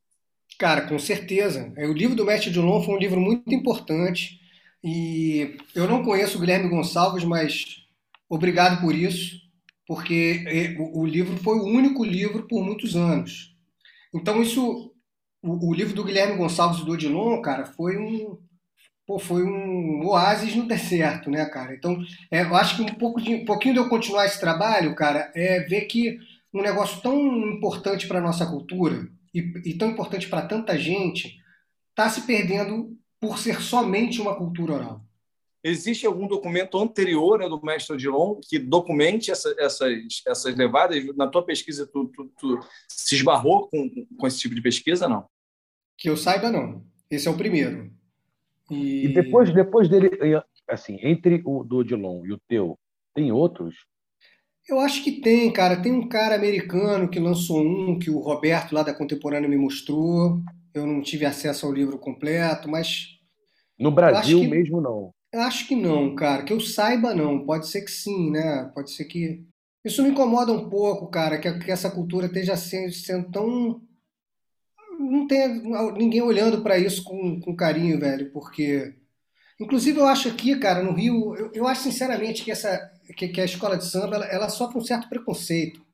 Cara, 0.61 0.83
com 0.83 0.99
certeza. 0.99 1.73
É, 1.75 1.87
o 1.87 1.93
livro 1.95 2.15
do 2.15 2.25
Mestre 2.25 2.51
Dilon 2.51 2.83
foi 2.83 2.95
um 2.95 2.99
livro 2.99 3.19
muito 3.19 3.51
importante 3.55 4.39
e 4.85 5.57
eu 5.75 5.89
não 5.89 6.05
conheço 6.05 6.37
o 6.37 6.41
Guilherme 6.41 6.69
Gonçalves, 6.69 7.25
mas 7.25 7.87
obrigado 8.29 8.81
por 8.83 8.95
isso, 8.95 9.41
porque 9.87 10.45
é, 10.47 10.77
o 10.79 11.07
livro 11.07 11.35
foi 11.39 11.59
o 11.59 11.65
único 11.65 12.05
livro 12.05 12.47
por 12.47 12.63
muitos 12.63 12.95
anos. 12.95 13.57
Então 14.15 14.43
isso, 14.43 14.93
o, 15.43 15.73
livro 15.73 15.95
do 15.95 16.05
Guilherme 16.05 16.37
Gonçalves 16.37 16.83
e 16.83 16.85
do 16.85 16.93
Odilon, 16.93 17.41
cara, 17.41 17.65
foi 17.65 17.97
um 17.97 18.39
pô, 19.11 19.19
foi 19.19 19.43
um 19.43 20.07
oásis 20.07 20.55
no 20.55 20.69
deserto, 20.69 21.29
né, 21.29 21.45
cara? 21.47 21.75
Então, 21.75 22.01
é, 22.31 22.43
eu 22.43 22.55
acho 22.55 22.77
que 22.77 22.83
um, 22.83 22.95
pouco 22.95 23.21
de, 23.21 23.35
um 23.35 23.45
pouquinho 23.45 23.75
de 23.75 23.81
eu 23.81 23.89
continuar 23.89 24.25
esse 24.25 24.39
trabalho, 24.39 24.95
cara, 24.95 25.33
é 25.35 25.59
ver 25.65 25.87
que 25.87 26.17
um 26.55 26.63
negócio 26.63 27.03
tão 27.03 27.19
importante 27.49 28.07
para 28.07 28.21
nossa 28.21 28.47
cultura, 28.47 29.09
e, 29.35 29.41
e 29.65 29.75
tão 29.75 29.91
importante 29.91 30.29
para 30.29 30.47
tanta 30.47 30.79
gente 30.79 31.41
está 31.89 32.09
se 32.09 32.21
perdendo 32.23 32.97
por 33.19 33.37
ser 33.37 33.61
somente 33.61 34.21
uma 34.21 34.37
cultura 34.37 34.75
oral. 34.75 35.05
Existe 35.65 36.07
algum 36.07 36.29
documento 36.29 36.79
anterior 36.79 37.41
né, 37.41 37.49
do 37.49 37.61
mestre 37.61 37.95
Odilon 37.95 38.37
que 38.41 38.61
documente 38.61 39.33
essa, 39.33 39.53
essas, 39.59 39.93
essas 40.25 40.55
levadas? 40.55 41.05
Na 41.17 41.27
tua 41.27 41.45
pesquisa, 41.45 41.85
tu, 41.85 42.07
tu, 42.15 42.31
tu, 42.39 42.61
se 42.89 43.17
esbarrou 43.17 43.69
com, 43.69 44.07
com 44.17 44.27
esse 44.29 44.39
tipo 44.39 44.55
de 44.55 44.63
pesquisa, 44.63 45.09
não? 45.09 45.27
Que 45.99 46.09
eu 46.09 46.17
saiba, 46.17 46.49
não. 46.49 46.85
Esse 47.11 47.27
é 47.27 47.31
o 47.31 47.37
primeiro. 47.37 47.99
E, 48.71 49.07
e 49.07 49.15
depois, 49.15 49.53
depois 49.53 49.89
dele, 49.89 50.11
assim, 50.69 50.99
entre 51.03 51.43
o 51.45 51.65
do 51.65 51.79
Odilon 51.79 52.25
e 52.25 52.33
o 52.33 52.39
teu, 52.49 52.79
tem 53.15 53.33
outros? 53.33 53.75
Eu 54.69 54.79
acho 54.79 55.03
que 55.03 55.21
tem, 55.21 55.53
cara. 55.53 55.83
Tem 55.83 55.93
um 55.93 56.09
cara 56.09 56.35
americano 56.35 57.09
que 57.09 57.19
lançou 57.19 57.61
um 57.61 57.99
que 57.99 58.11
o 58.11 58.21
Roberto 58.21 58.73
lá 58.73 58.83
da 58.83 58.95
Contemporânea 58.95 59.49
me 59.49 59.57
mostrou. 59.57 60.41
Eu 60.73 60.87
não 60.87 61.03
tive 61.03 61.25
acesso 61.25 61.67
ao 61.67 61.73
livro 61.73 61.99
completo, 61.99 62.71
mas. 62.71 63.19
No 63.79 63.91
Brasil 63.91 64.41
que... 64.41 64.49
mesmo, 64.49 64.81
não. 64.81 65.11
Acho 65.35 65.67
que 65.67 65.75
não, 65.75 66.15
cara. 66.15 66.45
Que 66.45 66.53
eu 66.53 66.61
saiba, 66.61 67.15
não. 67.15 67.45
Pode 67.45 67.67
ser 67.69 67.83
que 67.83 67.91
sim, 67.91 68.31
né? 68.31 68.71
Pode 68.75 68.93
ser 68.93 69.05
que. 69.07 69.45
Isso 69.85 70.03
me 70.03 70.11
incomoda 70.11 70.53
um 70.53 70.69
pouco, 70.69 71.09
cara, 71.09 71.39
que, 71.39 71.51
que 71.59 71.71
essa 71.71 71.91
cultura 71.91 72.27
esteja 72.27 72.57
sendo, 72.57 72.93
sendo 72.93 73.31
tão. 73.31 73.81
Não 75.11 75.27
tem 75.27 75.63
ninguém 75.97 76.23
olhando 76.23 76.63
para 76.63 76.79
isso 76.79 77.03
com, 77.03 77.41
com 77.41 77.57
carinho, 77.57 77.99
velho, 77.99 78.31
porque. 78.33 78.95
Inclusive, 79.61 79.99
eu 79.99 80.07
acho 80.07 80.29
aqui, 80.29 80.57
cara, 80.59 80.83
no 80.83 80.93
Rio, 80.93 81.37
eu, 81.37 81.51
eu 81.53 81.67
acho 81.67 81.83
sinceramente 81.83 82.43
que, 82.43 82.51
essa, 82.51 82.91
que, 83.17 83.29
que 83.29 83.41
a 83.41 83.45
escola 83.45 83.77
de 83.77 83.85
samba 83.85 84.17
ela, 84.17 84.25
ela, 84.27 84.49
sofre 84.49 84.79
um 84.79 84.85
certo 84.85 85.09
preconceito. 85.09 85.85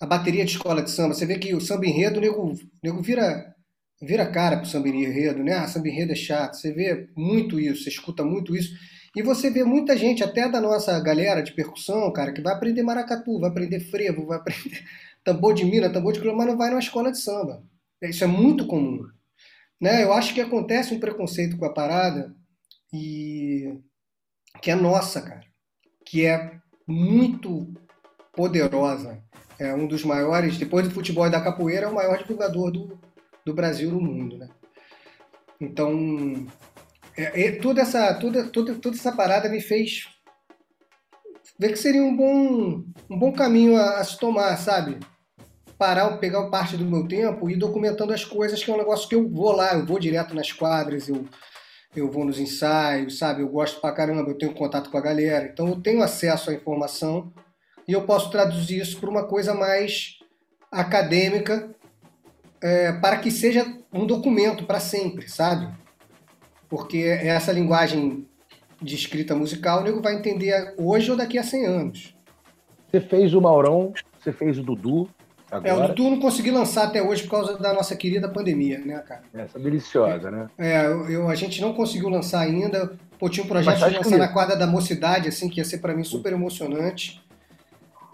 A 0.00 0.06
bateria 0.06 0.44
de 0.44 0.52
escola 0.52 0.82
de 0.82 0.90
samba, 0.90 1.14
você 1.14 1.24
vê 1.24 1.38
que 1.38 1.54
o 1.54 1.60
samba 1.60 1.86
enredo, 1.86 2.18
o 2.18 2.20
nego, 2.20 2.52
o 2.52 2.58
nego 2.82 3.02
vira 3.02 3.54
vira 4.00 4.30
cara 4.30 4.58
pro 4.58 4.66
samba 4.66 4.88
enredo, 4.88 5.42
né? 5.42 5.54
Ah, 5.54 5.68
samba 5.68 5.88
enredo 5.88 6.12
é 6.12 6.16
chato. 6.16 6.56
Você 6.56 6.72
vê 6.72 7.08
muito 7.16 7.58
isso, 7.58 7.84
você 7.84 7.90
escuta 7.90 8.24
muito 8.24 8.56
isso. 8.56 8.76
E 9.16 9.22
você 9.22 9.50
vê 9.50 9.64
muita 9.64 9.96
gente, 9.96 10.22
até 10.22 10.48
da 10.48 10.60
nossa 10.60 10.98
galera 11.00 11.42
de 11.42 11.52
percussão, 11.52 12.12
cara, 12.12 12.32
que 12.32 12.42
vai 12.42 12.54
aprender 12.54 12.82
maracatu, 12.82 13.40
vai 13.40 13.50
aprender 13.50 13.80
frevo, 13.80 14.26
vai 14.26 14.38
aprender 14.38 14.84
tambor 15.24 15.54
de 15.54 15.64
mina, 15.64 15.90
tambor 15.90 16.12
de 16.12 16.20
cruz, 16.20 16.36
mas 16.36 16.46
não 16.46 16.56
vai 16.56 16.70
numa 16.70 16.80
escola 16.80 17.10
de 17.10 17.18
samba. 17.18 17.62
Isso 18.02 18.24
é 18.24 18.26
muito 18.26 18.66
comum. 18.66 19.02
Né? 19.80 20.02
Eu 20.02 20.12
acho 20.12 20.34
que 20.34 20.40
acontece 20.40 20.94
um 20.94 21.00
preconceito 21.00 21.56
com 21.56 21.64
a 21.64 21.72
parada 21.72 22.34
e 22.92 23.78
que 24.60 24.70
é 24.70 24.74
nossa, 24.74 25.22
cara, 25.22 25.44
que 26.04 26.24
é 26.24 26.58
muito 26.86 27.72
poderosa. 28.32 29.22
É 29.58 29.74
um 29.74 29.86
dos 29.86 30.04
maiores, 30.04 30.56
depois 30.56 30.86
do 30.86 30.94
futebol 30.94 31.26
e 31.26 31.30
da 31.30 31.40
capoeira, 31.40 31.86
é 31.86 31.88
o 31.88 31.94
maior 31.94 32.18
divulgador 32.18 32.70
do, 32.70 32.98
do 33.44 33.54
Brasil 33.54 33.90
no 33.90 34.00
mundo, 34.00 34.38
né? 34.38 34.48
Então, 35.60 36.46
é, 37.16 37.46
é, 37.46 37.52
toda, 37.52 37.82
essa, 37.82 38.14
toda, 38.14 38.48
toda, 38.48 38.76
toda 38.76 38.96
essa 38.96 39.10
parada 39.10 39.48
me 39.48 39.60
fez 39.60 40.06
ver 41.58 41.72
que 41.72 41.76
seria 41.76 42.02
um 42.02 42.16
bom, 42.16 42.84
um 43.10 43.18
bom 43.18 43.32
caminho 43.32 43.76
a, 43.76 43.98
a 43.98 44.04
se 44.04 44.16
tomar, 44.18 44.56
sabe? 44.56 45.00
Parar, 45.78 46.16
pegar 46.18 46.50
parte 46.50 46.76
do 46.76 46.84
meu 46.84 47.06
tempo 47.06 47.48
e 47.48 47.56
documentando 47.56 48.12
as 48.12 48.24
coisas, 48.24 48.62
que 48.62 48.70
é 48.70 48.74
um 48.74 48.78
negócio 48.78 49.08
que 49.08 49.14
eu 49.14 49.28
vou 49.28 49.52
lá, 49.52 49.74
eu 49.74 49.86
vou 49.86 49.98
direto 49.98 50.34
nas 50.34 50.52
quadras, 50.52 51.08
eu, 51.08 51.24
eu 51.94 52.10
vou 52.10 52.24
nos 52.24 52.40
ensaios, 52.40 53.18
sabe? 53.18 53.42
Eu 53.42 53.48
gosto 53.48 53.80
pra 53.80 53.92
caramba, 53.92 54.30
eu 54.30 54.36
tenho 54.38 54.52
contato 54.52 54.90
com 54.90 54.98
a 54.98 55.00
galera, 55.00 55.46
então 55.46 55.68
eu 55.68 55.80
tenho 55.80 56.02
acesso 56.02 56.50
à 56.50 56.54
informação 56.54 57.32
e 57.86 57.92
eu 57.92 58.02
posso 58.02 58.30
traduzir 58.30 58.80
isso 58.80 58.98
para 58.98 59.08
uma 59.08 59.24
coisa 59.24 59.54
mais 59.54 60.18
acadêmica 60.70 61.70
é, 62.60 62.92
para 62.92 63.18
que 63.18 63.30
seja 63.30 63.64
um 63.92 64.06
documento 64.06 64.64
para 64.64 64.80
sempre, 64.80 65.28
sabe? 65.28 65.72
Porque 66.68 66.98
essa 66.98 67.52
linguagem 67.52 68.26
de 68.80 68.94
escrita 68.94 69.34
musical 69.34 69.80
o 69.80 69.84
nego 69.84 70.02
vai 70.02 70.14
entender 70.14 70.74
hoje 70.76 71.10
ou 71.10 71.16
daqui 71.16 71.38
a 71.38 71.42
100 71.42 71.66
anos. 71.66 72.16
Você 72.90 73.00
fez 73.00 73.34
o 73.34 73.40
Maurão, 73.40 73.92
você 74.18 74.32
fez 74.32 74.58
o 74.58 74.62
Dudu. 74.62 75.08
Agora. 75.50 75.68
É, 75.68 75.74
o 75.74 75.88
Dudu 75.88 76.10
não 76.10 76.20
consegui 76.20 76.50
lançar 76.50 76.84
até 76.84 77.02
hoje 77.02 77.22
por 77.22 77.30
causa 77.30 77.58
da 77.58 77.72
nossa 77.72 77.96
querida 77.96 78.28
pandemia, 78.28 78.78
né, 78.78 78.98
cara? 78.98 79.22
Essa 79.32 79.58
deliciosa, 79.58 80.30
né? 80.30 80.48
É, 80.58 80.86
eu, 80.86 81.28
a 81.28 81.34
gente 81.34 81.60
não 81.60 81.72
conseguiu 81.72 82.08
lançar 82.08 82.40
ainda. 82.40 82.92
Pô, 83.18 83.28
tinha 83.28 83.44
um 83.44 83.48
projeto 83.48 83.88
de 83.88 83.96
lançar 83.96 84.18
na 84.18 84.28
quadra 84.28 84.56
da 84.56 84.66
mocidade, 84.66 85.28
assim, 85.28 85.48
que 85.48 85.58
ia 85.58 85.64
ser 85.64 85.78
para 85.78 85.94
mim 85.94 86.04
super 86.04 86.32
emocionante. 86.32 87.22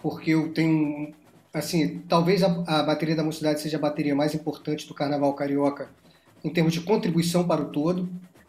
Porque 0.00 0.30
eu 0.30 0.52
tenho 0.52 1.12
assim, 1.54 2.02
talvez 2.08 2.42
a, 2.42 2.64
a, 2.66 2.82
bateria 2.82 3.14
da 3.14 3.22
mocidade 3.22 3.60
seja 3.60 3.76
a 3.76 3.80
bateria 3.80 4.14
mais 4.14 4.34
importante 4.34 4.88
do 4.88 4.92
Carnaval 4.92 5.32
Carioca 5.34 5.88
em 6.42 6.50
termos 6.50 6.72
de 6.72 6.80
contribuição 6.80 7.46
para 7.46 7.62
o 7.62 7.66
todo. 7.66 8.08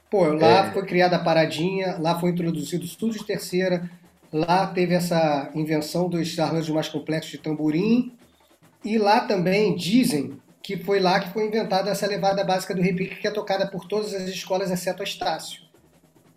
Pô, 0.09 0.25
lá 0.25 0.67
é. 0.67 0.71
foi 0.71 0.85
criada 0.85 1.15
a 1.15 1.23
paradinha, 1.23 1.97
lá 1.99 2.19
foi 2.19 2.31
introduzido 2.31 2.83
o 2.83 2.87
estúdio 2.87 3.19
de 3.19 3.25
terceira, 3.25 3.89
lá 4.33 4.67
teve 4.67 4.93
essa 4.95 5.49
invenção 5.53 6.09
dos 6.09 6.37
arranjos 6.39 6.69
mais 6.69 6.89
complexos 6.89 7.31
de 7.31 7.37
tamborim, 7.37 8.11
e 8.85 8.97
lá 8.97 9.21
também 9.21 9.75
dizem 9.75 10.39
que 10.61 10.77
foi 10.77 10.99
lá 10.99 11.19
que 11.19 11.31
foi 11.31 11.45
inventada 11.45 11.91
essa 11.91 12.07
levada 12.07 12.43
básica 12.43 12.73
do 12.73 12.81
repique 12.81 13.15
que 13.15 13.27
é 13.27 13.31
tocada 13.31 13.67
por 13.67 13.85
todas 13.87 14.13
as 14.13 14.29
escolas, 14.29 14.71
exceto 14.71 15.01
a 15.01 15.03
Estácio. 15.03 15.65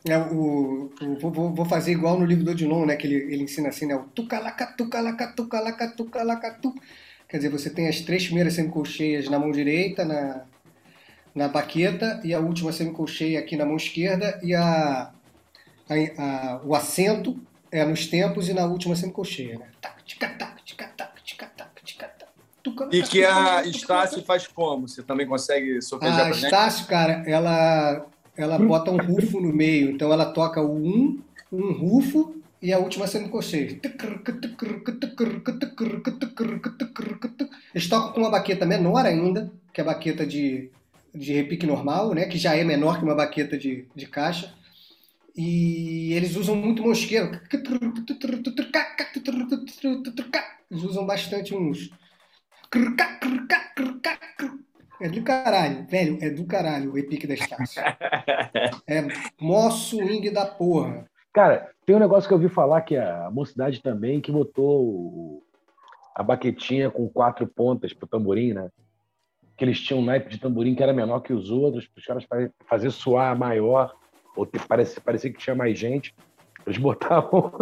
É, 0.07 0.16
o, 0.16 0.90
o 1.01 1.18
vou, 1.18 1.53
vou, 1.53 1.64
fazer 1.64 1.92
igual 1.92 2.18
no 2.18 2.24
livro 2.24 2.44
do 2.44 2.51
Odilon, 2.51 2.86
né? 2.86 2.96
Que 2.96 3.07
ele, 3.07 3.16
ele 3.32 3.42
ensina 3.44 3.68
assim, 3.68 3.86
né? 3.86 3.94
O 3.96 4.05
tucalaca, 4.05 4.66
tucalaca, 4.66 5.28
tucalaca, 5.28 5.88
tucalaca, 5.88 6.59
tu. 6.62 6.74
Quer 7.28 7.38
dizer, 7.38 7.49
você 7.51 7.68
tem 7.68 7.88
as 7.88 8.01
três 8.01 8.24
primeiras 8.24 8.55
semicolcheias 8.55 9.28
na 9.28 9.38
mão 9.38 9.51
direita, 9.51 10.05
na, 10.05 10.44
na 11.34 11.49
baqueta, 11.49 12.20
e 12.24 12.32
a 12.32 12.38
última 12.38 12.72
semicolcheia 12.72 13.38
aqui 13.38 13.57
na 13.57 13.66
mão 13.66 13.76
esquerda, 13.76 14.38
e 14.42 14.55
a, 14.55 15.11
a, 15.88 16.22
a 16.22 16.61
o 16.64 16.74
acento 16.74 17.38
é 17.70 17.84
nos 17.84 18.07
tempos 18.07 18.49
e 18.49 18.55
na 18.55 18.64
última 18.66 18.96
semicolcheia, 18.96 19.59
né? 19.59 19.66
E 22.92 23.02
que 23.02 23.24
a 23.24 23.64
Estácio 23.64 24.22
faz 24.22 24.46
como? 24.46 24.88
Você 24.88 25.02
também 25.02 25.26
consegue 25.26 25.80
sofrejar 25.80 26.26
A 26.26 26.30
Estácio, 26.30 26.86
cara, 26.86 27.22
ela 27.26 28.06
ela 28.38 28.56
bota 28.56 28.92
um 28.92 28.96
rufo 28.96 29.40
no 29.40 29.52
meio. 29.52 29.90
Então 29.90 30.12
ela 30.12 30.26
toca 30.26 30.62
o 30.62 30.76
um, 30.76 31.20
um 31.52 31.72
rufo 31.72 32.36
e 32.62 32.72
a 32.72 32.78
última 32.78 33.09
semicolcheia. 33.09 33.80
Eles 37.74 37.88
tocam 37.88 38.12
com 38.12 38.20
uma 38.20 38.30
baqueta 38.30 38.64
menor 38.64 39.04
ainda, 39.04 39.50
que 39.72 39.80
é 39.80 39.84
a 39.84 39.86
baqueta 39.86 40.24
de, 40.24 40.70
de 41.12 41.32
repique 41.32 41.66
normal, 41.66 42.14
né? 42.14 42.26
que 42.26 42.38
já 42.38 42.54
é 42.54 42.62
menor 42.62 42.98
que 42.98 43.04
uma 43.04 43.14
baqueta 43.14 43.59
de, 43.59 43.86
de 43.94 44.06
caixa. 44.06 44.54
E 45.36 46.12
eles 46.14 46.36
usam 46.36 46.54
muito 46.54 46.82
mosqueiro. 46.82 47.30
Eles 50.70 50.84
usam 50.84 51.06
bastante 51.06 51.54
uns. 51.54 51.90
É 55.00 55.08
do 55.08 55.22
caralho, 55.22 55.86
velho, 55.86 56.18
é 56.20 56.28
do 56.28 56.44
caralho 56.44 56.90
o 56.90 56.94
repique 56.94 57.26
da 57.26 57.34
Estácio. 57.34 57.80
é 58.86 59.06
mó 59.40 59.70
swing 59.70 60.28
da 60.30 60.44
porra. 60.44 61.08
Cara, 61.32 61.70
tem 61.86 61.94
um 61.94 62.00
negócio 62.00 62.26
que 62.26 62.34
eu 62.34 62.38
ouvi 62.38 62.48
falar 62.48 62.80
que 62.82 62.96
a 62.96 63.30
mocidade 63.30 63.80
também, 63.80 64.20
que 64.20 64.32
botou 64.32 65.42
a 66.14 66.22
baquetinha 66.22 66.90
com 66.90 67.08
quatro 67.08 67.46
pontas 67.46 67.92
pro 67.92 68.08
tamborim, 68.08 68.52
né? 68.52 68.68
Que 69.56 69.64
eles 69.64 69.80
tinham 69.80 70.00
um 70.00 70.04
naipe 70.04 70.28
de 70.28 70.38
tamborim 70.38 70.74
que 70.74 70.82
era 70.82 70.92
menor 70.92 71.20
que 71.20 71.32
os 71.32 71.50
outros, 71.50 71.86
para 71.86 72.00
os 72.00 72.06
caras 72.06 72.26
fazer 72.66 72.90
suar 72.90 73.38
maior, 73.38 73.94
ou 74.34 74.44
ter, 74.44 74.60
parecia, 74.66 75.00
parecia 75.00 75.32
que 75.32 75.38
tinha 75.38 75.54
mais 75.54 75.78
gente. 75.78 76.12
Eles 76.66 76.78
botavam, 76.78 77.52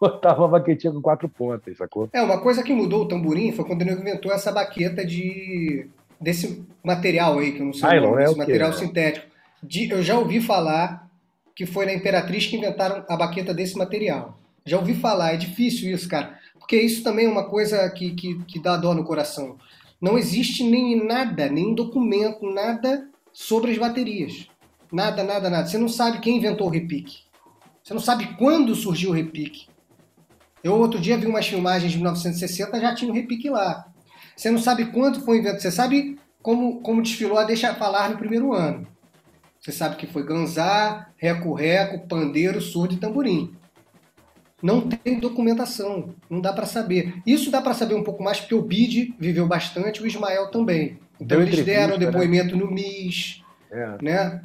botavam 0.00 0.46
a 0.46 0.48
baquetinha 0.48 0.92
com 0.92 1.00
quatro 1.00 1.28
pontas, 1.28 1.76
sacou? 1.76 2.08
É, 2.12 2.22
uma 2.22 2.40
coisa 2.40 2.62
que 2.62 2.72
mudou 2.72 3.02
o 3.02 3.08
tamborim 3.08 3.52
foi 3.52 3.64
quando 3.64 3.82
ele 3.82 3.92
inventou 3.92 4.32
essa 4.32 4.52
baqueta 4.52 5.04
de 5.04 5.88
desse 6.20 6.64
material 6.82 7.38
aí, 7.38 7.52
que 7.52 7.60
eu 7.60 7.66
não 7.66 7.72
sei 7.72 7.88
Nylon, 7.90 8.10
nome, 8.10 8.24
é 8.24 8.34
material 8.34 8.72
sintético. 8.72 9.26
De, 9.62 9.90
eu 9.90 10.02
já 10.02 10.18
ouvi 10.18 10.40
falar 10.40 11.08
que 11.54 11.66
foi 11.66 11.86
na 11.86 11.92
Imperatriz 11.92 12.46
que 12.46 12.56
inventaram 12.56 13.04
a 13.08 13.16
baqueta 13.16 13.52
desse 13.54 13.76
material. 13.76 14.38
Já 14.64 14.78
ouvi 14.78 14.94
falar, 14.94 15.32
é 15.32 15.36
difícil 15.36 15.90
isso, 15.92 16.08
cara. 16.08 16.38
Porque 16.58 16.80
isso 16.80 17.02
também 17.02 17.26
é 17.26 17.28
uma 17.28 17.48
coisa 17.48 17.88
que, 17.90 18.10
que, 18.10 18.38
que 18.44 18.60
dá 18.60 18.76
dó 18.76 18.94
no 18.94 19.04
coração. 19.04 19.56
Não 20.00 20.18
existe 20.18 20.62
nem 20.62 21.04
nada, 21.04 21.48
nenhum 21.48 21.74
documento, 21.74 22.48
nada 22.48 23.08
sobre 23.32 23.72
as 23.72 23.78
baterias. 23.78 24.48
Nada, 24.92 25.22
nada, 25.22 25.50
nada. 25.50 25.66
Você 25.66 25.78
não 25.78 25.88
sabe 25.88 26.20
quem 26.20 26.36
inventou 26.36 26.66
o 26.66 26.70
repique. 26.70 27.22
Você 27.82 27.94
não 27.94 28.00
sabe 28.00 28.36
quando 28.36 28.74
surgiu 28.74 29.10
o 29.10 29.14
repique. 29.14 29.67
Eu 30.62 30.74
outro 30.74 31.00
dia 31.00 31.16
vi 31.16 31.26
umas 31.26 31.46
filmagens 31.46 31.90
de 31.90 31.98
1960, 31.98 32.80
já 32.80 32.94
tinha 32.94 33.10
o 33.10 33.14
repique 33.14 33.48
lá. 33.48 33.86
Você 34.36 34.50
não 34.50 34.58
sabe 34.58 34.86
quanto 34.86 35.20
foi 35.20 35.38
inventado. 35.38 35.60
Você 35.60 35.70
sabe 35.70 36.18
como, 36.42 36.80
como 36.80 37.02
desfilou 37.02 37.38
a 37.38 37.44
Deixa 37.44 37.74
Falar 37.74 38.10
no 38.10 38.18
primeiro 38.18 38.52
ano. 38.52 38.86
Você 39.60 39.72
sabe 39.72 39.96
que 39.96 40.06
foi 40.06 40.24
ganzá, 40.24 41.08
reco-reco, 41.16 42.06
pandeiro, 42.06 42.60
surdo 42.60 42.94
e 42.94 42.98
tamborim. 42.98 43.54
Não 44.62 44.88
tem 44.88 45.20
documentação, 45.20 46.14
não 46.28 46.40
dá 46.40 46.52
para 46.52 46.66
saber. 46.66 47.14
Isso 47.26 47.50
dá 47.50 47.60
para 47.60 47.74
saber 47.74 47.94
um 47.94 48.02
pouco 48.02 48.22
mais 48.22 48.40
porque 48.40 48.54
o 48.54 48.62
Bid 48.62 49.14
viveu 49.18 49.46
bastante, 49.46 50.02
o 50.02 50.06
Ismael 50.06 50.50
também. 50.50 50.98
Então 51.20 51.40
eles 51.40 51.64
deram 51.64 51.96
né? 51.96 52.06
depoimento 52.06 52.56
né? 52.56 52.62
no 52.62 52.70
MIS, 52.70 53.42
é. 53.70 54.02
né? 54.02 54.42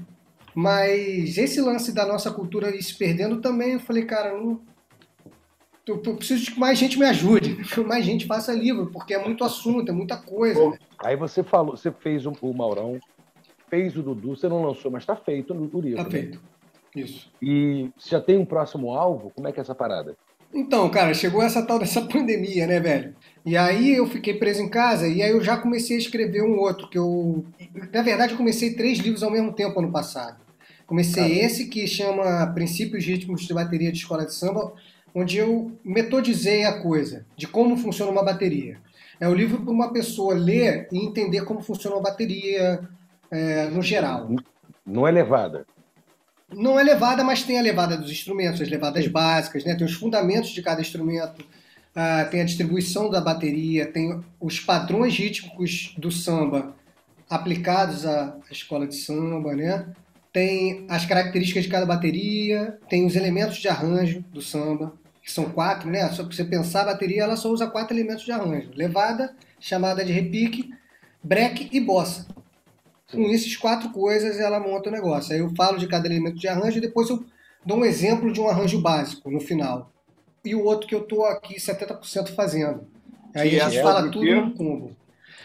Mas 0.53 1.37
esse 1.37 1.59
lance 1.61 1.91
da 1.91 2.05
nossa 2.05 2.29
cultura 2.31 2.75
ir 2.75 2.83
se 2.83 2.95
perdendo 2.95 3.41
também, 3.41 3.73
eu 3.73 3.79
falei, 3.79 4.05
cara, 4.05 4.37
não, 4.37 4.61
eu, 5.87 5.97
preciso 5.97 6.45
de 6.45 6.51
que 6.51 6.59
mais 6.59 6.77
gente 6.77 6.97
me 6.97 7.05
ajude, 7.05 7.55
que 7.63 7.79
mais 7.81 8.05
gente 8.05 8.25
faça 8.25 8.53
livro, 8.53 8.87
porque 8.87 9.13
é 9.13 9.23
muito 9.23 9.43
assunto, 9.43 9.89
é 9.89 9.93
muita 9.93 10.17
coisa. 10.17 10.77
aí 10.99 11.15
você 11.15 11.43
falou, 11.43 11.75
você 11.75 11.91
fez 11.91 12.25
o, 12.25 12.33
o 12.41 12.53
Maurão, 12.53 12.99
fez 13.69 13.97
o 13.97 14.03
Dudu, 14.03 14.35
você 14.35 14.47
não 14.47 14.63
lançou, 14.63 14.91
mas 14.91 15.03
está 15.03 15.15
feito 15.15 15.53
no 15.53 15.65
livro. 15.79 15.99
Está 15.99 16.09
feito. 16.09 16.41
Isso. 16.95 17.31
E 17.41 17.89
você 17.97 18.11
já 18.11 18.21
tem 18.21 18.37
um 18.37 18.45
próximo 18.45 18.91
alvo? 18.91 19.31
Como 19.35 19.47
é 19.47 19.51
que 19.51 19.59
é 19.59 19.61
essa 19.61 19.73
parada? 19.73 20.15
Então, 20.53 20.87
cara, 20.89 21.13
chegou 21.13 21.41
essa 21.41 21.65
tal 21.65 21.79
dessa 21.79 22.01
pandemia, 22.05 22.67
né, 22.67 22.79
velho? 22.79 23.15
E 23.43 23.57
aí 23.57 23.95
eu 23.95 24.07
fiquei 24.07 24.35
preso 24.35 24.61
em 24.61 24.69
casa 24.69 25.07
e 25.07 25.21
aí 25.21 25.31
eu 25.31 25.41
já 25.41 25.57
comecei 25.57 25.97
a 25.97 25.99
escrever 25.99 26.43
um 26.43 26.59
outro 26.59 26.87
que 26.87 26.97
eu, 26.97 27.43
na 27.91 28.03
verdade, 28.03 28.33
eu 28.33 28.37
comecei 28.37 28.75
três 28.75 28.99
livros 28.99 29.23
ao 29.23 29.31
mesmo 29.31 29.51
tempo 29.51 29.79
ano 29.79 29.91
passado. 29.91 30.37
Comecei 30.85 31.23
ah. 31.41 31.45
esse 31.45 31.65
que 31.65 31.87
chama 31.87 32.45
Princípios 32.53 33.03
Ritmos 33.03 33.41
de 33.41 33.53
Bateria 33.53 33.91
de 33.91 33.97
Escola 33.97 34.25
de 34.25 34.33
Samba, 34.33 34.73
onde 35.13 35.37
eu 35.37 35.71
metodizei 35.83 36.65
a 36.65 36.81
coisa, 36.81 37.25
de 37.35 37.47
como 37.47 37.77
funciona 37.77 38.11
uma 38.11 38.23
bateria. 38.23 38.77
É 39.19 39.27
o 39.27 39.33
livro 39.33 39.61
para 39.61 39.71
uma 39.71 39.93
pessoa 39.93 40.33
ler 40.33 40.87
e 40.91 40.97
entender 40.97 41.45
como 41.45 41.61
funciona 41.61 41.95
uma 41.95 42.01
bateria 42.01 42.81
é, 43.29 43.67
no 43.67 43.81
geral. 43.81 44.29
Não 44.85 45.07
é 45.07 45.11
levada. 45.11 45.65
Não 46.51 46.79
é 46.79 46.83
levada, 46.83 47.23
mas 47.23 47.43
tem 47.43 47.57
a 47.57 47.61
levada 47.61 47.97
dos 47.97 48.11
instrumentos, 48.11 48.61
as 48.61 48.69
levadas 48.69 49.07
básicas, 49.07 49.63
né? 49.63 49.75
tem 49.75 49.85
os 49.85 49.93
fundamentos 49.93 50.49
de 50.51 50.61
cada 50.61 50.81
instrumento, 50.81 51.41
uh, 51.41 52.29
tem 52.29 52.41
a 52.41 52.45
distribuição 52.45 53.09
da 53.09 53.19
bateria, 53.19 53.91
tem 53.91 54.19
os 54.39 54.59
padrões 54.59 55.17
rítmicos 55.17 55.95
do 55.97 56.11
samba 56.11 56.75
aplicados 57.29 58.05
à 58.05 58.37
escola 58.51 58.85
de 58.85 58.95
samba, 58.95 59.55
né? 59.55 59.87
tem 60.31 60.85
as 60.89 61.05
características 61.05 61.63
de 61.63 61.69
cada 61.69 61.85
bateria, 61.85 62.77
tem 62.89 63.05
os 63.05 63.15
elementos 63.15 63.57
de 63.57 63.67
arranjo 63.67 64.23
do 64.31 64.41
samba, 64.41 64.93
que 65.23 65.31
são 65.31 65.45
quatro, 65.45 65.89
né? 65.89 66.07
Só 66.09 66.23
para 66.23 66.35
você 66.35 66.43
pensar, 66.43 66.81
a 66.81 66.85
bateria 66.85 67.23
ela 67.23 67.37
só 67.37 67.49
usa 67.49 67.67
quatro 67.67 67.95
elementos 67.95 68.25
de 68.25 68.31
arranjo: 68.31 68.71
levada, 68.75 69.33
chamada 69.59 70.03
de 70.03 70.11
repique, 70.11 70.69
break 71.23 71.69
e 71.71 71.79
bossa. 71.79 72.27
Com 73.09 73.29
esses 73.29 73.55
quatro 73.55 73.89
coisas 73.91 74.39
ela 74.39 74.59
monta 74.59 74.89
o 74.89 74.91
negócio. 74.91 75.33
Aí 75.33 75.39
eu 75.39 75.53
falo 75.55 75.77
de 75.77 75.87
cada 75.87 76.07
elemento 76.07 76.37
de 76.37 76.47
arranjo 76.47 76.77
e 76.77 76.81
depois 76.81 77.09
eu 77.09 77.23
dou 77.65 77.77
um 77.77 77.85
exemplo 77.85 78.33
de 78.33 78.41
um 78.41 78.49
arranjo 78.49 78.81
básico 78.81 79.31
no 79.31 79.39
final. 79.39 79.91
E 80.43 80.53
o 80.53 80.65
outro 80.65 80.87
que 80.87 80.95
eu 80.95 81.03
estou 81.03 81.23
aqui 81.25 81.55
70% 81.55 82.33
fazendo. 82.35 82.85
Aí 83.33 83.51
que 83.51 83.59
a 83.59 83.69
gente 83.69 83.79
é 83.79 83.83
fala 83.83 84.11
tudo 84.11 84.35
no 84.35 84.53
combo. 84.53 84.95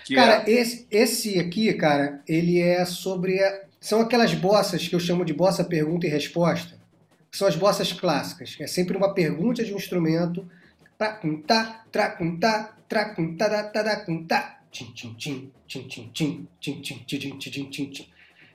Que 0.05 0.15
cara, 0.15 0.43
é? 0.45 0.51
esse, 0.51 0.87
esse 0.91 1.39
aqui, 1.39 1.73
cara, 1.75 2.21
ele 2.27 2.61
é 2.61 2.85
sobre. 2.85 3.39
São 3.81 4.01
aquelas 4.01 4.35
bossas 4.35 4.89
que 4.89 4.95
eu 4.95 4.99
chamo 4.99 5.25
de 5.25 5.33
bossa 5.33 5.63
pergunta 5.63 6.07
e 6.07 6.11
resposta 6.11 6.78
que 7.31 7.37
são 7.37 7.47
as 7.47 7.57
bossas 7.57 7.93
clássicas. 7.93 8.57
É 8.61 8.67
sempre 8.67 8.97
uma 8.97 9.13
pergunta 9.13 9.65
de 9.65 9.73
um 9.73 9.77
instrumento. 9.77 10.49
Tim, 14.71 14.93
tim, 14.93 15.15
tim, 15.15 15.51
tim, 15.67 15.83
tim, 15.89 16.11
tim, 16.13 16.43
tim, 16.61 16.81
tim, 16.81 17.05
tim, 17.05 17.39
tim, 17.39 17.71
tim, 17.71 17.91
tim. 17.91 18.09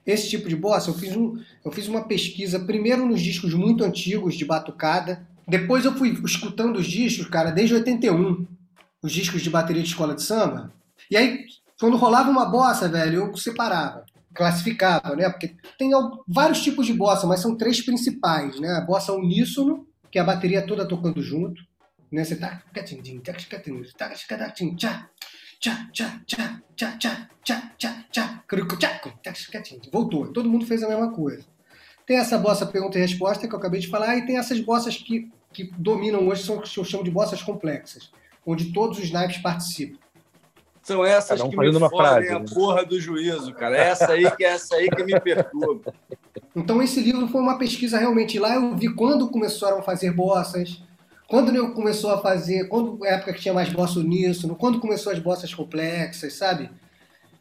Esse 0.05 0.29
tipo 0.29 0.49
de 0.49 0.55
bossa, 0.55 0.89
eu 0.89 0.93
fiz, 0.93 1.15
um, 1.15 1.39
eu 1.63 1.71
fiz 1.71 1.87
uma 1.87 2.03
pesquisa 2.03 2.59
primeiro 2.59 3.05
nos 3.05 3.21
discos 3.21 3.53
muito 3.53 3.83
antigos 3.83 4.35
de 4.35 4.43
batucada. 4.43 5.25
Depois 5.47 5.85
eu 5.85 5.93
fui 5.93 6.09
escutando 6.25 6.77
os 6.77 6.85
discos, 6.87 7.27
cara, 7.29 7.51
desde 7.51 7.75
81. 7.75 8.45
Os 9.01 9.11
discos 9.11 9.41
de 9.41 9.49
bateria 9.49 9.81
de 9.81 9.89
escola 9.89 10.15
de 10.15 10.23
samba. 10.23 10.73
E 11.09 11.15
aí, 11.15 11.45
quando 11.79 11.97
rolava 11.97 12.29
uma 12.29 12.45
bossa, 12.45 12.89
velho, 12.89 13.27
eu 13.27 13.37
separava 13.37 14.02
classificava, 14.33 15.15
né? 15.15 15.29
Porque 15.29 15.55
tem 15.77 15.91
vários 16.27 16.61
tipos 16.61 16.85
de 16.85 16.93
bossa, 16.93 17.27
mas 17.27 17.39
são 17.39 17.55
três 17.55 17.81
principais, 17.81 18.59
né? 18.59 18.71
A 18.71 18.81
bossa 18.81 19.13
uníssono, 19.13 19.87
que 20.11 20.17
é 20.17 20.21
a 20.21 20.25
bateria 20.25 20.65
toda 20.65 20.87
tocando 20.87 21.21
junto, 21.21 21.61
né? 22.11 22.23
Você 22.23 22.35
tá 22.35 22.61
voltou, 29.91 30.31
todo 30.31 30.49
mundo 30.49 30.65
fez 30.65 30.83
a 30.83 30.89
mesma 30.89 31.11
coisa. 31.11 31.45
Tem 32.05 32.17
essa 32.17 32.37
bossa 32.37 32.65
pergunta 32.65 32.97
e 32.97 33.01
resposta 33.01 33.47
que 33.47 33.53
eu 33.53 33.59
acabei 33.59 33.79
de 33.79 33.87
falar 33.87 34.17
e 34.17 34.25
tem 34.25 34.37
essas 34.37 34.59
bossas 34.59 34.97
que, 34.97 35.31
que 35.53 35.71
dominam 35.77 36.27
hoje, 36.27 36.43
são 36.43 36.59
que 36.59 36.77
eu 36.77 36.83
chamo 36.83 37.03
de 37.03 37.11
bossas 37.11 37.41
complexas, 37.41 38.11
onde 38.45 38.73
todos 38.73 38.99
os 38.99 39.09
naipes 39.09 39.37
participam. 39.37 40.02
São 40.83 41.05
essas 41.05 41.39
um 41.39 41.49
que 41.49 41.57
me 41.57 41.71
fodem 41.71 41.89
frase, 41.89 42.29
a 42.29 42.39
né? 42.39 42.45
porra 42.53 42.85
do 42.85 42.99
juízo, 42.99 43.53
cara. 43.53 43.77
Essa 43.77 44.11
aí 44.11 44.29
que 44.35 44.43
é 44.43 44.49
essa 44.49 44.75
aí 44.75 44.89
que 44.89 45.03
me 45.03 45.17
perturba. 45.17 45.93
Então 46.53 46.83
esse 46.83 46.99
livro 46.99 47.27
foi 47.29 47.41
uma 47.41 47.57
pesquisa 47.57 47.97
realmente 47.97 48.37
lá. 48.37 48.55
Eu 48.55 48.75
vi 48.75 48.93
quando 48.93 49.29
começaram 49.29 49.79
a 49.79 49.81
fazer 49.81 50.11
bossas, 50.11 50.83
quando 51.25 51.55
eu 51.55 51.71
começou 51.71 52.11
a 52.11 52.17
fazer, 52.21 52.67
quando 52.67 53.03
época 53.05 53.33
que 53.33 53.41
tinha 53.41 53.53
mais 53.53 53.69
bossa 53.69 53.99
uníssono, 53.99 54.55
quando 54.55 54.81
começou 54.81 55.13
as 55.13 55.19
bossas 55.19 55.53
complexas, 55.53 56.33
sabe? 56.33 56.69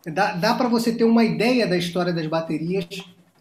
Dá, 0.07 0.33
dá 0.33 0.55
para 0.55 0.69
você 0.69 0.93
ter 0.93 1.05
uma 1.05 1.25
ideia 1.25 1.67
da 1.67 1.77
história 1.77 2.13
das 2.13 2.27
baterias 2.27 2.87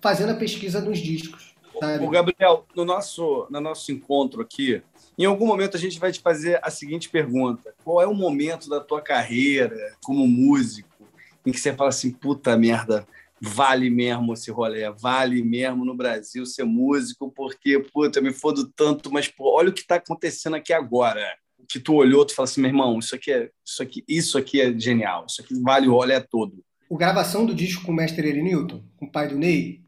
fazendo 0.02 0.32
a 0.32 0.36
pesquisa 0.36 0.82
nos 0.82 0.98
discos. 0.98 1.51
Sabe? 1.82 2.06
O 2.06 2.10
Gabriel, 2.12 2.68
no 2.76 2.86
nosso, 2.86 3.48
no 3.50 3.60
nosso 3.60 3.92
encontro 3.92 4.40
aqui, 4.40 4.84
em 5.18 5.26
algum 5.26 5.48
momento 5.48 5.76
a 5.76 5.80
gente 5.80 6.00
vai 6.00 6.12
te 6.12 6.20
fazer 6.20 6.60
a 6.62 6.70
seguinte 6.70 7.10
pergunta: 7.10 7.74
qual 7.84 8.00
é 8.00 8.06
o 8.06 8.14
momento 8.14 8.70
da 8.70 8.80
tua 8.80 9.02
carreira 9.02 9.96
como 10.04 10.28
músico 10.28 10.88
em 11.44 11.52
que 11.52 11.60
você 11.60 11.74
fala 11.74 11.90
assim, 11.90 12.12
puta 12.12 12.56
merda, 12.56 13.08
vale 13.42 13.90
mesmo 13.90 14.34
esse 14.34 14.52
rolê, 14.52 14.88
vale 14.92 15.42
mesmo 15.42 15.84
no 15.84 15.96
Brasil 15.96 16.46
ser 16.46 16.66
músico, 16.66 17.32
porque, 17.36 17.80
puta, 17.80 18.20
eu 18.20 18.24
me 18.24 18.32
fodo 18.32 18.72
tanto, 18.76 19.12
mas 19.12 19.28
pô, 19.28 19.52
olha 19.56 19.70
o 19.70 19.74
que 19.74 19.82
está 19.82 19.96
acontecendo 19.96 20.56
aqui 20.56 20.72
agora. 20.72 21.26
Que 21.68 21.80
tu 21.80 21.96
olhou, 21.96 22.24
tu 22.26 22.36
fala 22.36 22.48
assim, 22.48 22.62
meu 22.62 22.70
irmão, 22.70 23.00
isso 23.00 23.16
aqui 23.16 23.32
é, 23.32 23.50
isso 23.66 23.82
aqui, 23.82 24.04
isso 24.08 24.38
aqui 24.38 24.62
é 24.62 24.78
genial, 24.78 25.26
isso 25.28 25.42
aqui 25.42 25.60
vale 25.60 25.88
o 25.88 25.94
rolê 25.94 26.22
todo. 26.22 26.64
O 26.88 26.98
gravação 26.98 27.44
do 27.44 27.56
disco 27.56 27.84
com 27.84 27.92
o 27.92 27.96
mestre 27.96 28.28
Eri 28.28 28.44
Newton, 28.44 28.84
com 28.98 29.06
o 29.06 29.12
pai 29.12 29.30
do 29.30 29.38
Ney, 29.38 29.81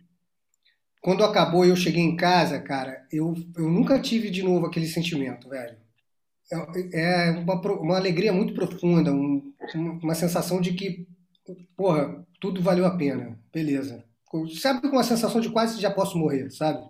quando 1.03 1.21
acabou 1.25 1.65
e 1.65 1.69
eu 1.69 1.75
cheguei 1.75 2.01
em 2.01 2.15
casa, 2.15 2.61
cara, 2.61 3.05
eu, 3.11 3.33
eu 3.57 3.69
nunca 3.69 3.99
tive 3.99 4.29
de 4.29 4.41
novo 4.41 4.65
aquele 4.65 4.87
sentimento, 4.87 5.49
velho. 5.49 5.75
É, 6.93 7.27
é 7.27 7.31
uma, 7.31 7.55
uma 7.73 7.97
alegria 7.97 8.31
muito 8.31 8.53
profunda, 8.53 9.11
um, 9.11 9.53
uma 10.01 10.15
sensação 10.15 10.61
de 10.61 10.73
que, 10.73 11.05
porra, 11.75 12.25
tudo 12.39 12.61
valeu 12.61 12.85
a 12.85 12.95
pena. 12.95 13.37
Beleza. 13.53 14.05
Sabe 14.61 14.79
com 14.79 14.95
uma 14.95 15.03
sensação 15.03 15.41
de 15.41 15.49
quase 15.51 15.81
já 15.81 15.91
posso 15.91 16.17
morrer, 16.17 16.49
sabe? 16.49 16.81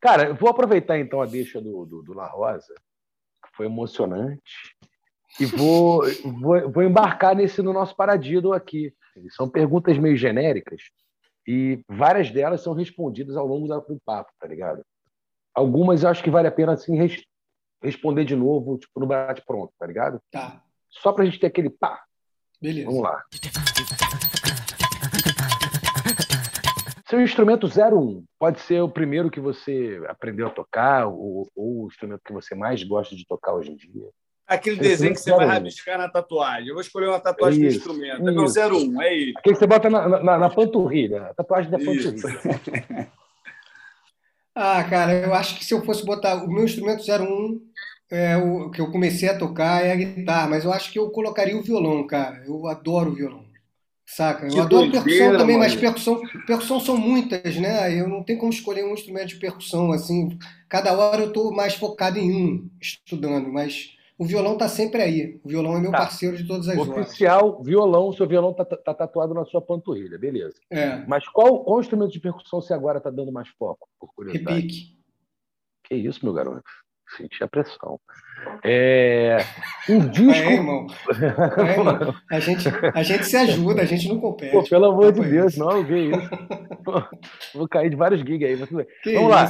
Cara, 0.00 0.28
eu 0.28 0.36
vou 0.36 0.48
aproveitar 0.48 0.96
então 1.00 1.20
a 1.20 1.26
deixa 1.26 1.60
do, 1.60 1.84
do, 1.84 2.02
do 2.02 2.14
La 2.14 2.28
Rosa, 2.28 2.72
que 3.44 3.56
foi 3.56 3.66
emocionante, 3.66 4.76
e 5.40 5.44
vou, 5.44 6.02
vou, 6.40 6.70
vou 6.70 6.82
embarcar 6.84 7.34
nesse 7.34 7.60
no 7.62 7.72
nosso 7.72 7.96
paradido 7.96 8.52
aqui. 8.52 8.94
São 9.30 9.50
perguntas 9.50 9.98
meio 9.98 10.16
genéricas, 10.16 10.82
e 11.46 11.80
várias 11.88 12.30
delas 12.30 12.62
são 12.62 12.74
respondidas 12.74 13.36
ao 13.36 13.46
longo 13.46 13.68
do 13.68 14.00
papo, 14.04 14.32
tá 14.38 14.46
ligado? 14.46 14.82
Algumas 15.54 16.02
eu 16.02 16.08
acho 16.08 16.22
que 16.22 16.30
vale 16.30 16.48
a 16.48 16.52
pena 16.52 16.72
assim 16.72 16.96
res 16.96 17.22
responder 17.82 18.24
de 18.24 18.34
novo, 18.34 18.78
tipo 18.78 18.98
no 18.98 19.06
bate 19.06 19.42
pronto, 19.46 19.72
tá 19.78 19.86
ligado? 19.86 20.20
Tá. 20.30 20.62
Só 20.88 21.12
pra 21.12 21.24
gente 21.24 21.38
ter 21.38 21.46
aquele 21.46 21.70
pá. 21.70 22.02
Beleza. 22.60 22.86
Vamos 22.86 23.02
lá. 23.02 23.22
Seu 27.08 27.20
instrumento 27.20 27.68
01 27.68 28.24
pode 28.38 28.60
ser 28.60 28.80
o 28.80 28.88
primeiro 28.88 29.30
que 29.30 29.38
você 29.38 30.02
aprendeu 30.08 30.48
a 30.48 30.50
tocar 30.50 31.06
ou, 31.06 31.48
ou 31.54 31.84
o 31.84 31.86
instrumento 31.86 32.22
que 32.24 32.32
você 32.32 32.54
mais 32.54 32.82
gosta 32.82 33.14
de 33.14 33.24
tocar 33.24 33.54
hoje 33.54 33.70
em 33.70 33.76
dia. 33.76 34.10
Aquele 34.46 34.76
desenho 34.76 35.12
que 35.12 35.20
você 35.20 35.32
vai 35.32 35.46
rabiscar 35.46 35.98
na 35.98 36.08
tatuagem. 36.08 36.68
Eu 36.68 36.74
vou 36.74 36.80
escolher 36.80 37.08
uma 37.08 37.18
tatuagem 37.18 37.66
isso, 37.66 37.80
do 37.80 37.92
instrumento. 37.92 38.28
É 38.28 38.32
meu 38.32 38.44
01, 38.44 39.02
é 39.02 39.14
isso. 39.14 39.38
Aquele 39.38 39.54
que 39.54 39.58
você 39.58 39.66
bota 39.66 39.90
na, 39.90 40.08
na, 40.08 40.38
na 40.38 40.50
panturrilha. 40.50 41.24
A 41.24 41.34
tatuagem 41.34 41.70
da 41.70 41.78
panturrilha. 41.78 43.10
ah, 44.54 44.84
cara, 44.84 45.12
eu 45.12 45.34
acho 45.34 45.58
que 45.58 45.64
se 45.64 45.74
eu 45.74 45.84
fosse 45.84 46.04
botar 46.04 46.44
o 46.44 46.48
meu 46.48 46.64
instrumento 46.64 47.02
01, 47.02 47.60
é, 48.08 48.36
o 48.36 48.70
que 48.70 48.80
eu 48.80 48.92
comecei 48.92 49.28
a 49.28 49.36
tocar 49.36 49.84
é 49.84 49.90
a 49.90 49.96
guitarra, 49.96 50.48
mas 50.48 50.64
eu 50.64 50.72
acho 50.72 50.92
que 50.92 50.98
eu 50.98 51.10
colocaria 51.10 51.56
o 51.56 51.62
violão, 51.62 52.06
cara. 52.06 52.44
Eu 52.46 52.68
adoro 52.68 53.14
violão. 53.14 53.44
Saca? 54.06 54.46
Eu 54.46 54.50
que 54.50 54.60
adoro 54.60 54.90
doideira, 54.92 55.04
percussão 55.04 55.38
também, 55.38 55.56
mano. 55.56 55.68
mas 55.68 55.74
percussão, 55.74 56.20
percussão 56.46 56.78
são 56.78 56.96
muitas, 56.96 57.56
né? 57.56 57.92
Eu 58.00 58.08
não 58.08 58.22
tenho 58.22 58.38
como 58.38 58.52
escolher 58.52 58.84
um 58.84 58.94
instrumento 58.94 59.30
de 59.30 59.36
percussão, 59.36 59.90
assim. 59.90 60.38
Cada 60.68 60.96
hora 60.96 61.22
eu 61.22 61.28
estou 61.28 61.52
mais 61.52 61.74
focado 61.74 62.16
em 62.16 62.32
um, 62.32 62.70
estudando, 62.80 63.52
mas 63.52 63.96
o 64.18 64.24
violão 64.24 64.54
está 64.54 64.68
sempre 64.68 65.02
aí. 65.02 65.40
O 65.44 65.48
violão 65.48 65.76
é 65.76 65.80
meu 65.80 65.90
tá. 65.90 65.98
parceiro 65.98 66.36
de 66.36 66.46
todas 66.46 66.68
as 66.68 66.76
Oficial, 66.76 66.94
horas. 66.94 67.06
Oficial, 67.08 67.62
violão, 67.62 68.12
seu 68.12 68.26
violão 68.26 68.50
está 68.52 68.64
tá 68.64 68.94
tatuado 68.94 69.34
na 69.34 69.44
sua 69.44 69.60
panturrilha, 69.60 70.18
beleza. 70.18 70.58
É. 70.70 71.04
Mas 71.06 71.28
qual, 71.28 71.64
qual 71.64 71.80
instrumento 71.80 72.12
de 72.12 72.20
percussão 72.20 72.60
você 72.60 72.72
agora 72.72 72.98
está 72.98 73.10
dando 73.10 73.30
mais 73.30 73.48
foco, 73.50 73.88
por 74.00 74.14
curiosidade? 74.14 74.56
Repique. 74.56 74.96
Que 75.84 75.94
isso, 75.94 76.24
meu 76.24 76.32
garoto. 76.32 76.64
Senti 77.16 77.42
a 77.44 77.48
pressão. 77.48 78.00
É... 78.64 79.38
Um 79.88 80.08
disco. 80.08 80.32
É, 80.32 80.54
irmão. 80.54 80.86
É, 81.58 81.70
irmão. 81.72 82.14
A, 82.30 82.40
gente, 82.40 82.68
a 82.94 83.02
gente 83.02 83.24
se 83.24 83.36
ajuda, 83.36 83.82
a 83.82 83.84
gente 83.84 84.08
não 84.08 84.20
compete. 84.20 84.52
Pô, 84.52 84.62
pelo 84.64 84.86
amor 84.86 85.12
de 85.12 85.20
Deus, 85.22 85.56
não, 85.56 85.70
eu 85.70 85.84
vi 85.84 86.10
isso. 86.10 86.30
Pô, 86.84 86.92
vou 87.54 87.68
cair 87.68 87.90
de 87.90 87.96
vários 87.96 88.20
gigs 88.20 88.44
aí. 88.44 88.56
Mas 88.56 88.68
tudo 88.68 88.78
bem. 88.78 89.14
Vamos 89.14 89.30
lá. 89.30 89.46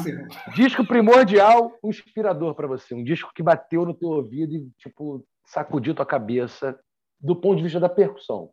Disco 0.54 0.84
primordial, 0.86 1.72
inspirador 1.84 2.54
para 2.54 2.66
você. 2.66 2.94
Um 2.94 3.04
disco 3.04 3.32
que 3.34 3.42
bateu 3.42 3.84
no 3.84 3.94
teu 3.94 4.08
ouvido 4.08 4.54
e, 4.54 4.68
tipo, 4.78 5.24
sacudiu 5.44 5.94
tua 5.94 6.06
cabeça 6.06 6.78
do 7.18 7.34
ponto 7.34 7.56
de 7.56 7.62
vista 7.62 7.80
da 7.80 7.88
percussão. 7.88 8.50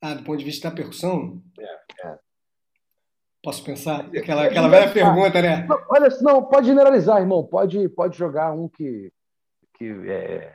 Ah, 0.00 0.14
do 0.14 0.22
ponto 0.22 0.38
de 0.38 0.44
vista 0.44 0.70
da 0.70 0.74
percussão? 0.74 1.42
É, 1.58 2.08
é. 2.08 2.18
Posso 3.42 3.62
pensar? 3.62 4.00
Aquela, 4.16 4.44
aquela 4.44 4.68
velha 4.68 4.90
pergunta, 4.92 5.40
né? 5.40 5.66
Não, 5.68 5.78
olha, 5.88 6.08
não, 6.20 6.42
pode 6.42 6.66
generalizar, 6.66 7.20
irmão. 7.20 7.44
Pode, 7.44 7.88
pode 7.90 8.16
jogar 8.16 8.52
um 8.52 8.68
que, 8.68 9.12
que 9.78 9.86
é, 10.10 10.54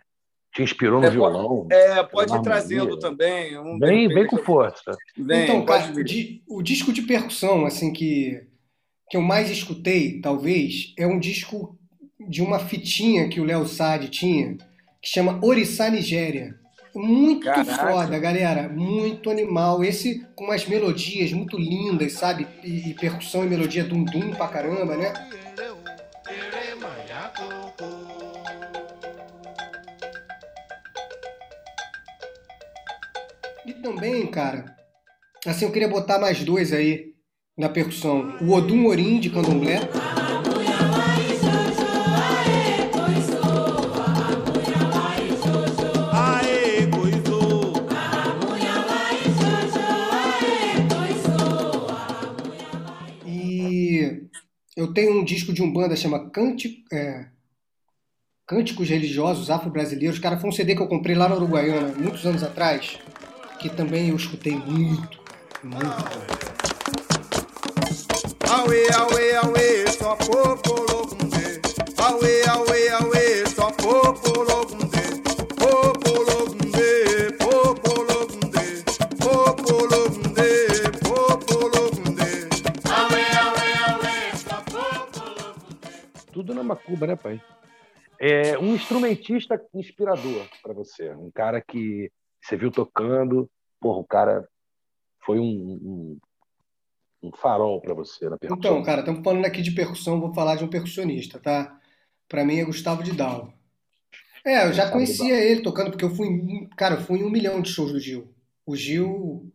te 0.54 0.62
inspirou 0.62 1.02
no 1.02 1.08
é, 1.08 1.10
violão. 1.10 1.68
É, 1.72 2.04
pode 2.04 2.36
ir 2.36 2.42
trazendo 2.42 3.00
também. 3.00 3.58
Um 3.58 3.80
bem, 3.80 4.08
bem 4.08 4.28
com 4.28 4.38
força. 4.38 4.96
Bem, 5.18 5.44
então, 5.44 5.66
cara, 5.66 5.92
o, 5.92 6.58
o 6.58 6.62
disco 6.62 6.94
de 6.94 7.02
percussão, 7.02 7.66
assim, 7.66 7.92
que, 7.92 8.46
que 9.10 9.18
eu 9.18 9.22
mais 9.22 9.50
escutei, 9.50 10.20
talvez, 10.22 10.94
é 10.98 11.08
um 11.08 11.20
disco 11.20 11.78
de 12.20 12.42
uma 12.42 12.60
fitinha 12.60 13.28
que 13.30 13.40
o 13.40 13.46
Léo 13.46 13.66
Sade 13.66 14.10
tinha, 14.10 14.58
que 15.02 15.10
chama 15.10 15.40
Orissá 15.42 15.90
Nigéria. 15.90 16.56
Muito 16.96 17.46
Caraca. 17.46 17.92
foda, 17.92 18.20
galera. 18.20 18.70
Muito 18.70 19.32
animal. 19.32 19.84
Esse 19.84 20.24
com 20.36 20.46
umas 20.46 20.68
melodias 20.68 21.34
muito 21.34 21.58
lindas, 21.58 22.14
sabe? 22.14 22.48
E, 22.64 22.92
e 22.92 22.94
percussão 22.94 23.44
e 23.44 23.50
melodia 23.50 23.84
dum-dum 23.84 24.32
pra 24.32 24.48
caramba, 24.48 24.96
né? 24.96 25.12
Também, 33.84 34.26
cara, 34.28 34.74
assim, 35.46 35.66
eu 35.66 35.72
queria 35.72 35.90
botar 35.90 36.18
mais 36.18 36.42
dois 36.42 36.72
aí 36.72 37.14
na 37.58 37.68
percussão. 37.68 38.38
O 38.42 38.54
Odum 38.54 38.88
Orim 38.88 39.20
de 39.20 39.30
Candomblé. 39.30 39.82
Eu 54.76 54.92
tenho 54.92 55.20
um 55.20 55.24
disco 55.24 55.54
de 55.54 55.62
um 55.62 55.72
banda 55.72 55.96
chama 55.96 56.32
é, 56.92 57.26
Cânticos 58.46 58.90
Religiosos 58.90 59.50
Afro-Brasileiros. 59.50 60.20
Cara, 60.20 60.38
foi 60.38 60.50
um 60.50 60.54
CD 60.54 60.76
que 60.76 60.82
eu 60.82 60.88
comprei 60.88 61.16
lá 61.16 61.30
na 61.30 61.36
Uruguaiana, 61.36 61.94
muitos 61.96 62.26
anos 62.26 62.44
atrás, 62.44 63.00
que 63.64 63.70
também 63.70 64.10
eu 64.10 64.18
escutei 64.18 64.58
muito, 64.58 65.22
muito. 65.64 65.86
Aue, 68.52 68.88
aue, 68.94 69.36
aue, 69.36 69.88
só 69.98 70.18
popologundê. 70.18 71.62
Aue, 71.98 72.44
aue, 72.50 72.90
aue, 72.90 73.48
só 73.56 73.72
popologundê. 73.72 75.00
Popologundê, 75.56 77.32
popologundê. 77.40 78.84
Popologundê, 79.18 80.68
popologundê. 81.08 82.32
Aue, 82.92 83.24
aue, 83.40 83.70
aue, 83.88 84.38
só 84.40 84.58
popologundê. 84.66 85.88
Tudo 86.34 86.54
na 86.54 86.64
macuba, 86.64 87.08
né, 87.08 87.16
pai? 87.16 87.42
É 88.20 88.60
um 88.60 88.76
instrumentista 88.76 89.58
inspirador 89.74 90.50
para 90.62 90.74
você, 90.74 91.12
um 91.12 91.32
cara 91.32 91.62
que 91.62 92.12
você 92.44 92.58
viu 92.58 92.70
tocando, 92.70 93.50
porra, 93.80 94.00
o 94.00 94.06
cara 94.06 94.48
foi 95.26 95.40
um, 95.40 95.44
um 95.46 96.20
um 97.24 97.32
farol 97.32 97.80
para 97.80 97.94
você 97.94 98.30
na 98.30 98.38
percussão? 98.38 98.58
Então, 98.60 98.84
cara, 98.84 99.00
estamos 99.00 99.24
falando 99.24 99.46
aqui 99.46 99.62
de 99.62 99.72
percussão, 99.72 100.20
vou 100.20 100.34
falar 100.34 100.58
de 100.58 100.66
um 100.66 100.68
percussionista, 100.68 101.40
tá? 101.40 101.80
Para 102.28 102.44
mim 102.44 102.60
é 102.60 102.66
Gustavo 102.66 103.02
de 103.02 103.14
Dal. 103.14 103.54
É, 104.46 104.68
eu 104.68 104.74
já 104.74 104.92
conhecia 104.92 105.40
ele 105.40 105.62
tocando, 105.62 105.90
porque 105.90 106.04
eu 106.04 106.14
fui, 106.14 106.68
cara, 106.76 106.96
eu 106.96 107.02
fui 107.02 107.20
em 107.20 107.24
um 107.24 107.30
milhão 107.30 107.62
de 107.62 107.70
shows 107.70 107.94
do 107.94 108.00
Gil. 108.00 108.34
O 108.66 108.76
Gil, 108.76 109.50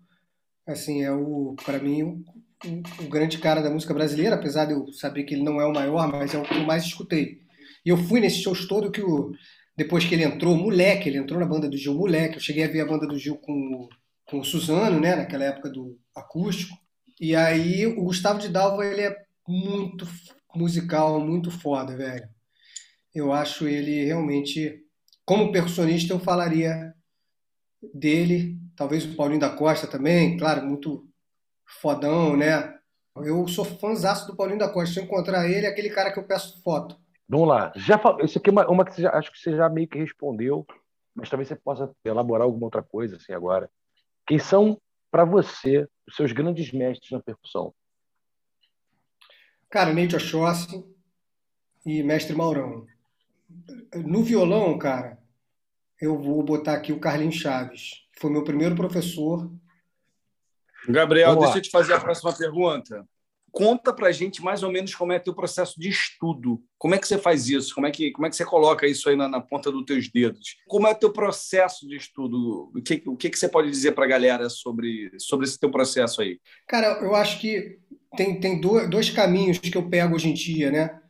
assim, 0.66 1.02
é 1.02 1.12
o, 1.12 1.54
para 1.62 1.78
mim, 1.78 2.02
o, 2.02 2.24
o, 2.64 3.04
o, 3.04 3.08
grande 3.08 3.36
cara 3.36 3.60
da 3.60 3.70
música 3.70 3.92
brasileira, 3.92 4.36
apesar 4.36 4.64
de 4.64 4.72
eu 4.72 4.90
saber 4.94 5.24
que 5.24 5.34
ele 5.34 5.42
não 5.42 5.60
é 5.60 5.66
o 5.66 5.74
maior, 5.74 6.10
mas 6.10 6.34
é 6.34 6.38
o 6.38 6.42
que 6.42 6.54
eu 6.54 6.64
mais 6.64 6.84
escutei. 6.84 7.42
E 7.84 7.90
eu 7.90 7.98
fui 7.98 8.18
nesses 8.18 8.40
shows 8.40 8.66
todo 8.66 8.90
que 8.90 9.02
o, 9.02 9.32
depois 9.78 10.04
que 10.04 10.12
ele 10.12 10.24
entrou, 10.24 10.56
moleque, 10.56 11.08
ele 11.08 11.18
entrou 11.18 11.38
na 11.38 11.46
banda 11.46 11.68
do 11.68 11.76
Gil, 11.76 11.94
moleque. 11.94 12.34
Eu 12.34 12.40
cheguei 12.40 12.64
a 12.64 12.68
ver 12.68 12.80
a 12.80 12.84
banda 12.84 13.06
do 13.06 13.16
Gil 13.16 13.36
com, 13.36 13.88
com 14.26 14.40
o 14.40 14.44
Suzano, 14.44 14.98
né, 14.98 15.14
naquela 15.14 15.44
época 15.44 15.70
do 15.70 15.96
acústico. 16.12 16.76
E 17.20 17.36
aí 17.36 17.86
o 17.86 18.02
Gustavo 18.02 18.40
de 18.40 18.48
Dalva, 18.48 18.84
ele 18.84 19.02
é 19.02 19.16
muito 19.46 20.04
musical, 20.52 21.20
muito 21.20 21.48
foda, 21.52 21.96
velho. 21.96 22.28
Eu 23.14 23.32
acho 23.32 23.68
ele 23.68 24.04
realmente, 24.04 24.82
como 25.24 25.52
percussionista, 25.52 26.12
eu 26.12 26.18
falaria 26.18 26.92
dele, 27.94 28.58
talvez 28.74 29.04
o 29.04 29.14
Paulinho 29.14 29.38
da 29.38 29.50
Costa 29.50 29.86
também, 29.86 30.36
claro, 30.36 30.66
muito 30.66 31.08
fodão, 31.80 32.36
né? 32.36 32.74
Eu 33.14 33.46
sou 33.46 33.64
fãzaço 33.64 34.26
do 34.26 34.34
Paulinho 34.34 34.58
da 34.58 34.68
Costa. 34.68 34.94
Se 34.94 34.98
eu 34.98 35.04
encontrar 35.04 35.48
ele, 35.48 35.66
é 35.66 35.68
aquele 35.68 35.90
cara 35.90 36.10
que 36.10 36.18
eu 36.18 36.26
peço 36.26 36.60
foto. 36.64 36.96
Vamos 37.28 37.48
lá. 37.48 37.72
Já. 37.76 38.00
Isso 38.22 38.38
aqui 38.38 38.48
é 38.48 38.52
uma, 38.52 38.68
uma 38.68 38.84
que 38.84 38.94
você 38.94 39.02
já, 39.02 39.10
acho 39.10 39.30
que 39.30 39.38
você 39.38 39.54
já 39.54 39.68
meio 39.68 39.86
que 39.86 39.98
respondeu, 39.98 40.66
mas 41.14 41.28
talvez 41.28 41.48
você 41.48 41.56
possa 41.56 41.92
elaborar 42.04 42.44
alguma 42.44 42.66
outra 42.66 42.82
coisa 42.82 43.16
assim 43.16 43.32
agora. 43.32 43.70
Quem 44.26 44.38
são 44.38 44.80
para 45.10 45.24
você 45.24 45.86
os 46.06 46.16
seus 46.16 46.32
grandes 46.32 46.72
mestres 46.72 47.10
na 47.10 47.20
percussão? 47.20 47.74
Cara, 49.68 49.92
Neide 49.92 50.16
Oxóssi 50.16 50.84
e 51.84 52.02
mestre 52.02 52.34
Maurão. 52.34 52.86
No 53.94 54.22
violão, 54.22 54.78
cara, 54.78 55.18
eu 56.00 56.18
vou 56.18 56.42
botar 56.42 56.74
aqui 56.74 56.92
o 56.92 57.00
Carlinhos 57.00 57.36
Chaves. 57.36 58.06
Foi 58.18 58.30
meu 58.30 58.44
primeiro 58.44 58.74
professor. 58.74 59.50
Gabriel, 60.88 61.36
deixa 61.36 61.58
eu 61.58 61.62
te 61.62 61.70
fazer 61.70 61.92
a 61.92 62.00
próxima 62.00 62.34
pergunta. 62.34 63.06
Conta 63.50 63.92
para 63.92 64.12
gente 64.12 64.42
mais 64.42 64.62
ou 64.62 64.70
menos 64.70 64.94
como 64.94 65.12
é 65.12 65.18
teu 65.18 65.34
processo 65.34 65.78
de 65.80 65.88
estudo. 65.88 66.62
Como 66.76 66.94
é 66.94 66.98
que 66.98 67.08
você 67.08 67.18
faz 67.18 67.48
isso? 67.48 67.74
Como 67.74 67.86
é 67.86 67.90
que, 67.90 68.10
como 68.12 68.26
é 68.26 68.30
que 68.30 68.36
você 68.36 68.44
coloca 68.44 68.86
isso 68.86 69.08
aí 69.08 69.16
na, 69.16 69.28
na 69.28 69.40
ponta 69.40 69.70
dos 69.72 69.84
teus 69.84 70.10
dedos? 70.10 70.56
Como 70.66 70.86
é 70.86 70.94
teu 70.94 71.12
processo 71.12 71.86
de 71.88 71.96
estudo? 71.96 72.70
O 72.74 72.82
que, 72.82 73.02
o 73.06 73.16
que, 73.16 73.30
que 73.30 73.38
você 73.38 73.48
pode 73.48 73.70
dizer 73.70 73.92
para 73.92 74.04
a 74.04 74.08
galera 74.08 74.48
sobre, 74.48 75.10
sobre 75.18 75.46
esse 75.46 75.58
teu 75.58 75.70
processo 75.70 76.20
aí? 76.20 76.38
Cara, 76.66 77.00
eu 77.02 77.14
acho 77.14 77.40
que 77.40 77.78
tem, 78.16 78.38
tem 78.40 78.60
dois 78.60 79.10
caminhos 79.10 79.58
que 79.58 79.76
eu 79.76 79.88
pego 79.88 80.14
hoje 80.14 80.28
em 80.28 80.34
dia, 80.34 80.70
né? 80.70 81.00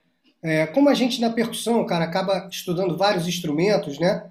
É, 0.43 0.66
como 0.66 0.89
a 0.89 0.95
gente 0.95 1.20
na 1.20 1.30
percussão, 1.30 1.84
cara, 1.84 2.05
acaba 2.05 2.49
estudando 2.51 2.97
vários 2.97 3.26
instrumentos, 3.26 3.99
né? 3.99 4.30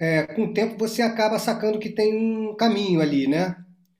É, 0.00 0.26
com 0.26 0.44
o 0.44 0.52
tempo 0.52 0.78
você 0.78 1.02
acaba 1.02 1.38
sacando 1.38 1.78
que 1.78 1.90
tem 1.90 2.14
um 2.16 2.56
caminho 2.56 3.00
ali, 3.00 3.26
né? 3.26 3.56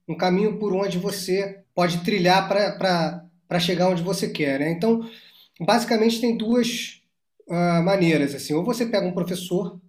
Um 0.08 0.16
caminho 0.16 0.58
por 0.58 0.74
onde 0.74 0.98
você 0.98 1.62
pode 1.74 2.02
trilhar 2.02 2.48
para 2.48 3.24
para 3.48 3.60
chegar 3.60 3.88
onde 3.88 4.02
você 4.02 4.28
quer. 4.28 4.60
Né? 4.60 4.70
Então, 4.72 5.08
basicamente 5.60 6.20
tem 6.20 6.36
duas 6.36 7.02
uh, 7.48 7.82
maneiras. 7.82 8.34
Assim, 8.34 8.54
ou 8.54 8.64
você 8.64 8.86
pega 8.86 9.06
um 9.06 9.14
professor 9.14 9.80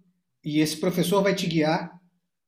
e 0.44 0.60
esse 0.60 0.76
professor 0.76 1.22
vai 1.22 1.34
te 1.34 1.46
guiar, 1.46 1.90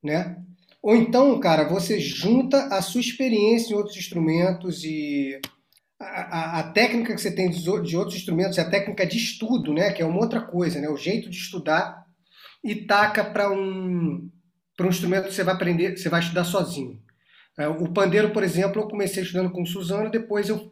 né? 0.02 0.36
Ou 0.80 0.94
então, 0.94 1.38
cara, 1.40 1.68
você 1.68 1.98
junta 1.98 2.66
a 2.66 2.80
sua 2.80 3.00
experiência 3.00 3.72
em 3.72 3.76
outros 3.76 3.96
instrumentos 3.96 4.84
e 4.84 5.40
a, 6.00 6.04
a, 6.04 6.60
a 6.60 6.72
técnica 6.72 7.14
que 7.14 7.20
você 7.20 7.32
tem 7.32 7.50
de, 7.50 7.68
outros 7.68 8.14
instrumentos, 8.14 8.58
a 8.58 8.70
técnica 8.70 9.04
de 9.04 9.16
estudo, 9.16 9.74
né? 9.74 9.92
Que 9.92 10.02
é 10.02 10.06
uma 10.06 10.20
outra 10.20 10.40
coisa, 10.40 10.80
né? 10.80 10.88
O 10.88 10.96
jeito 10.96 11.28
de 11.28 11.36
estudar 11.36 12.06
e 12.62 12.74
taca 12.74 13.24
para 13.24 13.50
um 13.50 14.30
para 14.76 14.86
um 14.86 14.90
instrumento 14.90 15.26
que 15.26 15.34
você 15.34 15.42
vai 15.42 15.54
aprender, 15.54 15.96
você 15.96 16.08
vai 16.08 16.20
estudar 16.20 16.44
sozinho. 16.44 17.02
É, 17.58 17.66
o 17.66 17.92
pandeiro, 17.92 18.30
por 18.30 18.44
exemplo, 18.44 18.80
eu 18.80 18.86
comecei 18.86 19.24
estudando 19.24 19.50
com 19.50 19.62
o 19.62 19.66
Suzano, 19.66 20.08
depois 20.08 20.48
eu 20.48 20.70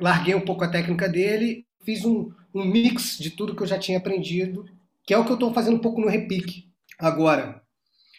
larguei 0.00 0.34
um 0.34 0.44
pouco 0.44 0.64
a 0.64 0.68
técnica 0.68 1.08
dele, 1.08 1.66
fiz 1.84 2.04
um, 2.04 2.30
um 2.54 2.64
mix 2.64 3.18
de 3.18 3.30
tudo 3.30 3.54
que 3.54 3.62
eu 3.62 3.66
já 3.66 3.78
tinha 3.78 3.98
aprendido, 3.98 4.64
que 5.04 5.14
é 5.14 5.18
o 5.18 5.24
que 5.24 5.30
eu 5.30 5.34
estou 5.34 5.52
fazendo 5.52 5.76
um 5.76 5.80
pouco 5.80 6.00
no 6.00 6.08
repique 6.08 6.70
agora. 6.98 7.62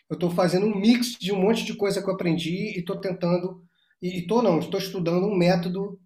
Eu 0.10 0.16
estou 0.16 0.30
fazendo 0.30 0.66
um 0.66 0.80
mix 0.80 1.18
de 1.20 1.32
um 1.32 1.40
monte 1.40 1.64
de 1.64 1.74
coisa 1.74 2.02
que 2.02 2.10
eu 2.10 2.14
aprendi 2.14 2.76
e 2.76 2.80
estou 2.80 3.00
tentando, 3.00 3.64
e 4.02 4.20
estou 4.20 4.42
não, 4.42 4.60
estou 4.60 4.80
estudando 4.80 5.26
um 5.26 5.38
método 5.38 6.00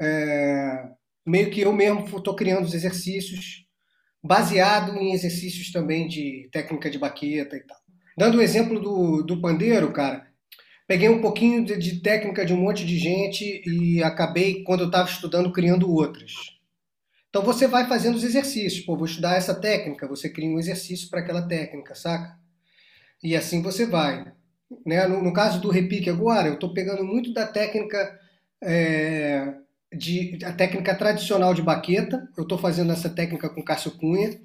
é, 0.00 0.88
meio 1.26 1.50
que 1.50 1.60
eu 1.60 1.72
mesmo 1.72 2.04
estou 2.04 2.34
criando 2.34 2.64
os 2.64 2.74
exercícios 2.74 3.66
baseado 4.22 4.96
em 4.96 5.12
exercícios 5.12 5.72
também 5.72 6.06
de 6.06 6.48
técnica 6.52 6.90
de 6.90 6.98
baqueta 6.98 7.56
e 7.56 7.60
tal. 7.60 7.78
Dando 8.16 8.38
o 8.38 8.42
exemplo 8.42 8.78
do, 8.78 9.22
do 9.22 9.40
pandeiro, 9.40 9.92
cara, 9.92 10.26
peguei 10.92 11.08
um 11.08 11.22
pouquinho 11.22 11.64
de, 11.64 11.78
de, 11.78 12.00
técnica 12.00 12.44
de 12.44 12.52
um 12.52 12.58
monte 12.58 12.84
de 12.84 12.98
gente 12.98 13.62
e 13.66 14.02
acabei, 14.02 14.62
quando 14.62 14.80
eu 14.80 14.88
estava 14.88 15.08
estudando, 15.08 15.50
criando 15.50 15.90
outras. 15.90 16.34
Então 17.30 17.40
você 17.40 17.66
vai 17.66 17.88
fazendo 17.88 18.14
os 18.14 18.22
exercícios. 18.22 18.84
Pô, 18.84 18.94
vou 18.94 19.06
estudar 19.06 19.34
essa 19.34 19.54
técnica, 19.54 20.06
você 20.06 20.28
cria 20.28 20.50
um 20.50 20.58
exercício 20.58 21.08
para 21.08 21.20
aquela 21.20 21.48
técnica, 21.48 21.94
saca? 21.94 22.38
E 23.22 23.34
assim 23.34 23.62
você 23.62 23.86
vai. 23.86 24.34
Né? 24.84 25.06
No, 25.06 25.22
no 25.22 25.32
caso 25.32 25.62
do 25.62 25.70
repique 25.70 26.10
agora, 26.10 26.48
eu 26.48 26.54
estou 26.54 26.74
pegando 26.74 27.02
muito 27.02 27.32
da 27.32 27.46
técnica 27.46 28.20
é, 28.62 29.54
de 29.96 30.40
a 30.44 30.52
técnica 30.52 30.94
tradicional 30.94 31.54
de 31.54 31.62
baqueta. 31.62 32.28
Eu 32.36 32.42
estou 32.42 32.58
fazendo 32.58 32.92
essa 32.92 33.08
técnica 33.08 33.48
com 33.48 33.64
Cássio 33.64 33.92
Cunha, 33.92 34.38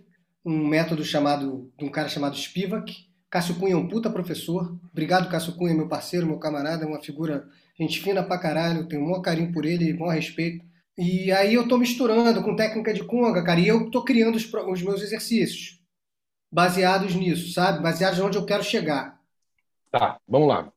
um 0.46 0.66
método 0.66 1.04
chamado 1.04 1.70
de 1.78 1.84
um 1.84 1.90
cara 1.90 2.08
chamado 2.08 2.38
Spivak 2.38 3.07
Cássio 3.30 3.56
Cunha 3.56 3.74
é 3.74 3.78
um 3.78 3.88
puta 3.88 4.10
professor. 4.10 4.78
Obrigado, 4.92 5.30
Cássio 5.30 5.56
Cunha, 5.56 5.74
meu 5.74 5.88
parceiro, 5.88 6.26
meu 6.26 6.40
camarada, 6.40 6.86
é 6.86 6.88
uma 6.88 7.02
figura 7.02 7.48
gente 7.80 8.02
fina 8.02 8.24
pra 8.24 8.40
caralho, 8.40 8.88
tenho 8.88 9.04
um 9.04 9.06
maior 9.10 9.22
carinho 9.22 9.52
por 9.52 9.66
ele, 9.66 9.94
maior 9.94 10.14
respeito. 10.14 10.66
E 10.98 11.32
aí 11.32 11.54
eu 11.54 11.68
tô 11.68 11.78
misturando 11.78 12.42
com 12.42 12.56
técnica 12.56 12.94
de 12.94 13.04
conga, 13.04 13.44
cara, 13.44 13.60
e 13.60 13.68
eu 13.68 13.92
tô 13.92 14.04
criando 14.04 14.36
os, 14.36 14.52
os 14.52 14.82
meus 14.82 15.02
exercícios 15.02 15.78
baseados 16.52 17.14
nisso, 17.14 17.54
sabe? 17.54 17.84
Baseados 17.84 18.20
onde 18.20 18.38
eu 18.38 18.46
quero 18.46 18.64
chegar. 18.64 19.20
Tá, 19.92 20.20
vamos 20.28 20.48
lá. 20.48 20.72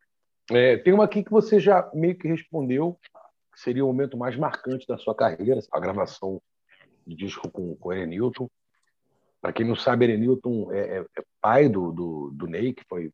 É, 0.50 0.76
tem 0.76 0.92
uma 0.92 1.04
aqui 1.04 1.22
que 1.22 1.30
você 1.30 1.60
já 1.60 1.88
meio 1.94 2.16
que 2.16 2.28
respondeu, 2.28 2.98
seria 3.54 3.84
o 3.84 3.88
momento 3.88 4.16
mais 4.16 4.36
marcante 4.36 4.86
da 4.86 4.98
sua 4.98 5.14
carreira, 5.14 5.60
a 5.72 5.80
gravação 5.80 6.42
de 7.06 7.14
disco 7.14 7.48
com, 7.50 7.74
com 7.76 7.92
Erenilton. 7.92 8.48
Para 9.40 9.52
quem 9.52 9.66
não 9.66 9.74
sabe, 9.74 10.04
Erenilton 10.04 10.70
é, 10.72 10.98
é, 10.98 11.04
é 11.18 11.22
pai 11.40 11.68
do, 11.68 11.92
do, 11.92 12.30
do 12.34 12.46
Ney, 12.46 12.74
que 12.74 12.84
foi 12.88 13.10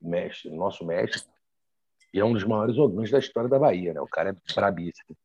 mestre, 0.00 0.50
nosso 0.50 0.84
mestre, 0.84 1.22
e 2.12 2.18
é 2.18 2.24
um 2.24 2.32
dos 2.32 2.44
maiores 2.44 2.78
órgãos 2.78 3.10
da 3.10 3.18
história 3.18 3.48
da 3.48 3.58
Bahia, 3.58 3.92
né? 3.92 4.00
O 4.00 4.06
cara 4.06 4.30
é 4.30 4.54
brabíssimo. 4.54 5.16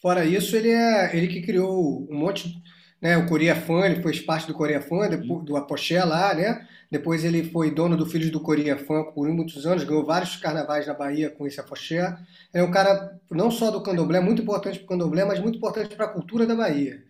Fora 0.00 0.24
isso, 0.24 0.56
ele 0.56 0.70
é 0.70 1.16
ele 1.16 1.28
que 1.28 1.42
criou 1.42 2.06
um 2.10 2.14
monte, 2.14 2.60
né? 3.00 3.16
O 3.16 3.26
Coreia 3.26 3.54
Fã, 3.54 3.86
ele 3.86 4.02
foi 4.02 4.18
parte 4.20 4.48
do 4.48 4.54
Coreia 4.54 4.82
Fã, 4.82 5.08
do 5.08 5.56
Apoché 5.56 6.02
lá, 6.04 6.34
né? 6.34 6.66
Depois 6.90 7.24
ele 7.24 7.44
foi 7.44 7.70
dono 7.70 7.96
do 7.96 8.04
Filhos 8.04 8.30
do 8.30 8.40
Coreia 8.40 8.76
Fã 8.76 9.04
por 9.04 9.28
muitos 9.28 9.64
anos, 9.64 9.84
ganhou 9.84 10.04
vários 10.04 10.36
carnavais 10.36 10.86
na 10.86 10.94
Bahia 10.94 11.30
com 11.30 11.46
esse 11.46 11.60
Apoché. 11.60 12.16
É 12.52 12.62
um 12.62 12.70
cara 12.70 13.18
não 13.30 13.50
só 13.50 13.70
do 13.70 13.82
candomblé, 13.82 14.20
muito 14.20 14.42
importante 14.42 14.78
para 14.78 14.84
o 14.84 14.88
candomblé, 14.88 15.24
mas 15.24 15.38
muito 15.38 15.56
importante 15.56 15.94
para 15.94 16.06
a 16.06 16.12
cultura 16.12 16.46
da 16.46 16.54
Bahia. 16.54 17.02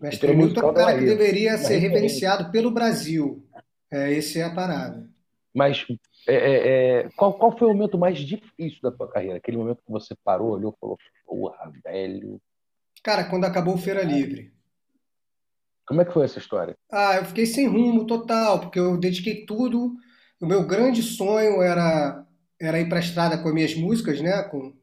Mestre 0.00 0.34
Milton 0.34 0.60
é 0.60 0.66
um 0.66 0.74
cara 0.74 0.98
que 0.98 1.04
deveria 1.04 1.58
ser 1.58 1.78
reverenciado 1.78 2.50
pelo 2.50 2.70
Brasil. 2.70 3.44
É, 3.90 4.12
esse 4.12 4.38
é 4.38 4.44
a 4.44 4.54
parada. 4.54 5.08
Mas 5.54 5.84
é, 6.26 6.34
é, 6.34 6.68
é, 6.68 7.08
qual, 7.16 7.34
qual 7.34 7.56
foi 7.56 7.68
o 7.68 7.72
momento 7.72 7.98
mais 7.98 8.18
difícil 8.18 8.78
da 8.82 8.92
tua 8.92 9.10
carreira? 9.10 9.38
Aquele 9.38 9.56
momento 9.56 9.82
que 9.84 9.90
você 9.90 10.14
parou, 10.22 10.50
olhou 10.50 10.72
e 10.76 10.80
falou, 10.80 10.98
porra, 11.26 11.72
velho. 11.84 12.40
Cara, 13.02 13.24
quando 13.24 13.44
acabou 13.44 13.74
o 13.74 13.78
Feira 13.78 14.02
Livre. 14.02 14.52
Como 15.86 16.02
é 16.02 16.04
que 16.04 16.12
foi 16.12 16.26
essa 16.26 16.38
história? 16.38 16.76
Ah, 16.92 17.16
eu 17.16 17.24
fiquei 17.24 17.46
sem 17.46 17.66
rumo 17.66 18.06
total, 18.06 18.60
porque 18.60 18.78
eu 18.78 18.98
dediquei 18.98 19.46
tudo. 19.46 19.96
O 20.38 20.46
meu 20.46 20.66
grande 20.66 21.02
sonho 21.02 21.62
era, 21.62 22.26
era 22.60 22.78
ir 22.78 22.88
para 22.88 22.98
a 22.98 23.00
estrada 23.00 23.38
com 23.38 23.48
as 23.48 23.54
minhas 23.54 23.74
músicas, 23.74 24.20
né? 24.20 24.42
Com, 24.44 24.76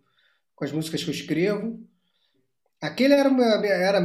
com 0.56 0.66
as 0.66 0.72
músicas 0.72 1.04
que 1.04 1.10
eu 1.10 1.14
escrevo. 1.14 1.80
Aquele 2.82 3.14
era 3.14 3.30
o, 3.30 3.34
meu, 3.34 3.46
era, 3.46 4.00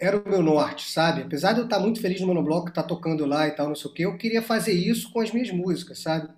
era 0.00 0.16
o 0.18 0.28
meu 0.28 0.42
norte, 0.42 0.90
sabe? 0.90 1.22
Apesar 1.22 1.52
de 1.52 1.60
eu 1.60 1.64
estar 1.64 1.80
muito 1.80 2.00
feliz 2.00 2.20
no 2.20 2.26
monobloco, 2.26 2.68
estar 2.68 2.82
tá 2.82 2.88
tocando 2.88 3.24
lá 3.26 3.48
e 3.48 3.52
tal, 3.52 3.68
não 3.68 3.74
sei 3.74 3.90
o 3.90 3.94
quê, 3.94 4.04
eu 4.04 4.16
queria 4.16 4.42
fazer 4.42 4.72
isso 4.72 5.10
com 5.12 5.20
as 5.20 5.32
minhas 5.32 5.50
músicas, 5.50 6.00
sabe? 6.00 6.28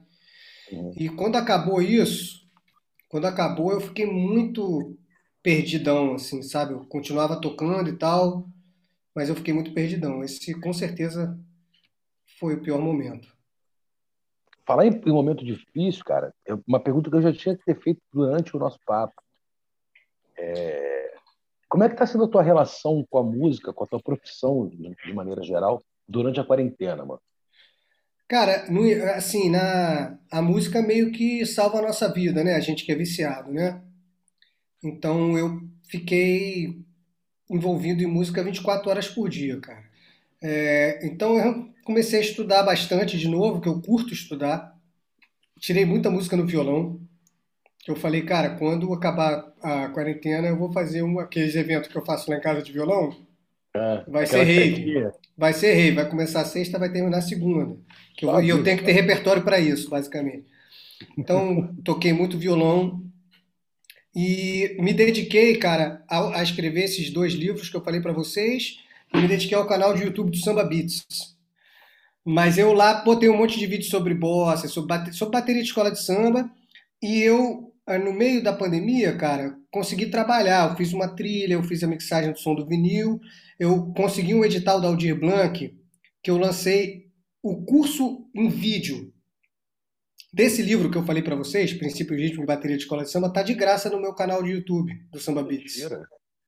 Uhum. 0.72 0.92
E 0.96 1.08
quando 1.08 1.36
acabou 1.36 1.82
isso, 1.82 2.46
quando 3.08 3.26
acabou, 3.26 3.72
eu 3.72 3.80
fiquei 3.80 4.06
muito 4.06 4.96
perdidão, 5.42 6.14
assim, 6.14 6.42
sabe? 6.42 6.74
Eu 6.74 6.84
continuava 6.86 7.40
tocando 7.40 7.88
e 7.88 7.96
tal, 7.96 8.48
mas 9.14 9.28
eu 9.28 9.34
fiquei 9.34 9.52
muito 9.52 9.72
perdidão. 9.72 10.22
Esse, 10.22 10.54
com 10.60 10.72
certeza, 10.72 11.38
foi 12.38 12.54
o 12.54 12.62
pior 12.62 12.80
momento. 12.80 13.28
Falar 14.66 14.86
em, 14.86 14.90
em 14.90 15.12
momento 15.12 15.44
difícil, 15.44 16.04
cara, 16.04 16.32
é 16.46 16.54
uma 16.66 16.78
pergunta 16.78 17.10
que 17.10 17.16
eu 17.16 17.22
já 17.22 17.32
tinha 17.32 17.56
que 17.56 17.64
ter 17.64 17.80
feito 17.80 18.00
durante 18.12 18.54
o 18.54 18.60
nosso 18.60 18.78
papo. 18.86 19.14
É... 20.36 20.97
Como 21.68 21.84
é 21.84 21.88
que 21.88 21.94
está 21.94 22.06
sendo 22.06 22.24
a 22.24 22.28
tua 22.28 22.42
relação 22.42 23.06
com 23.10 23.18
a 23.18 23.22
música, 23.22 23.72
com 23.72 23.84
a 23.84 23.86
tua 23.86 24.00
profissão, 24.00 24.68
de 24.68 25.12
maneira 25.12 25.42
geral, 25.42 25.82
durante 26.08 26.40
a 26.40 26.44
quarentena, 26.44 27.04
mano? 27.04 27.20
Cara, 28.28 28.70
no, 28.70 28.82
assim, 29.12 29.48
na, 29.48 30.18
a 30.30 30.42
música 30.42 30.82
meio 30.82 31.10
que 31.12 31.46
salva 31.46 31.78
a 31.78 31.82
nossa 31.82 32.12
vida, 32.12 32.44
né? 32.44 32.54
A 32.54 32.60
gente 32.60 32.84
que 32.84 32.92
é 32.92 32.94
viciado, 32.94 33.50
né? 33.50 33.82
Então 34.82 35.36
eu 35.36 35.62
fiquei 35.88 36.84
envolvido 37.50 38.02
em 38.02 38.06
música 38.06 38.44
24 38.44 38.90
horas 38.90 39.08
por 39.08 39.28
dia, 39.28 39.58
cara. 39.60 39.82
É, 40.42 41.06
então 41.06 41.38
eu 41.38 41.68
comecei 41.84 42.18
a 42.18 42.22
estudar 42.22 42.62
bastante 42.62 43.18
de 43.18 43.28
novo, 43.28 43.60
que 43.62 43.68
eu 43.68 43.80
curto 43.80 44.12
estudar. 44.12 44.76
Tirei 45.58 45.86
muita 45.86 46.10
música 46.10 46.36
no 46.36 46.46
violão. 46.46 47.00
Eu 47.90 47.96
falei, 47.96 48.22
cara, 48.22 48.50
quando 48.50 48.92
acabar 48.92 49.52
a 49.62 49.88
quarentena, 49.88 50.48
eu 50.48 50.56
vou 50.56 50.72
fazer 50.72 51.02
um, 51.02 51.18
aqueles 51.18 51.54
eventos 51.54 51.88
que 51.88 51.96
eu 51.96 52.04
faço 52.04 52.30
lá 52.30 52.36
em 52.36 52.40
casa 52.40 52.62
de 52.62 52.72
violão. 52.72 53.16
É, 53.74 54.04
vai 54.08 54.26
ser 54.26 54.42
rave. 54.42 55.10
Vai 55.36 55.52
ser 55.52 55.74
rave. 55.74 55.96
Vai 55.96 56.08
começar 56.08 56.44
sexta, 56.44 56.78
vai 56.78 56.90
terminar 56.90 57.22
segunda. 57.22 57.76
Que 58.16 58.26
eu, 58.26 58.40
e 58.42 58.48
eu 58.48 58.62
tenho 58.62 58.78
que 58.78 58.84
ter 58.84 58.92
repertório 58.92 59.42
para 59.42 59.58
isso, 59.58 59.88
basicamente. 59.88 60.44
Então, 61.16 61.74
toquei 61.84 62.12
muito 62.12 62.36
violão, 62.36 63.08
e 64.20 64.76
me 64.80 64.92
dediquei, 64.92 65.56
cara, 65.56 66.02
a, 66.08 66.40
a 66.40 66.42
escrever 66.42 66.82
esses 66.82 67.08
dois 67.08 67.34
livros 67.34 67.68
que 67.68 67.76
eu 67.76 67.84
falei 67.84 68.00
para 68.00 68.12
vocês. 68.12 68.80
E 69.14 69.20
me 69.20 69.28
dediquei 69.28 69.56
ao 69.56 69.68
canal 69.68 69.94
de 69.94 70.02
YouTube 70.02 70.32
do 70.32 70.36
Samba 70.36 70.64
Beats. 70.64 71.06
Mas 72.24 72.58
eu 72.58 72.72
lá 72.72 72.94
botei 73.04 73.28
um 73.28 73.36
monte 73.36 73.58
de 73.58 73.66
vídeos 73.66 73.90
sobre 73.90 74.14
bossa, 74.14 74.66
sobre, 74.66 74.88
bate, 74.88 75.16
sobre 75.16 75.32
bateria 75.32 75.62
de 75.62 75.68
escola 75.68 75.92
de 75.92 76.02
samba. 76.02 76.50
E 77.00 77.20
eu, 77.20 77.67
ah, 77.94 77.98
no 77.98 78.12
meio 78.12 78.42
da 78.42 78.52
pandemia, 78.52 79.16
cara, 79.16 79.56
consegui 79.70 80.06
trabalhar. 80.06 80.70
Eu 80.70 80.76
fiz 80.76 80.92
uma 80.92 81.08
trilha, 81.08 81.54
eu 81.54 81.62
fiz 81.62 81.82
a 81.82 81.86
mixagem 81.86 82.32
do 82.32 82.38
som 82.38 82.54
do 82.54 82.66
vinil. 82.66 83.18
Eu 83.58 83.92
consegui 83.92 84.34
um 84.34 84.44
edital 84.44 84.80
da 84.80 84.88
Aldir 84.88 85.18
Blanc, 85.18 85.74
que 86.22 86.30
eu 86.30 86.38
lancei 86.38 87.08
o 87.42 87.64
curso 87.64 88.28
em 88.34 88.48
vídeo 88.48 89.12
Desse 90.32 90.60
livro 90.60 90.90
que 90.90 90.98
eu 90.98 91.04
falei 91.04 91.22
para 91.22 91.34
vocês, 91.34 91.72
Princípios 91.72 92.20
Ritmo 92.20 92.42
de 92.42 92.46
Bateria 92.46 92.76
de 92.76 92.82
Escola 92.82 93.02
de 93.02 93.10
Samba, 93.10 93.32
tá 93.32 93.42
de 93.42 93.54
graça 93.54 93.88
no 93.88 94.00
meu 94.00 94.14
canal 94.14 94.42
de 94.42 94.50
YouTube 94.50 94.92
do 95.10 95.18
Samba 95.18 95.42
Beats. 95.42 95.88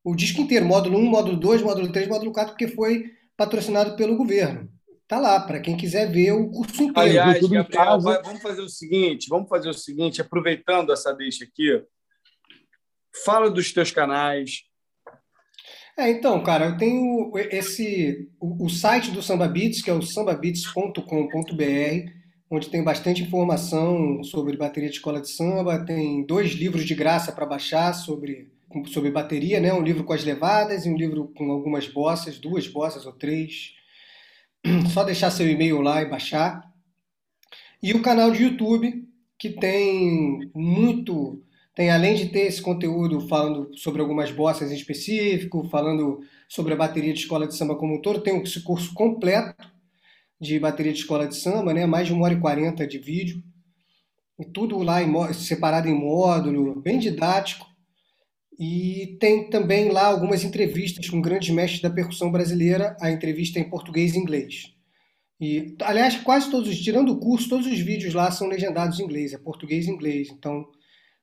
O 0.04 0.14
disco 0.14 0.42
inteiro, 0.42 0.66
módulo 0.66 0.98
1, 0.98 1.04
módulo 1.06 1.36
2, 1.38 1.62
módulo 1.62 1.90
3, 1.90 2.06
módulo 2.06 2.30
4, 2.30 2.52
porque 2.52 2.68
foi 2.68 3.04
patrocinado 3.36 3.96
pelo 3.96 4.18
governo. 4.18 4.70
Tá 5.10 5.18
lá, 5.18 5.40
para 5.40 5.58
quem 5.58 5.76
quiser 5.76 6.08
ver 6.08 6.30
o 6.30 6.48
curso 6.52 6.84
inteiro. 6.84 7.00
Aliás, 7.00 7.40
Gabriel, 7.40 8.00
vamos 8.00 8.40
fazer 8.40 8.62
o 8.62 8.68
seguinte, 8.68 9.26
vamos 9.28 9.48
fazer 9.48 9.68
o 9.68 9.74
seguinte, 9.74 10.20
aproveitando 10.20 10.92
essa 10.92 11.12
deixa 11.12 11.42
aqui, 11.42 11.82
fala 13.24 13.50
dos 13.50 13.72
teus 13.72 13.90
canais, 13.90 14.62
é, 15.98 16.08
então, 16.08 16.40
cara, 16.44 16.66
eu 16.66 16.76
tenho 16.78 17.32
esse 17.50 18.30
o, 18.40 18.66
o, 18.66 18.70
site 18.70 19.10
do 19.10 19.20
Samba 19.20 19.48
Beats, 19.48 19.82
que 19.82 19.90
é 19.90 19.92
o 19.92 20.00
sambabeats.com.br 20.00 22.10
onde 22.50 22.70
tem 22.70 22.82
bastante 22.82 23.22
informação 23.22 24.22
sobre 24.22 24.56
bateria 24.56 24.88
de 24.88 24.96
escola 24.96 25.20
de 25.20 25.28
samba. 25.28 25.84
Tem 25.84 26.24
dois 26.24 26.52
livros 26.52 26.84
de 26.84 26.94
graça 26.94 27.32
para 27.32 27.46
baixar 27.46 27.92
sobre, 27.94 28.50
sobre 28.86 29.10
bateria, 29.10 29.60
né? 29.60 29.74
um 29.74 29.82
livro 29.82 30.04
com 30.04 30.12
as 30.12 30.24
levadas 30.24 30.86
e 30.86 30.88
um 30.88 30.96
livro 30.96 31.32
com 31.36 31.50
algumas 31.50 31.86
bossas, 31.88 32.38
duas 32.38 32.66
bossas 32.66 33.04
ou 33.04 33.12
três. 33.12 33.74
Só 34.92 35.04
deixar 35.04 35.30
seu 35.30 35.48
e-mail 35.48 35.80
lá 35.80 36.02
e 36.02 36.06
baixar. 36.06 36.70
E 37.82 37.92
o 37.92 38.02
canal 38.02 38.30
de 38.30 38.42
YouTube, 38.42 39.08
que 39.38 39.50
tem 39.50 40.50
muito. 40.54 41.42
Tem, 41.74 41.90
além 41.90 42.14
de 42.14 42.28
ter 42.28 42.40
esse 42.40 42.60
conteúdo 42.60 43.20
falando 43.26 43.70
sobre 43.78 44.02
algumas 44.02 44.30
bossas 44.30 44.70
em 44.70 44.74
específico, 44.74 45.68
falando 45.70 46.20
sobre 46.48 46.74
a 46.74 46.76
bateria 46.76 47.12
de 47.12 47.20
escola 47.20 47.46
de 47.46 47.56
samba 47.56 47.76
como 47.76 47.94
um 47.94 48.02
todo, 48.02 48.20
tem 48.20 48.36
esse 48.42 48.60
curso 48.60 48.92
completo 48.92 49.54
de 50.38 50.58
bateria 50.58 50.92
de 50.92 50.98
escola 50.98 51.28
de 51.28 51.36
samba, 51.36 51.72
né? 51.72 51.86
mais 51.86 52.06
de 52.06 52.12
uma 52.12 52.24
hora 52.24 52.34
e 52.34 52.40
quarenta 52.40 52.86
de 52.86 52.98
vídeo, 52.98 53.42
e 54.38 54.44
tudo 54.44 54.78
lá 54.78 55.02
em, 55.02 55.32
separado 55.32 55.86
em 55.86 55.94
módulo, 55.94 56.80
bem 56.80 56.98
didático. 56.98 57.69
E 58.60 59.16
tem 59.18 59.48
também 59.48 59.88
lá 59.88 60.04
algumas 60.04 60.44
entrevistas 60.44 61.08
com 61.08 61.18
grandes 61.18 61.48
mestres 61.48 61.80
da 61.80 61.88
percussão 61.88 62.30
brasileira, 62.30 62.94
a 63.00 63.10
entrevista 63.10 63.58
em 63.58 63.64
português 63.64 64.14
e 64.14 64.18
inglês. 64.18 64.74
E, 65.40 65.74
aliás, 65.80 66.16
quase 66.16 66.50
todos, 66.50 66.78
tirando 66.78 67.10
o 67.10 67.18
curso, 67.18 67.48
todos 67.48 67.66
os 67.66 67.78
vídeos 67.80 68.12
lá 68.12 68.30
são 68.30 68.48
legendados 68.48 69.00
em 69.00 69.04
inglês, 69.04 69.32
é 69.32 69.38
português 69.38 69.86
e 69.86 69.90
inglês, 69.90 70.28
então 70.28 70.68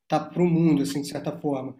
tá 0.07 0.19
para 0.19 0.41
o 0.41 0.47
mundo, 0.47 0.81
assim, 0.81 0.99
de 0.99 1.09
certa 1.09 1.31
forma. 1.31 1.75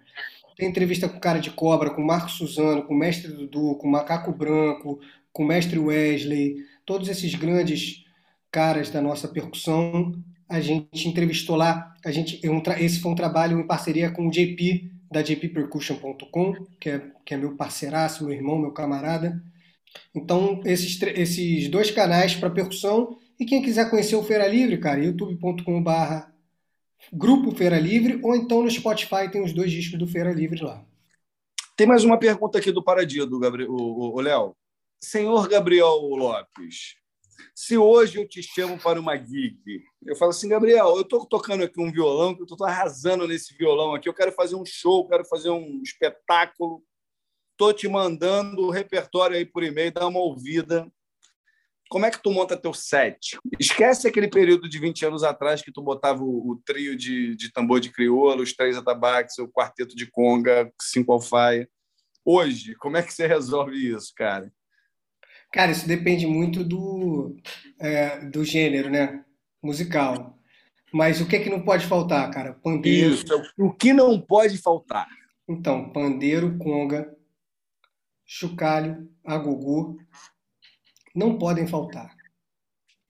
Tem 0.55 0.69
entrevista 0.69 1.09
com 1.09 1.19
cara 1.19 1.39
de 1.39 1.49
cobra, 1.49 1.89
com 1.89 2.03
Marco 2.03 2.29
Suzano, 2.29 2.83
com 2.83 2.93
o 2.93 2.97
mestre 2.97 3.31
Dudu, 3.31 3.77
com 3.77 3.89
Macaco 3.89 4.31
Branco, 4.31 4.99
com 5.33 5.43
o 5.43 5.47
mestre 5.47 5.79
Wesley, 5.79 6.57
todos 6.85 7.09
esses 7.09 7.33
grandes 7.33 8.05
caras 8.51 8.91
da 8.91 9.01
nossa 9.01 9.27
percussão, 9.27 10.13
a 10.47 10.61
gente 10.61 11.07
entrevistou 11.07 11.55
lá. 11.55 11.95
A 12.05 12.11
gente, 12.11 12.39
esse 12.79 12.99
foi 12.99 13.11
um 13.11 13.15
trabalho 13.15 13.59
em 13.59 13.65
parceria 13.65 14.11
com 14.11 14.27
o 14.27 14.31
JP, 14.31 14.96
da 15.11 15.23
jppercussion.com, 15.23 16.53
que 16.79 16.89
é, 16.89 17.11
que 17.25 17.33
é 17.33 17.37
meu 17.37 17.55
parceiraço, 17.55 18.25
meu 18.25 18.33
irmão, 18.33 18.57
meu 18.57 18.71
camarada. 18.71 19.41
Então, 20.13 20.61
esses, 20.65 21.01
esses 21.01 21.69
dois 21.69 21.91
canais 21.91 22.35
para 22.35 22.49
percussão. 22.49 23.17
E 23.39 23.45
quem 23.45 23.61
quiser 23.61 23.89
conhecer 23.89 24.15
o 24.15 24.23
Feira 24.23 24.47
Livre, 24.47 24.77
cara, 24.79 25.03
youtube.com.br 25.03 26.31
Grupo 27.13 27.55
Feira 27.55 27.79
Livre, 27.79 28.19
ou 28.23 28.35
então 28.35 28.63
no 28.63 28.69
Spotify 28.69 29.29
tem 29.31 29.43
os 29.43 29.53
dois 29.53 29.71
discos 29.71 29.99
do 29.99 30.07
Feira 30.07 30.33
Livre 30.33 30.61
lá. 30.63 30.83
Tem 31.75 31.85
mais 31.85 32.03
uma 32.03 32.17
pergunta 32.17 32.57
aqui 32.57 32.71
do 32.71 32.83
Paradido, 32.83 33.39
Gabriel, 33.39 33.71
o 33.71 34.19
Léo. 34.19 34.55
Senhor 34.99 35.47
Gabriel 35.47 35.95
Lopes, 35.99 36.95
se 37.55 37.77
hoje 37.77 38.19
eu 38.19 38.27
te 38.27 38.41
chamo 38.41 38.77
para 38.77 38.99
uma 38.99 39.15
gig, 39.15 39.83
eu 40.05 40.15
falo 40.15 40.31
assim, 40.31 40.47
Gabriel, 40.47 40.95
eu 40.95 41.01
estou 41.01 41.25
tocando 41.25 41.63
aqui 41.63 41.79
um 41.79 41.91
violão, 41.91 42.35
que 42.35 42.41
eu 42.41 42.45
estou 42.45 42.65
arrasando 42.65 43.27
nesse 43.27 43.55
violão 43.55 43.93
aqui, 43.93 44.07
eu 44.07 44.13
quero 44.13 44.31
fazer 44.31 44.55
um 44.55 44.65
show, 44.65 45.07
quero 45.07 45.25
fazer 45.25 45.49
um 45.49 45.81
espetáculo, 45.83 46.83
estou 47.51 47.73
te 47.73 47.87
mandando 47.87 48.63
o 48.63 48.69
repertório 48.69 49.35
aí 49.35 49.45
por 49.45 49.63
e-mail, 49.63 49.91
dá 49.91 50.07
uma 50.07 50.19
ouvida. 50.19 50.91
como 51.89 52.05
é 52.05 52.11
que 52.11 52.21
tu 52.21 52.31
monta 52.31 52.57
teu 52.57 52.73
set? 52.73 53.37
Esquece 53.59 54.07
aquele 54.07 54.27
período 54.27 54.69
de 54.69 54.77
20 54.77 55.05
anos 55.05 55.23
atrás 55.23 55.61
que 55.61 55.71
tu 55.71 55.81
botava 55.81 56.23
o, 56.23 56.51
o 56.51 56.61
trio 56.65 56.95
de, 56.95 57.35
de 57.35 57.51
tambor 57.51 57.79
de 57.79 57.91
crioula, 57.91 58.43
os 58.43 58.53
três 58.53 58.77
atabaques, 58.77 59.37
o 59.39 59.47
quarteto 59.47 59.95
de 59.95 60.09
conga, 60.09 60.71
cinco 60.81 61.13
alfaia. 61.13 61.67
Hoje, 62.23 62.75
como 62.75 62.97
é 62.97 63.03
que 63.03 63.13
você 63.13 63.25
resolve 63.25 63.75
isso, 63.75 64.11
cara? 64.15 64.51
Cara, 65.51 65.71
isso 65.71 65.87
depende 65.87 66.27
muito 66.27 66.63
do, 66.63 67.35
é, 67.79 68.25
do 68.25 68.43
gênero, 68.43 68.89
né? 68.89 69.23
Musical. 69.61 70.37
Mas 70.93 71.19
o 71.21 71.27
que 71.27 71.35
é 71.35 71.39
que 71.39 71.49
não 71.49 71.61
pode 71.61 71.85
faltar, 71.85 72.29
cara? 72.31 72.53
Pandeiro. 72.53 73.13
Isso, 73.13 73.25
o 73.57 73.71
que 73.71 73.93
não 73.93 74.19
pode 74.19 74.57
faltar? 74.57 75.07
Então, 75.47 75.91
pandeiro, 75.91 76.57
conga, 76.57 77.15
chocalho, 78.25 79.09
agogô, 79.23 79.97
não 81.15 81.37
podem 81.37 81.65
faltar. 81.65 82.15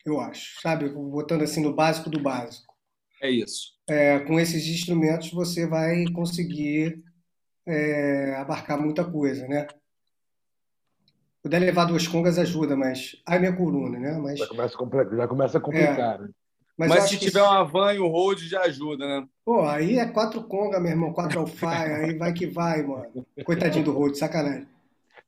Eu 0.05 0.19
acho, 0.19 0.61
sabe? 0.61 0.87
Botando 0.87 1.41
assim 1.41 1.61
no 1.61 1.73
básico 1.73 2.09
do 2.09 2.21
básico. 2.21 2.73
É 3.21 3.29
isso. 3.29 3.73
É, 3.89 4.19
com 4.19 4.39
esses 4.39 4.67
instrumentos 4.67 5.31
você 5.31 5.67
vai 5.67 6.05
conseguir 6.13 7.03
é, 7.65 8.35
abarcar 8.35 8.79
muita 8.79 9.03
coisa, 9.03 9.47
né? 9.47 9.67
Puder 11.47 11.59
levar 11.61 11.85
duas 11.85 12.05
congas 12.05 12.37
ajuda, 12.37 12.75
mas. 12.75 13.15
Ai, 13.25 13.39
minha 13.39 13.55
coluna, 13.55 13.97
né? 13.97 14.19
Mas... 14.21 14.37
Já 14.37 14.47
começa 14.47 14.75
a 14.75 14.77
complicar. 14.77 15.15
Já 15.15 15.27
começa 15.29 15.57
a 15.57 15.61
complicar 15.61 16.15
é. 16.15 16.17
né? 16.23 16.29
Mas, 16.77 16.89
mas 16.89 17.03
se 17.05 17.17
tiver 17.17 17.39
que... 17.39 17.47
uma 17.47 17.63
van 17.63 17.93
e 17.93 17.99
um 18.01 18.07
road, 18.07 18.45
já 18.45 18.63
ajuda, 18.63 19.07
né? 19.07 19.27
Pô, 19.45 19.61
aí 19.65 19.97
é 19.97 20.05
quatro 20.07 20.43
conga, 20.43 20.77
meu 20.77 20.91
irmão, 20.91 21.13
quatro 21.13 21.39
alfaia, 21.39 21.99
aí 21.99 22.17
vai 22.17 22.33
que 22.33 22.45
vai, 22.45 22.83
mano. 22.83 23.25
Coitadinho 23.45 23.85
do 23.85 23.93
road, 23.93 24.17
sacanagem. 24.17 24.67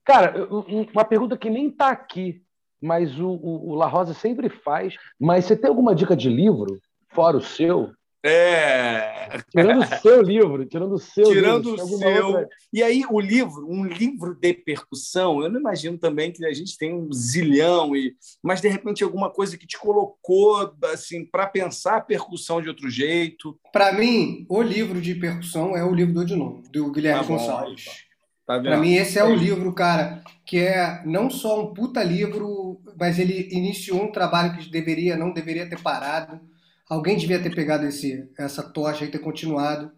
Cara, 0.03 0.45
uma 0.93 1.05
pergunta 1.05 1.37
que 1.37 1.49
nem 1.49 1.71
tá 1.71 1.87
aqui, 1.87 2.43
mas 2.81 3.17
o, 3.17 3.29
o, 3.29 3.69
o 3.69 3.75
La 3.75 3.87
Rosa 3.87 4.13
sempre 4.13 4.49
faz. 4.49 4.95
Mas 5.17 5.45
você 5.45 5.55
tem 5.55 5.69
alguma 5.69 5.95
dica 5.95 6.17
de 6.17 6.29
livro, 6.29 6.81
fora 7.07 7.37
o 7.37 7.41
seu? 7.41 7.91
É. 8.23 9.39
Tirando 9.49 9.81
o 9.81 10.01
seu 10.01 10.21
livro, 10.21 10.65
tirando 10.65 10.93
o 10.93 10.99
seu. 10.99 11.31
Tirando 11.31 11.71
livro, 11.71 11.83
o 11.85 11.97
seu. 11.97 12.27
Outra... 12.27 12.49
E 12.73 12.83
aí, 12.83 13.03
o 13.09 13.19
livro, 13.19 13.65
um 13.69 13.85
livro 13.85 14.35
de 14.35 14.53
percussão, 14.53 15.41
eu 15.41 15.49
não 15.49 15.59
imagino 15.59 15.97
também 15.97 16.31
que 16.31 16.45
a 16.45 16.53
gente 16.53 16.77
tem 16.77 16.93
um 16.93 17.11
zilhão, 17.13 17.95
e... 17.95 18.13
mas 18.43 18.59
de 18.59 18.67
repente 18.67 19.03
alguma 19.03 19.29
coisa 19.29 19.57
que 19.57 19.65
te 19.65 19.77
colocou 19.77 20.73
assim 20.91 21.25
para 21.25 21.47
pensar 21.47 21.97
a 21.97 22.01
percussão 22.01 22.61
de 22.61 22.67
outro 22.67 22.89
jeito. 22.89 23.57
Para 23.71 23.93
mim, 23.93 24.45
o 24.49 24.61
livro 24.61 24.99
de 24.99 25.15
percussão 25.15 25.75
é 25.77 25.83
o 25.83 25.93
livro 25.93 26.13
do 26.13 26.21
Odinon, 26.21 26.61
do 26.71 26.91
Guilherme 26.91 27.21
tá 27.21 27.27
Gonçalves. 27.27 28.09
Tá 28.45 28.59
para 28.59 28.77
mim, 28.77 28.95
esse 28.95 29.17
é 29.17 29.23
o 29.23 29.35
livro, 29.35 29.71
cara, 29.73 30.23
que 30.43 30.57
é 30.57 31.03
não 31.05 31.29
só 31.29 31.61
um 31.61 31.73
puta 31.73 32.03
livro, 32.03 32.81
mas 32.99 33.19
ele 33.19 33.47
iniciou 33.51 34.03
um 34.03 34.11
trabalho 34.11 34.57
que 34.57 34.69
deveria, 34.69 35.15
não 35.15 35.31
deveria 35.31 35.69
ter 35.69 35.79
parado. 35.79 36.41
Alguém 36.89 37.15
devia 37.15 37.41
ter 37.41 37.53
pegado 37.53 37.85
esse, 37.85 38.27
essa 38.37 38.63
tocha 38.63 39.05
e 39.05 39.11
ter 39.11 39.19
continuado. 39.19 39.91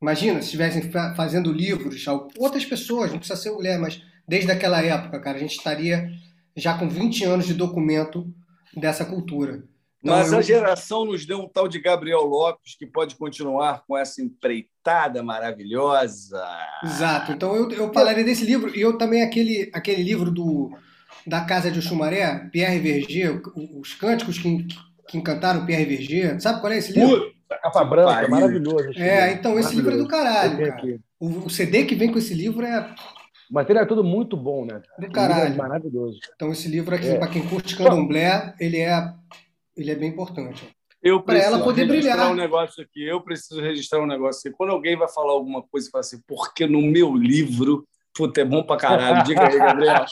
Imagina, 0.00 0.40
se 0.40 0.46
estivessem 0.46 0.90
fazendo 1.16 1.52
livros, 1.52 2.04
outras 2.38 2.64
pessoas, 2.64 3.10
não 3.10 3.18
precisa 3.18 3.40
ser 3.40 3.50
mulher, 3.50 3.78
mas 3.78 4.00
desde 4.26 4.50
aquela 4.50 4.80
época, 4.80 5.20
cara, 5.20 5.36
a 5.36 5.40
gente 5.40 5.56
estaria 5.56 6.08
já 6.56 6.78
com 6.78 6.88
20 6.88 7.24
anos 7.24 7.46
de 7.46 7.54
documento 7.54 8.32
dessa 8.76 9.04
cultura. 9.04 9.64
Então, 10.02 10.16
Mas 10.16 10.32
eu... 10.32 10.38
a 10.38 10.42
geração 10.42 11.04
nos 11.04 11.24
deu 11.24 11.38
um 11.38 11.48
tal 11.48 11.68
de 11.68 11.80
Gabriel 11.80 12.22
Lopes 12.22 12.74
que 12.76 12.86
pode 12.86 13.14
continuar 13.14 13.84
com 13.86 13.96
essa 13.96 14.20
empreitada 14.20 15.22
maravilhosa. 15.22 16.44
Exato. 16.82 17.32
Então 17.32 17.54
eu, 17.54 17.70
eu 17.70 17.92
falaria 17.92 18.24
desse 18.24 18.44
livro 18.44 18.76
e 18.76 18.80
eu 18.80 18.98
também 18.98 19.22
aquele, 19.22 19.70
aquele 19.72 20.02
livro 20.02 20.30
do 20.30 20.72
da 21.24 21.44
Casa 21.44 21.70
de 21.70 21.78
Oxumaré, 21.78 22.48
Pierre 22.50 22.80
Verger, 22.80 23.40
os 23.78 23.94
cânticos 23.94 24.40
que, 24.40 24.66
que 25.08 25.18
encantaram 25.18 25.66
Pierre 25.66 25.84
Verger. 25.84 26.40
Sabe 26.40 26.60
qual 26.60 26.72
é 26.72 26.78
esse 26.78 26.92
livro? 26.92 27.20
Puta, 27.20 27.58
capa 27.62 27.84
branca, 27.84 28.28
maravilhoso. 28.28 28.92
É, 28.96 29.32
então 29.32 29.58
esse 29.58 29.74
livro 29.74 29.94
é 29.94 29.96
do 29.96 30.08
caralho, 30.08 30.58
cara. 30.58 31.00
O, 31.18 31.46
o 31.46 31.50
CD 31.50 31.84
que 31.84 31.94
vem 31.94 32.10
com 32.10 32.18
esse 32.18 32.34
livro 32.34 32.64
é 32.64 32.94
o 33.50 33.54
material 33.54 33.84
é 33.84 33.86
tudo 33.86 34.02
muito 34.02 34.34
bom, 34.34 34.64
né? 34.64 34.80
Do 34.98 35.10
caralho. 35.10 35.52
É 35.52 35.56
maravilhoso. 35.56 36.18
Então, 36.34 36.50
esse 36.50 36.68
livro 36.68 36.94
aqui, 36.94 37.08
é. 37.08 37.18
para 37.18 37.28
quem 37.28 37.46
curte 37.46 37.76
candomblé, 37.76 38.54
ele 38.58 38.78
é 38.78 39.12
ele 39.76 39.90
é 39.90 39.94
bem 39.94 40.08
importante. 40.08 40.66
Eu 41.02 41.22
para 41.22 41.38
ela 41.38 41.62
poder 41.62 41.86
brilhar. 41.86 42.30
um 42.30 42.34
negócio 42.34 42.82
aqui. 42.82 43.02
Eu 43.02 43.20
preciso 43.20 43.60
registrar 43.60 44.00
um 44.00 44.06
negócio 44.06 44.40
aqui. 44.48 44.56
Quando 44.56 44.70
alguém 44.70 44.96
vai 44.96 45.08
falar 45.08 45.32
alguma 45.32 45.62
coisa 45.62 45.86
e 45.86 45.90
fala 45.90 46.00
assim, 46.00 46.20
porque 46.26 46.66
no 46.66 46.80
meu 46.80 47.14
livro 47.14 47.86
Puta, 48.14 48.42
é 48.42 48.44
bom 48.44 48.62
pra 48.62 48.76
caralho. 48.76 49.24
Diga 49.24 49.48
aí, 49.48 49.58
Gabriel. 49.58 50.04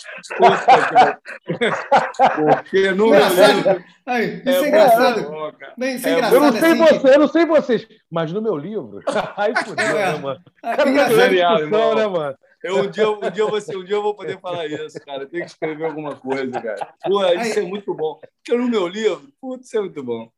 Porque 2.46 2.92
no 2.92 3.10
meu 3.10 3.28
livro. 3.28 3.84
Aí, 4.06 4.38
isso 4.38 4.48
é, 4.48 4.52
é 4.52 4.68
engraçado. 4.68 5.22
Bom, 5.22 5.52
Bem, 5.76 5.96
isso 5.96 6.08
é, 6.08 6.10
é 6.10 6.14
engraçado. 6.14 6.34
Eu 6.34 6.40
não 6.40 6.52
sei 6.52 6.70
assim 6.70 6.78
você, 6.78 6.98
que... 6.98 7.06
eu 7.08 7.18
não 7.18 7.28
sei 7.28 7.46
vocês, 7.46 7.88
mas 8.10 8.32
no 8.32 8.40
meu 8.40 8.56
livro. 8.56 9.02
Aí 9.36 9.52
fudeu, 9.64 9.84
é. 9.84 10.12
né, 10.12 10.18
mano? 10.18 10.40
Ah, 10.62 10.76
cara, 10.76 10.90
é 10.90 11.66
né, 11.66 12.06
mano? 12.06 12.36
Eu, 12.62 12.78
um, 12.80 12.90
dia, 12.90 13.10
um, 13.10 13.30
dia 13.30 13.42
eu 13.42 13.48
vou, 13.48 13.58
um 13.58 13.84
dia 13.84 13.96
eu 13.96 14.02
vou 14.02 14.14
poder 14.14 14.38
falar 14.38 14.66
isso, 14.66 15.00
cara. 15.00 15.26
Tem 15.26 15.40
que 15.40 15.46
escrever 15.46 15.84
alguma 15.84 16.14
coisa, 16.14 16.60
cara. 16.60 16.94
Pô, 17.02 17.24
isso 17.26 17.58
é 17.58 17.62
muito 17.62 17.94
bom. 17.94 18.18
Porque 18.44 18.58
no 18.58 18.68
meu 18.68 18.86
livro, 18.86 19.28
putz, 19.40 19.66
isso 19.66 19.78
é 19.78 19.80
muito 19.80 20.02
bom. 20.02 20.30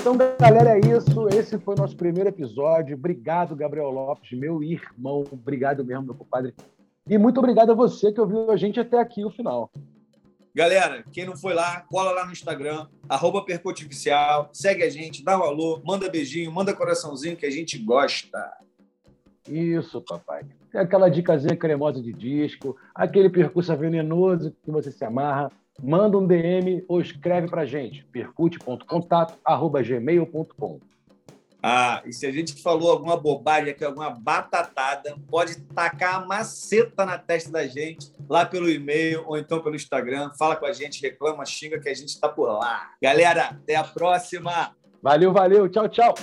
Então, 0.00 0.16
galera, 0.16 0.78
é 0.78 0.80
isso. 0.80 1.28
Esse 1.28 1.58
foi 1.58 1.74
o 1.74 1.76
nosso 1.76 1.94
primeiro 1.94 2.30
episódio. 2.30 2.96
Obrigado, 2.96 3.54
Gabriel 3.54 3.90
Lopes, 3.90 4.32
meu 4.32 4.62
irmão. 4.62 5.24
Obrigado 5.30 5.84
mesmo, 5.84 6.06
meu 6.06 6.14
compadre. 6.14 6.54
E 7.06 7.18
muito 7.18 7.36
obrigado 7.36 7.72
a 7.72 7.74
você 7.74 8.10
que 8.10 8.18
ouviu 8.18 8.50
a 8.50 8.56
gente 8.56 8.80
até 8.80 8.98
aqui 8.98 9.26
o 9.26 9.30
final. 9.30 9.70
Galera, 10.54 11.04
quem 11.12 11.26
não 11.26 11.36
foi 11.36 11.52
lá, 11.52 11.82
cola 11.82 12.12
lá 12.12 12.24
no 12.24 12.32
Instagram, 12.32 12.86
arroba 13.06 13.44
Percutificial, 13.44 14.48
segue 14.54 14.82
a 14.82 14.88
gente, 14.88 15.22
dá 15.22 15.38
um 15.38 15.42
alô, 15.42 15.82
manda 15.84 16.08
beijinho, 16.08 16.50
manda 16.50 16.74
coraçãozinho 16.74 17.36
que 17.36 17.44
a 17.44 17.50
gente 17.50 17.76
gosta. 17.76 18.50
Isso, 19.48 20.02
papai. 20.02 20.42
Tem 20.70 20.80
aquela 20.80 21.08
dicasinha 21.08 21.56
cremosa 21.56 22.00
de 22.02 22.12
disco, 22.12 22.76
aquele 22.94 23.28
percurso 23.28 23.76
venenoso 23.76 24.54
que 24.62 24.70
você 24.70 24.92
se 24.92 25.04
amarra. 25.04 25.50
Manda 25.82 26.16
um 26.18 26.26
DM 26.26 26.84
ou 26.86 27.00
escreve 27.00 27.48
pra 27.48 27.64
gente, 27.64 28.04
percute.contato.gmail.com. 28.06 30.80
Ah, 31.62 32.02
e 32.06 32.12
se 32.12 32.26
a 32.26 32.32
gente 32.32 32.62
falou 32.62 32.90
alguma 32.90 33.18
bobagem 33.18 33.70
aqui, 33.70 33.84
alguma 33.84 34.10
batatada, 34.10 35.16
pode 35.28 35.60
tacar 35.60 36.16
a 36.16 36.26
maceta 36.26 37.04
na 37.04 37.18
testa 37.18 37.50
da 37.50 37.66
gente, 37.66 38.10
lá 38.28 38.46
pelo 38.46 38.70
e-mail 38.70 39.24
ou 39.26 39.36
então 39.36 39.60
pelo 39.60 39.76
Instagram. 39.76 40.30
Fala 40.38 40.56
com 40.56 40.64
a 40.64 40.72
gente, 40.72 41.02
reclama, 41.02 41.44
xinga 41.44 41.78
que 41.78 41.88
a 41.88 41.94
gente 41.94 42.08
está 42.08 42.28
por 42.28 42.46
lá. 42.46 42.90
Galera, 43.02 43.48
até 43.48 43.76
a 43.76 43.84
próxima. 43.84 44.74
Valeu, 45.02 45.32
valeu. 45.32 45.68
Tchau, 45.68 45.88
tchau. 45.88 46.14